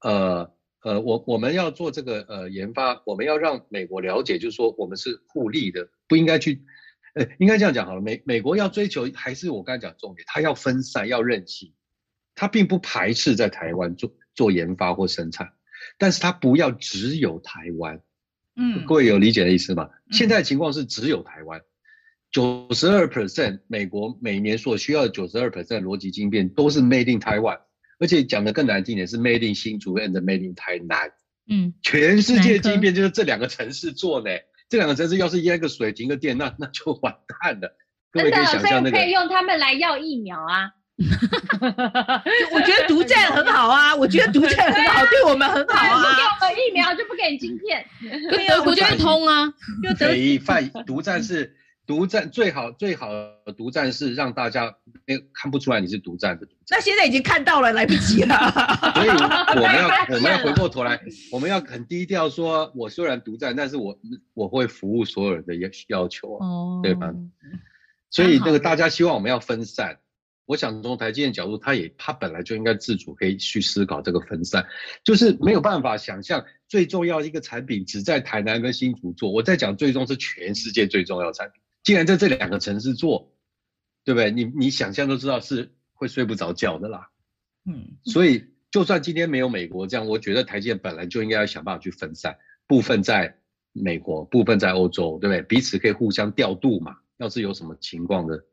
[0.00, 0.52] 呃
[0.82, 6.60] 呃，我我们要做这个呃研发，我们要让美国了解，就是说我们是互利的，不应该去，
[7.14, 8.00] 呃，应该这样讲好了。
[8.00, 11.72] 美美国要追求还是我刚才讲重点，它要分散，要任性，
[12.34, 15.52] 它并不排斥在台湾做做研发或生产，
[15.98, 18.02] 但是它不要只有台湾。
[18.56, 19.88] 嗯，各位有理解的意思吗？
[20.10, 21.62] 现在情况是只有台湾，
[22.32, 27.58] 九十二 percent 美国每年所需要的九十二 percent 逻辑晶片都是 made in Taiwan，
[28.00, 31.12] 而且讲的更难听点是 made in 新竹 and made in 台南。
[31.48, 34.30] 嗯，全世界晶片就是这两个城市做的，
[34.70, 37.76] 这两个城市要是淹个水停个电，那那就完蛋了。
[38.10, 40.70] 各位可以想象那个，可以用他们来要疫苗啊。
[42.52, 46.14] 我觉得独占很好啊，我觉得独占很好，对我们很好啊。
[46.14, 47.84] 不给我们疫苗就不给你晶片，
[48.30, 49.52] 对啊，我觉得通啊。
[49.98, 51.56] 非犯独占是
[51.86, 54.74] 独占最好最好的独占是让大家
[55.34, 56.46] 看不出来你是独占的。
[56.70, 58.36] 那现在已经看到了，来不及了。
[58.94, 61.00] 所以我们要 我们要回过头来，
[61.32, 63.98] 我们要很低调说，我虽然独占，但是我
[64.34, 67.12] 我会服务所有人的要要求，哦，对吧？
[68.10, 69.98] 所以那个大家希望我们要分散。
[70.44, 74.66] 我想从台积电角度，他也他本来就应该自主可以去思考这个分散，
[75.04, 79.30] 就是没有办法想象最重要一个产品只在台南跟新竹做。
[79.30, 83.34] 我在讲最终是全世界最重要的产品，既然在这两个城市做，
[84.04, 84.30] 对不对？
[84.30, 87.10] 你你想象都知道是会睡不着觉的啦。
[87.64, 93.38] 嗯，所以就算今天没有美国这样，我觉得台积电本来就应该要想办法去分散，部分在
[93.72, 95.42] 美国，部分在欧洲，对不对？
[95.42, 96.96] 彼此可以互相调度嘛。
[97.18, 98.44] 要是有什么情况的。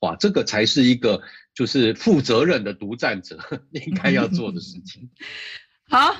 [0.00, 1.22] 话，这个才是一个
[1.54, 3.38] 就是负责任的独占者
[3.72, 5.08] 应该要做的事情。
[5.88, 6.14] 好，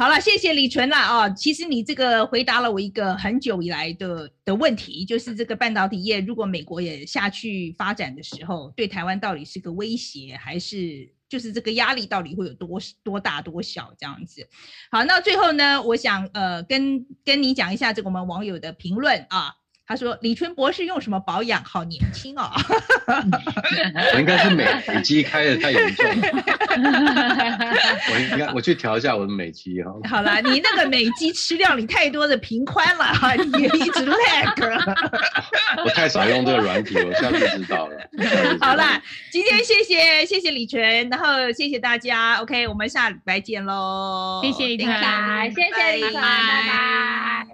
[0.00, 1.28] 好了，谢谢李纯了啊。
[1.28, 14.48] 其实你这个回答了我一个很久以来的的问题，就是这个半导体业如果美国也下去发展的时候，对台湾到底是个威胁，还是就是这个压力到底会有多多大多小这样子？
[14.90, 19.54] 好，那最后呢，我想呃跟跟你讲一下这个我们网友的评论啊。
[19.90, 21.60] 他说：“李淳博士用什么保养？
[21.64, 22.48] 好年轻哦！
[24.14, 26.14] 我应该是美美肌开的太严重了。
[28.14, 29.90] 我应该我去调一下我的美肌哈。
[30.08, 34.80] 好了，你那个美肌吃掉你太多的平宽了哈，你一直 lag。
[35.84, 37.96] 我太少用这个软体，我下次知道了。
[38.60, 39.02] 好了，
[39.32, 42.36] 今天谢谢谢谢李淳，然后谢谢大家。
[42.36, 44.40] OK，我们下礼拜见喽。
[44.44, 44.94] 谢谢李淳，
[45.52, 47.46] 谢谢李淳，拜拜。”